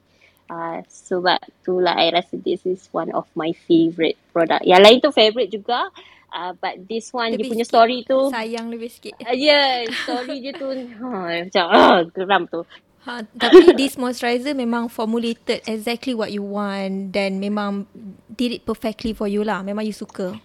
uh, 0.47 0.81
sebab 0.85 1.41
tu 1.61 1.77
lah 1.77 1.97
I 1.97 2.13
rasa 2.13 2.37
this 2.37 2.63
is 2.63 2.85
one 2.89 3.09
of 3.11 3.25
my 3.33 3.51
favourite 3.65 4.17
product 4.31 4.63
yang 4.63 4.81
lain 4.81 5.01
tu 5.01 5.09
favourite 5.09 5.49
juga 5.49 5.89
uh, 6.31 6.51
but 6.55 6.85
this 6.85 7.09
one 7.09 7.33
dia 7.33 7.41
Lebih 7.41 7.49
punya 7.49 7.65
sikit. 7.65 7.73
story 7.73 7.97
tu 8.05 8.19
Sayang 8.29 8.69
lebih 8.69 8.89
sikit. 8.89 9.13
uh, 9.19 9.33
yeah 9.33 9.85
story 10.05 10.41
dia 10.41 10.53
tu 10.53 10.69
ha, 11.01 11.09
macam 11.43 11.65
ah, 11.69 11.99
geram 12.07 12.45
tu 12.47 12.61
Ha, 13.03 13.19
tapi 13.35 13.75
this 13.75 13.99
moisturizer 13.99 14.55
memang 14.55 14.87
formulated 14.87 15.59
exactly 15.67 16.15
what 16.15 16.31
you 16.31 16.39
want 16.39 17.11
dan 17.11 17.35
memang 17.35 17.83
did 18.31 18.55
it 18.55 18.63
perfectly 18.63 19.11
for 19.11 19.27
you 19.27 19.43
lah. 19.43 19.59
Memang 19.59 19.83
you 19.83 19.91
suka. 19.91 20.39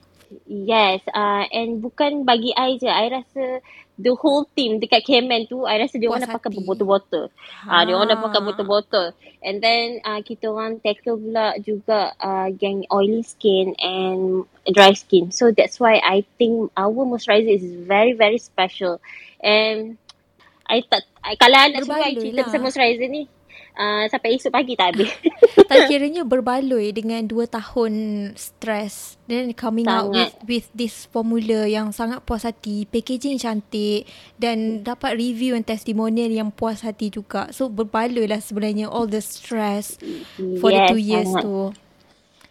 Yes, 0.44 0.99
uh, 1.14 1.46
and 1.55 1.78
bukan 1.78 2.26
bagi 2.26 2.51
I 2.53 2.74
je. 2.74 2.90
I 2.90 3.14
rasa 3.14 3.62
the 3.99 4.14
whole 4.14 4.46
team 4.55 4.78
dekat 4.78 5.03
Kemen 5.03 5.44
tu, 5.44 5.66
I 5.66 5.82
rasa 5.82 5.99
dia 5.99 6.07
orang 6.07 6.22
dah 6.22 6.30
pakai 6.30 6.49
hati. 6.49 6.59
berbotol-botol. 6.62 7.34
Ah, 7.66 7.82
dia 7.82 7.99
orang 7.99 8.09
dah 8.09 8.20
pakai 8.22 8.40
Ha. 8.40 8.46
botol-botol. 8.46 9.07
And 9.38 9.59
then 9.59 9.99
uh, 10.03 10.22
kita 10.22 10.46
orang 10.46 10.78
tackle 10.78 11.18
pula 11.18 11.59
juga 11.59 12.14
uh, 12.16 12.49
gang 12.55 12.86
oily 12.88 13.22
skin 13.22 13.74
and 13.76 14.46
dry 14.70 14.94
skin. 14.94 15.30
So 15.30 15.51
that's 15.51 15.78
why 15.78 15.99
I 15.99 16.22
think 16.38 16.70
our 16.74 16.94
moisturizer 17.03 17.51
is 17.53 17.66
very 17.84 18.14
very 18.14 18.38
special. 18.38 19.03
And 19.38 19.99
I 20.66 20.82
tak 20.82 21.03
I, 21.22 21.34
kalau 21.34 21.59
I 21.59 21.74
nak 21.74 21.82
suruh 21.82 22.03
I 22.03 22.14
cerita 22.14 22.42
lah. 22.42 22.46
pasal 22.46 22.61
moisturizer 22.62 23.09
ni 23.09 23.26
uh, 23.79 24.05
sampai 24.11 24.35
esok 24.35 24.53
pagi 24.53 24.74
tak 24.74 24.93
habis. 24.93 25.11
Tak 25.68 25.85
kiranya 25.93 26.24
berbaloi 26.24 26.91
dengan 26.91 27.22
dua 27.24 27.45
tahun 27.45 27.93
stress. 28.35 29.20
Then 29.29 29.53
coming 29.53 29.85
out 29.85 30.09
with 30.09 30.33
Sangat. 30.33 30.49
with 30.49 30.66
this 30.72 31.05
formula 31.05 31.68
yang 31.68 31.93
sangat 31.93 32.24
puas 32.24 32.43
hati, 32.43 32.89
packaging 32.89 33.37
cantik 33.37 34.09
dan 34.35 34.81
dapat 34.81 35.20
review 35.20 35.53
and 35.53 35.68
testimonial 35.68 36.33
yang 36.33 36.49
puas 36.49 36.81
hati 36.81 37.12
juga. 37.12 37.53
So 37.53 37.68
berbaloi 37.68 38.24
lah 38.24 38.41
sebenarnya 38.41 38.89
all 38.89 39.05
the 39.05 39.20
stress 39.20 40.01
for 40.57 40.72
the 40.72 40.81
Yes, 40.81 40.89
two 40.89 41.01
years 41.01 41.29
sangat. 41.29 41.45
tu. 41.45 41.59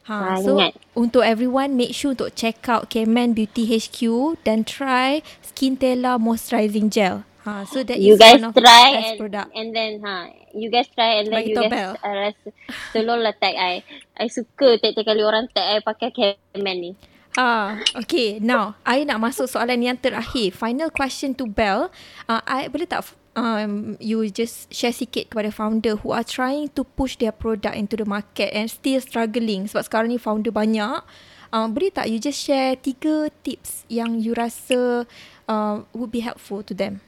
Ha, 0.06 0.38
so 0.40 0.56
Sangat. 0.56 0.72
untuk 0.94 1.20
everyone 1.20 1.76
make 1.76 1.92
sure 1.92 2.14
untuk 2.14 2.32
check 2.32 2.64
out 2.70 2.88
Kemen 2.88 3.34
Beauty 3.34 3.68
HQ 3.68 3.98
dan 4.46 4.64
try 4.64 5.20
Skintella 5.42 6.16
Moisturizing 6.16 6.88
Gel. 6.88 7.26
Ha, 7.48 7.64
so 7.64 7.80
that 7.80 7.96
you 7.96 8.14
is 8.14 8.20
guys 8.20 8.44
one 8.44 8.52
try 8.52 8.92
best 8.92 9.08
and 9.08 9.18
product. 9.24 9.48
and 9.56 9.72
then 9.72 10.04
ha 10.04 10.28
you 10.52 10.68
guys 10.68 10.92
try 10.92 11.24
and 11.24 11.32
then 11.32 11.48
Bagi 11.48 11.56
you 11.56 11.64
guys 11.64 11.96
uh, 11.96 12.12
rasa 12.12 12.48
tolonglah 12.92 13.32
tag 13.40 13.56
I 13.56 13.88
I 14.20 14.28
suka 14.28 14.76
tiap-tiap 14.84 15.16
kali 15.16 15.24
orang 15.24 15.48
tag 15.56 15.64
I 15.64 15.80
pakai 15.80 16.12
Cameman 16.12 16.78
ni 16.84 16.92
Ah, 17.38 17.78
okay. 17.94 18.42
Now, 18.42 18.74
I 18.82 19.06
nak 19.06 19.22
masuk 19.22 19.46
soalan 19.46 19.86
yang 19.86 20.02
terakhir. 20.02 20.58
Final 20.58 20.90
question 20.90 21.38
to 21.38 21.46
Bell. 21.46 21.94
Uh, 22.26 22.42
I 22.50 22.66
boleh 22.66 22.90
tak 22.90 23.14
um, 23.38 23.94
you 24.02 24.26
just 24.34 24.66
share 24.74 24.90
sikit 24.90 25.30
kepada 25.30 25.54
founder 25.54 26.02
who 26.02 26.10
are 26.10 26.26
trying 26.26 26.74
to 26.74 26.82
push 26.82 27.14
their 27.22 27.30
product 27.30 27.78
into 27.78 27.94
the 27.94 28.10
market 28.10 28.50
and 28.58 28.66
still 28.74 28.98
struggling 28.98 29.70
sebab 29.70 29.86
sekarang 29.86 30.10
ni 30.10 30.18
founder 30.18 30.50
banyak. 30.50 31.06
Uh, 31.54 31.70
boleh 31.70 31.94
tak 31.94 32.10
you 32.10 32.18
just 32.18 32.42
share 32.42 32.74
tiga 32.74 33.30
tips 33.46 33.86
yang 33.88 34.18
you 34.18 34.34
rasa 34.34 35.06
uh, 35.46 35.86
would 35.94 36.10
be 36.10 36.26
helpful 36.26 36.66
to 36.66 36.74
them? 36.74 37.06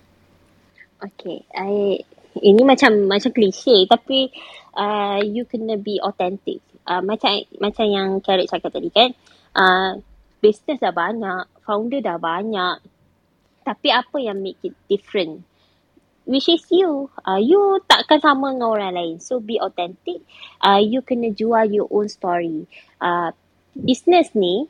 Okay 1.04 1.44
I 1.56 2.00
ini 2.40 2.62
macam 2.64 3.10
macam 3.10 3.32
klise 3.34 3.90
tapi 3.90 4.30
uh, 4.78 5.20
you 5.24 5.44
kena 5.50 5.76
be 5.80 6.00
authentic 6.00 6.62
uh, 6.88 7.02
macam 7.04 7.44
macam 7.60 7.86
yang 7.90 8.10
Carrot 8.24 8.48
cakap 8.48 8.72
tadi 8.72 8.90
kan 8.94 9.12
uh, 9.58 10.00
business 10.40 10.80
dah 10.80 10.94
banyak 10.94 11.44
founder 11.66 12.00
dah 12.00 12.22
banyak 12.22 12.80
tapi 13.66 13.88
apa 13.92 14.18
yang 14.22 14.40
make 14.40 14.62
it 14.64 14.74
different 14.88 15.44
which 16.30 16.46
is 16.46 16.62
you. 16.70 17.10
Uh, 17.26 17.42
you 17.42 17.82
takkan 17.90 18.22
sama 18.22 18.54
dengan 18.54 18.70
orang 18.70 18.94
lain. 18.94 19.16
So 19.18 19.42
be 19.42 19.58
authentic. 19.58 20.22
Uh, 20.62 20.78
you 20.78 21.02
kena 21.02 21.34
jual 21.34 21.66
your 21.66 21.90
own 21.90 22.06
story. 22.06 22.70
Uh, 23.02 23.34
business 23.74 24.30
ni, 24.38 24.70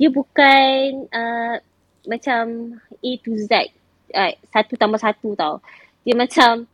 dia 0.00 0.08
bukan 0.08 1.04
uh, 1.12 1.60
macam 2.08 2.44
A 2.80 3.10
to 3.20 3.36
Z. 3.36 3.68
Uh, 4.12 4.34
satu 4.52 4.76
tambah 4.76 5.00
satu 5.00 5.32
tau. 5.38 5.62
Dia 6.04 6.12
macam 6.18 6.68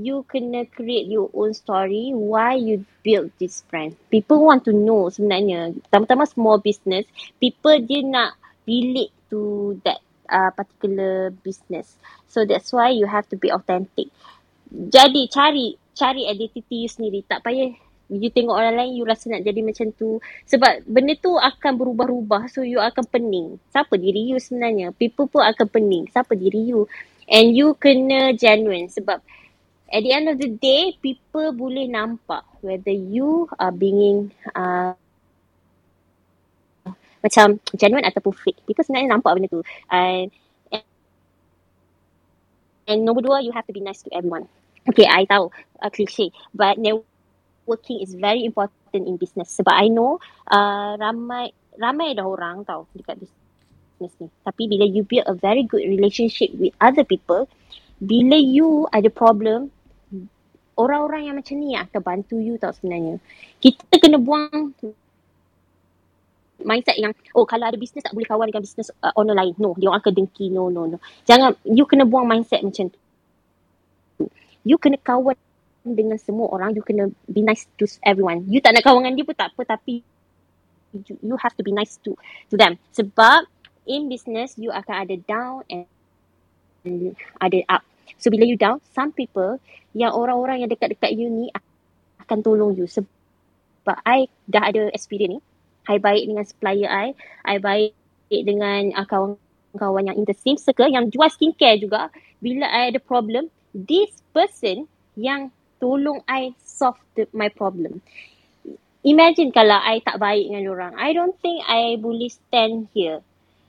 you 0.00 0.24
kena 0.24 0.64
create 0.72 1.08
your 1.08 1.28
own 1.36 1.52
story 1.52 2.16
why 2.16 2.56
you 2.56 2.84
build 3.04 3.28
this 3.36 3.60
brand. 3.68 3.92
People 4.08 4.40
want 4.40 4.64
to 4.64 4.72
know 4.72 5.12
sebenarnya. 5.12 5.76
Pertama-tama 5.88 6.24
small 6.24 6.56
business, 6.58 7.04
people 7.36 7.76
dia 7.84 8.00
nak 8.02 8.40
relate 8.64 9.12
to 9.28 9.76
that 9.84 10.00
uh, 10.32 10.50
particular 10.56 11.30
business. 11.44 12.00
So 12.28 12.48
that's 12.48 12.72
why 12.72 12.96
you 12.96 13.04
have 13.04 13.28
to 13.30 13.36
be 13.36 13.52
authentic. 13.52 14.08
Jadi 14.72 15.28
cari 15.28 15.76
cari 15.92 16.24
identity 16.24 16.88
you 16.88 16.90
sendiri. 16.90 17.20
Tak 17.28 17.44
payah 17.44 17.76
you 18.10 18.30
tengok 18.32 18.56
orang 18.58 18.74
lain 18.78 18.98
you 18.98 19.04
rasa 19.06 19.30
nak 19.30 19.44
jadi 19.46 19.60
macam 19.62 19.90
tu. 19.94 20.18
Sebab 20.48 20.86
benda 20.88 21.14
tu 21.18 21.36
akan 21.38 21.72
berubah-ubah 21.78 22.50
so 22.50 22.64
you 22.66 22.82
akan 22.82 23.04
pening. 23.06 23.48
Siapa 23.70 23.94
diri 24.00 24.34
you 24.34 24.38
sebenarnya? 24.42 24.90
People 24.96 25.28
pun 25.30 25.44
akan 25.46 25.66
pening. 25.70 26.08
Siapa 26.10 26.34
diri 26.34 26.72
you? 26.72 26.88
And 27.30 27.54
you 27.54 27.78
kena 27.78 28.34
genuine 28.34 28.90
sebab 28.90 29.22
at 29.92 30.00
the 30.02 30.12
end 30.12 30.26
of 30.32 30.40
the 30.40 30.50
day 30.50 30.96
people 30.98 31.52
boleh 31.52 31.86
nampak 31.86 32.42
whether 32.64 32.92
you 32.92 33.46
are 33.60 33.72
being 33.72 34.32
uh, 34.56 34.96
macam 37.22 37.62
genuine 37.78 38.04
ataupun 38.04 38.34
fake. 38.34 38.60
People 38.66 38.82
sebenarnya 38.82 39.14
nampak 39.14 39.38
benda 39.38 39.48
tu. 39.48 39.62
And 39.88 40.28
and 42.90 43.06
nombor 43.06 43.22
dua, 43.22 43.38
you 43.40 43.54
have 43.54 43.66
to 43.70 43.74
be 43.74 43.80
nice 43.80 44.02
to 44.02 44.10
everyone. 44.10 44.50
Okay, 44.90 45.06
I 45.06 45.22
tahu 45.30 45.46
uh, 45.78 45.90
cliche, 45.94 46.34
but 46.50 46.74
networking 47.62 48.02
is 48.02 48.14
very 48.14 48.44
important 48.44 49.06
in 49.06 49.16
business. 49.16 49.54
Sebab 49.54 49.72
I 49.72 49.88
know 49.88 50.18
uh, 50.50 50.98
ramai 50.98 51.54
ramai 51.78 52.18
dah 52.18 52.26
orang 52.26 52.66
tahu 52.66 52.84
dekat 52.98 53.22
business 53.22 54.12
ni. 54.18 54.28
Tapi 54.42 54.62
bila 54.66 54.84
you 54.84 55.06
build 55.06 55.24
a 55.30 55.34
very 55.34 55.62
good 55.62 55.86
relationship 55.86 56.50
with 56.58 56.74
other 56.82 57.06
people, 57.06 57.46
bila 58.02 58.34
you 58.34 58.90
ada 58.90 59.08
problem, 59.08 59.70
orang-orang 60.76 61.30
yang 61.30 61.36
macam 61.38 61.54
ni 61.62 61.78
akan 61.78 62.00
bantu 62.02 62.36
you 62.42 62.58
tau 62.58 62.74
sebenarnya. 62.74 63.22
Kita 63.62 64.02
kena 64.02 64.18
buang 64.18 64.74
mindset 66.62 66.94
yang 66.94 67.10
oh 67.34 67.42
kalau 67.42 67.66
ada 67.66 67.74
bisnes 67.74 68.06
tak 68.06 68.14
boleh 68.14 68.26
kawan 68.26 68.46
dengan 68.50 68.62
bisnes 68.62 68.90
uh, 69.02 69.14
orang 69.14 69.38
lain. 69.38 69.54
No, 69.58 69.74
dia 69.78 69.90
orang 69.90 70.02
akan 70.02 70.14
dengki. 70.14 70.50
No, 70.50 70.70
no, 70.70 70.86
no. 70.86 70.98
Jangan 71.26 71.58
you 71.66 71.86
kena 71.86 72.06
buang 72.06 72.26
mindset 72.26 72.62
macam 72.62 72.90
tu. 72.90 72.98
You 74.62 74.78
kena 74.78 74.98
kawan 75.02 75.34
dengan 75.82 76.18
semua 76.18 76.50
orang. 76.50 76.74
You 76.74 76.82
kena 76.86 77.10
be 77.26 77.42
nice 77.42 77.66
to 77.78 77.86
everyone. 78.06 78.46
You 78.46 78.62
tak 78.62 78.78
nak 78.78 78.86
kawan 78.86 79.06
dengan 79.06 79.14
dia 79.18 79.24
pun 79.26 79.36
tak 79.36 79.54
apa 79.54 79.62
tapi 79.78 80.02
you, 80.94 81.14
you 81.20 81.36
have 81.38 81.54
to 81.58 81.62
be 81.66 81.74
nice 81.74 81.98
to 82.06 82.14
to 82.50 82.54
them. 82.54 82.78
Sebab 82.94 83.46
in 83.86 84.06
business 84.06 84.54
you 84.56 84.70
akan 84.70 85.08
ada 85.08 85.16
down 85.26 85.66
and, 85.72 85.86
ada 87.40 87.58
up. 87.68 87.82
So 88.18 88.30
bila 88.30 88.46
you 88.46 88.58
down, 88.58 88.78
some 88.94 89.10
people 89.10 89.58
yang 89.94 90.14
orang-orang 90.14 90.62
yang 90.62 90.70
dekat-dekat 90.70 91.10
you 91.14 91.26
ni 91.26 91.50
akan 92.22 92.38
tolong 92.42 92.78
you. 92.78 92.86
Sebab 92.86 93.98
I 94.06 94.30
dah 94.46 94.70
ada 94.70 94.90
experience 94.94 95.38
ni. 95.38 95.40
I 95.90 95.98
baik 95.98 96.30
dengan 96.30 96.44
supplier 96.46 96.86
I. 96.86 97.18
I 97.42 97.58
baik 97.58 97.98
dengan 98.30 98.94
uh, 98.94 99.06
kawan-kawan 99.06 100.06
yang 100.06 100.16
in 100.22 100.26
the 100.26 100.36
same 100.38 100.54
circle 100.54 100.86
yang 100.86 101.10
jual 101.10 101.26
skincare 101.26 101.82
juga. 101.82 102.14
Bila 102.38 102.66
I 102.70 102.94
ada 102.94 103.02
problem, 103.02 103.50
this 103.74 104.22
person 104.30 104.86
yang 105.18 105.50
tolong 105.82 106.22
I 106.30 106.54
solve 106.62 107.02
the, 107.18 107.26
my 107.34 107.50
problem. 107.50 107.98
Imagine 109.02 109.50
kalau 109.50 109.82
I 109.82 109.98
tak 109.98 110.22
baik 110.22 110.46
dengan 110.46 110.70
orang. 110.70 110.94
I 110.94 111.10
don't 111.10 111.34
think 111.42 111.66
I 111.66 111.98
boleh 111.98 112.30
stand 112.30 112.86
here. 112.94 113.18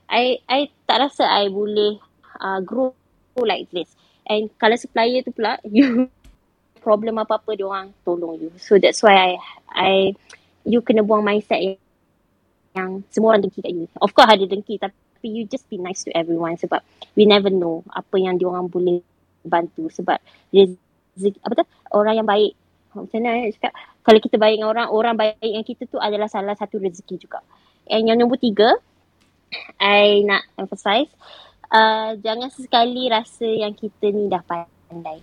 I 0.06 0.38
I 0.46 0.70
tak 0.86 1.10
rasa 1.10 1.26
I 1.26 1.50
boleh 1.50 1.98
uh, 2.38 2.62
grow 2.62 2.94
like 3.42 3.66
this. 3.74 3.90
And 4.30 4.46
kalau 4.62 4.78
supplier 4.78 5.26
tu 5.26 5.34
pula, 5.34 5.58
you 5.66 6.06
problem 6.78 7.18
apa-apa 7.18 7.58
dia 7.58 7.66
orang 7.66 7.90
tolong 8.06 8.38
you. 8.38 8.54
So 8.62 8.78
that's 8.78 9.02
why 9.02 9.18
I 9.18 9.32
I 9.74 9.92
you 10.62 10.86
kena 10.86 11.02
buang 11.02 11.26
mindset 11.26 11.58
yang 11.58 11.82
yang 12.74 12.90
semua 13.10 13.34
orang 13.34 13.42
dengki 13.42 13.58
kat 13.58 13.74
you. 13.74 13.90
Of 13.98 14.14
course 14.14 14.30
ada 14.30 14.46
dengki 14.46 14.78
tapi 14.78 14.94
you 15.26 15.50
just 15.50 15.66
be 15.66 15.82
nice 15.82 16.06
to 16.06 16.14
everyone 16.14 16.54
sebab 16.60 16.78
we 17.18 17.26
never 17.26 17.50
know 17.50 17.82
apa 17.90 18.22
yang 18.22 18.38
dia 18.38 18.46
orang 18.46 18.70
boleh 18.70 19.02
bantu 19.42 19.90
sebab 19.90 20.20
rezeki 20.52 20.83
apa 21.16 21.52
tu 21.62 21.64
orang 21.94 22.14
yang 22.22 22.28
baik 22.28 22.52
macam 22.94 23.18
mana 23.22 23.50
cakap 23.50 23.72
kalau 24.06 24.18
kita 24.22 24.36
baik 24.38 24.58
dengan 24.58 24.70
orang 24.70 24.86
orang 24.90 25.14
baik 25.18 25.42
yang 25.42 25.66
kita 25.66 25.90
tu 25.90 25.98
adalah 25.98 26.30
salah 26.30 26.54
satu 26.54 26.78
rezeki 26.78 27.18
juga. 27.18 27.42
And 27.90 28.06
yang 28.06 28.22
nombor 28.22 28.38
tiga 28.38 28.70
I 29.78 30.22
nak 30.26 30.46
emphasize 30.58 31.10
uh, 31.70 32.14
jangan 32.22 32.48
sesekali 32.50 33.10
rasa 33.10 33.46
yang 33.46 33.74
kita 33.74 34.10
ni 34.14 34.30
dah 34.30 34.42
pandai. 34.46 35.18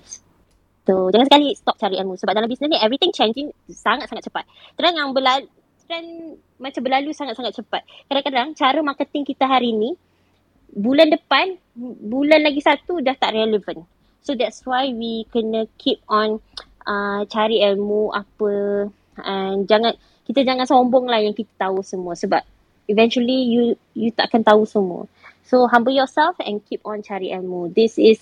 So 0.84 1.14
jangan 1.14 1.28
sekali 1.30 1.48
stop 1.56 1.78
cari 1.78 1.96
ilmu 2.02 2.18
sebab 2.18 2.34
dalam 2.36 2.50
bisnes 2.50 2.68
ni 2.68 2.80
everything 2.82 3.14
changing 3.16 3.54
sangat-sangat 3.70 4.28
cepat. 4.28 4.44
Terang 4.76 4.98
yang 4.98 5.16
berlalu 5.16 5.48
trend 5.92 6.40
macam 6.56 6.82
berlalu 6.88 7.12
sangat-sangat 7.12 7.54
cepat. 7.60 7.82
Kadang-kadang 8.08 8.56
cara 8.56 8.80
marketing 8.80 9.24
kita 9.28 9.44
hari 9.44 9.76
ni, 9.76 9.92
bulan 10.72 11.12
depan, 11.12 11.60
bulan 12.08 12.40
lagi 12.40 12.64
satu 12.64 13.04
dah 13.04 13.12
tak 13.20 13.36
relevan. 13.36 13.84
So 14.22 14.38
that's 14.38 14.62
why 14.66 14.94
we 14.94 15.26
kena 15.34 15.66
keep 15.82 16.02
on 16.06 16.38
uh, 16.86 17.26
cari 17.26 17.66
ilmu 17.66 18.14
apa 18.14 18.54
and 19.22 19.66
jangan 19.66 19.98
kita 20.30 20.46
jangan 20.46 20.70
sombong 20.70 21.10
lah 21.10 21.20
yang 21.20 21.34
kita 21.34 21.50
tahu 21.58 21.82
semua 21.82 22.14
sebab 22.14 22.46
eventually 22.86 23.50
you 23.50 23.74
you 23.98 24.14
tak 24.14 24.30
akan 24.30 24.46
tahu 24.46 24.64
semua. 24.70 25.02
So 25.46 25.66
humble 25.68 25.94
yourself 25.94 26.38
and 26.40 26.62
keep 26.64 26.86
on 26.86 27.02
cari 27.02 27.34
ilmu. 27.34 27.74
This 27.74 27.98
is 27.98 28.22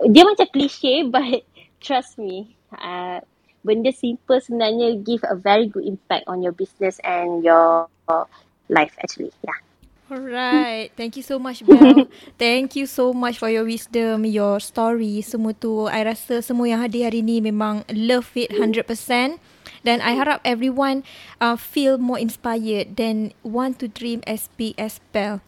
dia 0.00 0.22
macam 0.22 0.46
cliche 0.54 1.06
but 1.12 1.42
trust 1.82 2.16
me. 2.16 2.54
Uh, 2.72 3.20
benda 3.62 3.94
simple 3.94 4.42
sebenarnya 4.42 5.02
give 5.02 5.22
a 5.26 5.38
very 5.38 5.70
good 5.70 5.86
impact 5.86 6.26
on 6.26 6.42
your 6.42 6.54
business 6.54 6.98
and 7.02 7.42
your 7.42 7.86
life 8.70 8.94
actually. 9.02 9.30
Yeah. 9.42 9.71
Alright. 10.12 10.92
Thank 10.92 11.16
you 11.16 11.24
so 11.24 11.40
much, 11.40 11.64
Belle. 11.64 12.04
Thank 12.36 12.76
you 12.76 12.84
so 12.84 13.16
much 13.16 13.40
for 13.40 13.48
your 13.48 13.64
wisdom, 13.64 14.28
your 14.28 14.60
story, 14.60 15.24
semua 15.24 15.56
tu. 15.56 15.88
I 15.88 16.04
rasa 16.04 16.44
semua 16.44 16.68
yang 16.68 16.84
hadir 16.84 17.08
hari 17.08 17.24
ni 17.24 17.40
memang 17.40 17.88
love 17.88 18.28
it 18.36 18.52
100%. 18.52 18.84
Dan 19.80 19.98
I 20.04 20.12
harap 20.12 20.44
everyone 20.44 21.00
uh, 21.40 21.56
feel 21.56 21.96
more 21.96 22.20
inspired 22.20 23.00
than 23.00 23.32
want 23.40 23.80
to 23.80 23.88
dream 23.88 24.20
as 24.28 24.52
big 24.60 24.76
as 24.76 25.00
Belle. 25.16 25.40